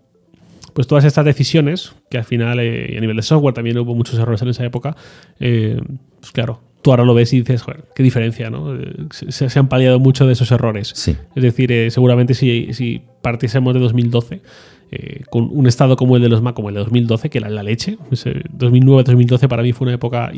pues 0.75 0.89
todas 0.89 1.05
estas 1.05 1.25
decisiones, 1.25 1.95
que 2.11 2.19
al 2.19 2.25
final 2.25 2.59
eh, 2.61 2.97
a 2.99 3.01
nivel 3.01 3.17
de 3.17 3.23
software 3.23 3.55
también 3.55 3.79
hubo 3.79 3.95
muchos 3.95 4.19
errores 4.19 4.43
en 4.43 4.49
esa 4.49 4.65
época, 4.65 4.97
eh, 5.39 5.81
pues 6.21 6.33
claro, 6.33 6.61
tú 6.83 6.91
ahora 6.91 7.05
lo 7.05 7.15
ves 7.15 7.33
y 7.33 7.39
dices, 7.39 7.63
joder, 7.63 7.85
qué 7.95 8.03
diferencia, 8.03 8.51
¿no? 8.51 8.77
Se, 9.11 9.59
han 9.59 9.69
paliado 9.69 10.01
mucho 10.01 10.27
de 10.27 10.33
esos 10.33 10.51
errores. 10.51 10.93
Sí. 10.95 11.17
Es 11.35 11.43
decir, 11.43 11.71
eh, 11.71 11.91
seguramente 11.91 12.35
si, 12.35 12.75
si 12.75 13.03
partiésemos 13.23 13.73
de 13.73 13.81
2012, 13.81 14.43
eh, 14.91 15.25
con 15.31 15.49
un 15.51 15.67
estado 15.67 15.97
como 15.97 16.17
el 16.17 16.23
de 16.23 16.29
los 16.29 16.43
Mac, 16.43 16.55
como 16.55 16.69
el 16.69 16.75
de 16.75 16.81
2012, 16.81 17.31
que 17.31 17.39
era 17.39 17.49
la 17.49 17.63
leche, 17.63 17.99
2009-2012 18.11 19.49
para 19.49 19.63
mí 19.63 19.73
fue 19.73 19.87
una 19.87 19.95
época 19.95 20.31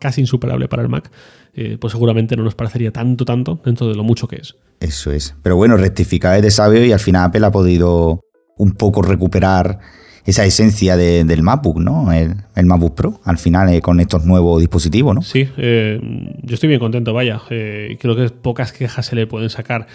casi 0.00 0.20
insuperable 0.20 0.68
para 0.68 0.82
el 0.82 0.88
Mac, 0.88 1.10
eh, 1.54 1.78
pues 1.80 1.92
seguramente 1.92 2.36
no 2.36 2.44
nos 2.44 2.54
parecería 2.54 2.92
tanto, 2.92 3.24
tanto 3.24 3.60
dentro 3.64 3.88
de 3.88 3.94
lo 3.94 4.04
mucho 4.04 4.28
que 4.28 4.36
es. 4.36 4.56
Eso 4.80 5.10
es. 5.10 5.34
Pero 5.42 5.56
bueno, 5.56 5.76
rectificar 5.76 6.36
es 6.36 6.42
de 6.42 6.50
sabio 6.50 6.84
y 6.84 6.92
al 6.92 7.00
final 7.00 7.24
Apple 7.24 7.46
ha 7.46 7.50
podido 7.50 8.20
un 8.56 8.72
poco 8.72 9.02
recuperar 9.02 9.78
esa 10.28 10.44
esencia 10.44 10.98
del 10.98 11.42
MacBook, 11.42 11.80
¿no? 11.80 12.12
El, 12.12 12.34
el, 12.54 12.66
MacBook 12.66 12.94
Pro, 12.94 13.20
al 13.24 13.38
final, 13.38 13.72
eh, 13.72 13.80
con 13.80 13.98
estos 13.98 14.26
nuevos 14.26 14.60
dispositivos, 14.60 15.14
¿no? 15.14 15.22
Sí, 15.22 15.48
eh, 15.56 15.98
yo 16.42 16.54
estoy 16.54 16.68
bien 16.68 16.80
contento, 16.80 17.14
vaya. 17.14 17.40
Eh, 17.48 17.96
creo 17.98 18.14
que 18.14 18.28
pocas 18.28 18.72
quejas 18.72 19.06
se 19.06 19.16
le 19.16 19.26
pueden 19.26 19.48
sacar 19.48 19.86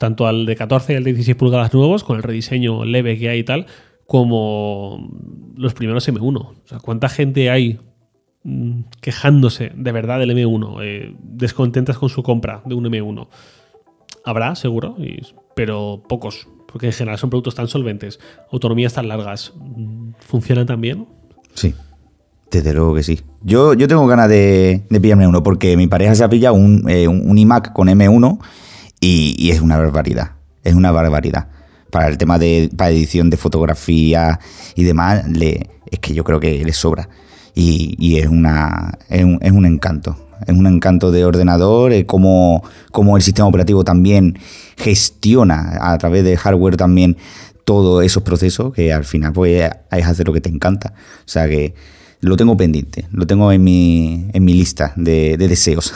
tanto 0.00 0.26
al 0.26 0.46
de 0.46 0.56
14 0.56 0.94
y 0.94 0.96
al 0.96 1.04
de 1.04 1.12
16 1.12 1.36
pulgadas 1.36 1.74
nuevos, 1.74 2.04
con 2.04 2.16
el 2.16 2.22
rediseño 2.22 2.86
leve 2.86 3.18
que 3.18 3.28
hay 3.28 3.40
y 3.40 3.44
tal, 3.44 3.66
como 4.06 5.10
los 5.56 5.74
primeros 5.74 6.08
M1. 6.08 6.40
O 6.40 6.54
sea, 6.64 6.78
¿cuánta 6.78 7.10
gente 7.10 7.50
hay 7.50 7.78
mm, 8.44 8.84
quejándose 9.02 9.72
de 9.76 9.92
verdad 9.92 10.18
del 10.18 10.30
M1, 10.30 11.14
descontentas 11.22 11.98
con 11.98 12.08
su 12.08 12.22
compra 12.22 12.62
de 12.64 12.74
un 12.74 12.86
M1? 12.86 13.28
Habrá, 14.24 14.54
seguro, 14.54 14.96
pero 15.54 16.02
pocos 16.08 16.48
porque 16.66 16.86
en 16.86 16.92
general 16.92 17.18
son 17.18 17.28
productos 17.28 17.54
tan 17.54 17.68
solventes, 17.68 18.20
autonomías 18.50 18.94
tan 18.94 19.06
largas, 19.06 19.52
¿funcionan 20.20 20.66
tan 20.66 20.80
bien? 20.80 21.06
Sí, 21.52 21.74
desde 22.50 22.72
luego 22.72 22.94
que 22.94 23.02
sí. 23.02 23.20
Yo, 23.42 23.74
yo 23.74 23.86
tengo 23.86 24.06
ganas 24.06 24.30
de, 24.30 24.82
pillarme 25.02 25.26
uno 25.26 25.42
porque 25.42 25.76
mi 25.76 25.88
pareja 25.88 26.14
se 26.14 26.24
ha 26.24 26.30
pillado 26.30 26.54
un, 26.54 26.88
eh, 26.88 27.04
iMac 27.04 27.74
con 27.74 27.88
M1 27.88 28.38
y, 29.00 29.50
es 29.50 29.60
una 29.60 29.78
barbaridad. 29.78 30.32
Es 30.62 30.74
una 30.74 30.90
barbaridad. 30.90 31.48
Para 31.90 32.08
el 32.08 32.18
tema 32.18 32.38
de 32.38 32.70
para 32.76 32.90
edición 32.90 33.30
de 33.30 33.36
fotografía 33.36 34.38
y 34.74 34.84
demás, 34.84 35.28
le, 35.28 35.70
es 35.90 35.98
que 35.98 36.14
yo 36.14 36.22
creo 36.24 36.38
que 36.38 36.64
le 36.64 36.72
sobra. 36.72 37.08
Y, 37.54 38.16
es, 38.16 38.28
una, 38.28 38.98
es 39.08 39.24
un 39.24 39.66
encanto 39.66 40.16
es 40.46 40.56
un 40.56 40.66
encanto 40.66 41.10
de 41.10 41.24
ordenador, 41.24 41.92
eh, 41.92 42.06
como, 42.06 42.62
el 43.16 43.22
sistema 43.22 43.48
operativo 43.48 43.84
también 43.84 44.38
gestiona 44.76 45.78
a 45.80 45.98
través 45.98 46.24
de 46.24 46.36
hardware 46.36 46.76
también 46.76 47.16
todos 47.64 48.04
esos 48.04 48.22
procesos, 48.22 48.72
que 48.72 48.92
al 48.92 49.04
final 49.04 49.32
pues 49.32 49.70
es 49.90 50.06
hacer 50.06 50.26
lo 50.26 50.32
que 50.32 50.40
te 50.40 50.48
encanta. 50.48 50.94
O 51.20 51.28
sea 51.28 51.46
que 51.48 51.74
lo 52.20 52.36
tengo 52.36 52.56
pendiente, 52.56 53.06
lo 53.12 53.26
tengo 53.26 53.50
en 53.52 53.64
mi, 53.64 54.26
en 54.32 54.44
mi 54.44 54.54
lista 54.54 54.92
de, 54.96 55.36
deseos. 55.36 55.94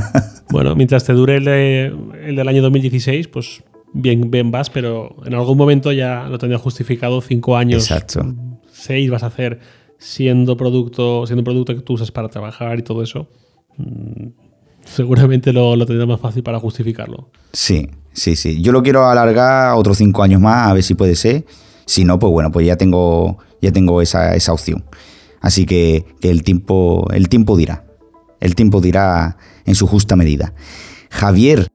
bueno, 0.50 0.74
mientras 0.76 1.04
te 1.04 1.12
dure 1.12 1.36
el, 1.36 2.36
del 2.36 2.48
año 2.48 2.62
2016, 2.62 3.28
pues 3.28 3.62
bien, 3.92 4.30
bien 4.30 4.50
vas, 4.50 4.70
pero 4.70 5.16
en 5.24 5.34
algún 5.34 5.56
momento 5.56 5.92
ya 5.92 6.28
lo 6.28 6.38
tendría 6.38 6.58
justificado, 6.58 7.20
cinco 7.20 7.56
años, 7.56 7.90
Exacto. 7.90 8.34
seis 8.72 9.10
vas 9.10 9.22
a 9.22 9.26
hacer 9.26 9.60
siendo 9.98 10.56
producto, 10.56 11.26
siendo 11.26 11.40
un 11.40 11.44
producto 11.44 11.74
que 11.74 11.82
tú 11.82 11.94
usas 11.94 12.10
para 12.10 12.28
trabajar 12.28 12.78
y 12.78 12.82
todo 12.82 13.02
eso. 13.02 13.28
Mm, 13.78 14.28
seguramente 14.84 15.52
lo, 15.52 15.76
lo 15.76 15.86
tendrá 15.86 16.06
más 16.06 16.20
fácil 16.20 16.42
para 16.42 16.58
justificarlo. 16.58 17.30
Sí, 17.52 17.88
sí, 18.12 18.36
sí. 18.36 18.60
Yo 18.62 18.72
lo 18.72 18.82
quiero 18.82 19.06
alargar 19.06 19.74
otros 19.74 19.98
cinco 19.98 20.22
años 20.22 20.40
más, 20.40 20.68
a 20.68 20.74
ver 20.74 20.82
si 20.82 20.94
puede 20.94 21.14
ser. 21.14 21.44
Si 21.86 22.04
no, 22.04 22.18
pues 22.18 22.30
bueno, 22.32 22.50
pues 22.50 22.66
ya 22.66 22.76
tengo, 22.76 23.38
ya 23.60 23.72
tengo 23.72 24.02
esa, 24.02 24.34
opción. 24.52 24.84
Así 25.42 25.66
que, 25.66 26.06
el, 26.22 26.42
tiempo, 26.42 27.06
el 27.12 27.28
tiempo 27.28 27.56
dirá. 27.56 27.84
El 28.40 28.54
tiempo 28.54 28.80
dirá 28.80 29.36
en 29.66 29.74
su 29.74 29.86
justa 29.86 30.16
medida. 30.16 30.54
Javier, 31.10 31.68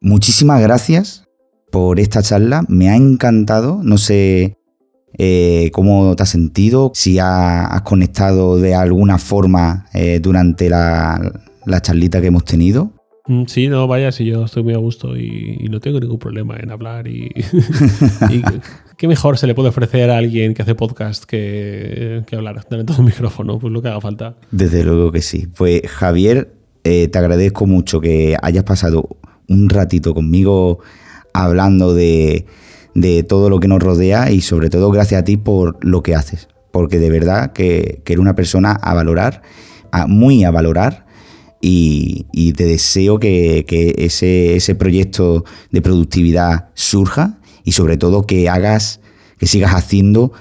muchísimas 0.00 0.62
gracias 0.62 1.24
por 1.72 1.98
esta 1.98 2.22
charla. 2.22 2.64
Me 2.68 2.90
ha 2.90 2.96
encantado. 2.96 3.80
No 3.82 3.98
sé 3.98 4.58
eh, 5.16 5.70
cómo 5.72 6.14
te 6.14 6.22
has 6.22 6.28
sentido, 6.28 6.92
si 6.94 7.18
has 7.18 7.82
conectado 7.82 8.58
de 8.58 8.74
alguna 8.74 9.18
forma 9.18 9.86
eh, 9.94 10.20
durante 10.20 10.68
la, 10.68 11.42
charlita 11.82 12.20
que 12.20 12.28
hemos 12.28 12.44
tenido. 12.44 12.92
Mm, 13.26 13.44
sí, 13.46 13.68
no, 13.68 13.86
vaya, 13.86 14.12
si 14.12 14.26
yo 14.26 14.44
estoy 14.44 14.62
muy 14.62 14.74
a 14.74 14.78
gusto 14.78 15.16
y, 15.16 15.66
no 15.70 15.80
tengo 15.80 15.98
ningún 15.98 16.18
problema 16.18 16.56
en 16.58 16.70
hablar 16.70 17.08
y, 17.08 17.30
qué 18.98 19.06
mejor 19.06 19.38
se 19.38 19.46
le 19.46 19.54
puede 19.54 19.68
ofrecer 19.68 20.10
a 20.10 20.18
alguien 20.18 20.52
que 20.54 20.62
hace 20.62 20.74
podcast 20.74 21.24
que, 21.24 22.24
que 22.26 22.36
hablar 22.36 22.66
delante 22.68 22.92
de 22.92 22.98
un 22.98 23.06
micrófono, 23.06 23.58
pues 23.58 23.72
lo 23.72 23.80
que 23.80 23.88
haga 23.88 24.00
falta. 24.00 24.34
Desde 24.50 24.82
luego 24.82 25.12
que 25.12 25.22
sí. 25.22 25.46
Pues 25.46 25.82
Javier, 25.86 26.52
eh, 26.82 27.06
te 27.06 27.18
agradezco 27.18 27.66
mucho 27.66 28.00
que 28.00 28.36
hayas 28.42 28.64
pasado 28.64 29.16
un 29.46 29.70
ratito 29.70 30.14
conmigo 30.14 30.80
hablando 31.32 31.94
de, 31.94 32.46
de 32.94 33.22
todo 33.22 33.50
lo 33.50 33.60
que 33.60 33.68
nos 33.68 33.80
rodea 33.80 34.32
y 34.32 34.40
sobre 34.40 34.68
todo 34.68 34.90
gracias 34.90 35.22
a 35.22 35.24
ti 35.24 35.36
por 35.36 35.78
lo 35.84 36.02
que 36.02 36.16
haces. 36.16 36.48
Porque 36.72 36.98
de 36.98 37.10
verdad 37.10 37.52
que, 37.52 38.02
eres 38.04 38.18
una 38.18 38.34
persona 38.34 38.72
a 38.72 38.94
valorar, 38.94 39.42
muy 40.08 40.42
a 40.42 40.50
valorar. 40.50 41.06
Y, 41.60 42.52
te 42.56 42.64
deseo 42.64 43.20
que, 43.20 43.64
ese, 43.98 44.56
ese, 44.56 44.74
proyecto 44.74 45.44
de 45.70 45.82
productividad 45.82 46.70
surja 46.74 47.38
y 47.68 47.72
sobre 47.72 47.98
todo 47.98 48.22
que 48.22 48.48
hagas, 48.48 48.98
que 49.36 49.44
sigas 49.44 49.74
haciendo 49.74 50.32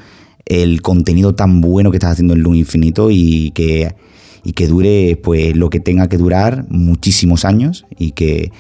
el 0.45 0.81
contenido 0.81 1.35
tan 1.35 1.59
bueno 1.59 1.91
que 1.91 1.97
estás 1.97 2.13
haciendo 2.13 2.35
en 2.35 2.39
Luz 2.41 2.55
Infinito 2.55 3.09
y 3.11 3.51
que, 3.51 3.95
y 4.45 4.53
que 4.53 4.65
dure 4.67 5.19
pues 5.21 5.53
lo 5.57 5.69
que 5.69 5.81
tenga 5.81 6.07
que 6.07 6.17
durar 6.17 6.65
muchísimos 6.69 7.43
años 7.43 7.85
y 7.99 8.11
que, 8.11 8.53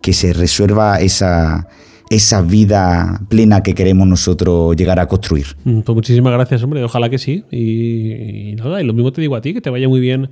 que 0.00 0.14
se 0.14 0.32
resuelva 0.32 1.00
esa, 1.00 1.68
esa 2.08 2.40
vida 2.40 3.20
plena 3.28 3.62
que 3.62 3.74
queremos 3.74 4.08
nosotros 4.08 4.74
llegar 4.74 4.98
a 5.00 5.06
construir. 5.06 5.48
Mm, 5.64 5.80
pues 5.80 5.94
muchísimas 5.94 6.32
gracias, 6.32 6.62
hombre. 6.62 6.82
Ojalá 6.82 7.10
que 7.10 7.18
sí. 7.18 7.44
Y, 7.50 8.54
nada, 8.56 8.80
y 8.80 8.86
lo 8.86 8.94
mismo 8.94 9.12
te 9.12 9.20
digo 9.20 9.36
a 9.36 9.42
ti, 9.42 9.52
que 9.52 9.60
te 9.60 9.68
vaya 9.68 9.86
muy 9.86 10.00
bien 10.00 10.30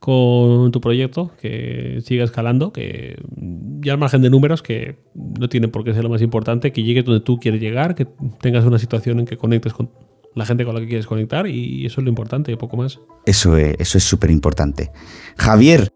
con 0.00 0.70
tu 0.70 0.80
proyecto, 0.80 1.32
que 1.40 2.00
siga 2.02 2.24
escalando, 2.24 2.72
que 2.72 3.16
ya 3.80 3.92
al 3.92 3.98
margen 3.98 4.22
de 4.22 4.30
números, 4.30 4.62
que 4.62 4.98
no 5.14 5.48
tiene 5.48 5.68
por 5.68 5.84
qué 5.84 5.94
ser 5.94 6.04
lo 6.04 6.10
más 6.10 6.22
importante, 6.22 6.72
que 6.72 6.82
llegue 6.82 7.02
donde 7.02 7.20
tú 7.20 7.38
quieres 7.38 7.60
llegar, 7.60 7.94
que 7.94 8.06
tengas 8.40 8.64
una 8.64 8.78
situación 8.78 9.20
en 9.20 9.26
que 9.26 9.36
conectes 9.36 9.72
con 9.72 9.90
la 10.34 10.46
gente 10.46 10.64
con 10.64 10.74
la 10.74 10.80
que 10.80 10.86
quieres 10.86 11.06
conectar 11.06 11.46
y 11.48 11.84
eso 11.84 12.00
es 12.00 12.04
lo 12.04 12.10
importante, 12.10 12.56
poco 12.56 12.76
más. 12.76 13.00
Eso 13.26 13.56
es 13.56 13.74
eso 13.78 13.98
es 13.98 14.04
súper 14.04 14.30
importante. 14.30 14.90
Javier, 15.36 15.90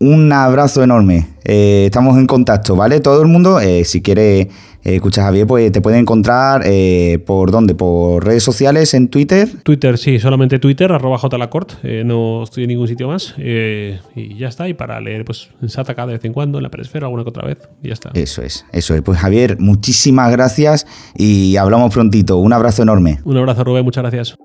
un 0.00 0.32
abrazo 0.32 0.82
enorme. 0.82 1.26
Eh, 1.44 1.84
estamos 1.86 2.16
en 2.18 2.26
contacto, 2.26 2.76
¿vale? 2.76 3.00
Todo 3.00 3.22
el 3.22 3.28
mundo, 3.28 3.58
eh, 3.58 3.84
si 3.84 4.00
quiere 4.02 4.40
eh, 4.40 4.48
escuchar 4.84 5.24
a 5.24 5.26
Javier, 5.28 5.46
pues 5.46 5.72
te 5.72 5.80
puede 5.80 5.98
encontrar 5.98 6.62
por 7.26 7.50
dónde, 7.50 7.74
por 7.74 8.24
redes 8.24 8.42
sociales, 8.42 8.94
en 8.94 9.08
Twitter. 9.08 9.48
Twitter, 9.62 9.98
sí, 9.98 10.18
solamente 10.18 10.58
Twitter, 10.58 10.92
arroba 10.92 11.18
jlacort, 11.18 11.82
no 12.04 12.42
estoy 12.44 12.64
en 12.64 12.68
ningún 12.68 12.86
sitio 12.86 13.08
más. 13.08 13.34
y 13.38 14.36
ya 14.36 14.48
está, 14.48 14.68
y 14.68 14.74
para 14.74 15.00
leer, 15.00 15.24
pues 15.24 15.50
en 15.60 15.68
Sataka 15.68 16.06
de 16.06 16.14
vez 16.14 16.24
en 16.24 16.32
cuando, 16.32 16.58
en 16.58 16.64
la 16.64 16.70
Peresfera, 16.70 17.06
alguna 17.06 17.24
que 17.24 17.30
otra 17.30 17.46
vez, 17.46 17.58
y 17.82 17.88
ya 17.88 17.94
está. 17.94 18.10
Eso 18.14 18.42
es, 18.42 18.66
eso 18.72 18.94
es. 18.94 19.02
Pues 19.02 19.18
Javier, 19.18 19.58
muchísimas 19.58 20.30
gracias 20.30 20.86
y 21.16 21.56
hablamos 21.56 21.92
prontito. 21.92 22.36
Un 22.38 22.52
abrazo 22.52 22.82
enorme. 22.82 23.18
Un 23.24 23.36
abrazo, 23.36 23.64
Rubén, 23.64 23.84
muchas 23.84 24.02
gracias. 24.02 24.36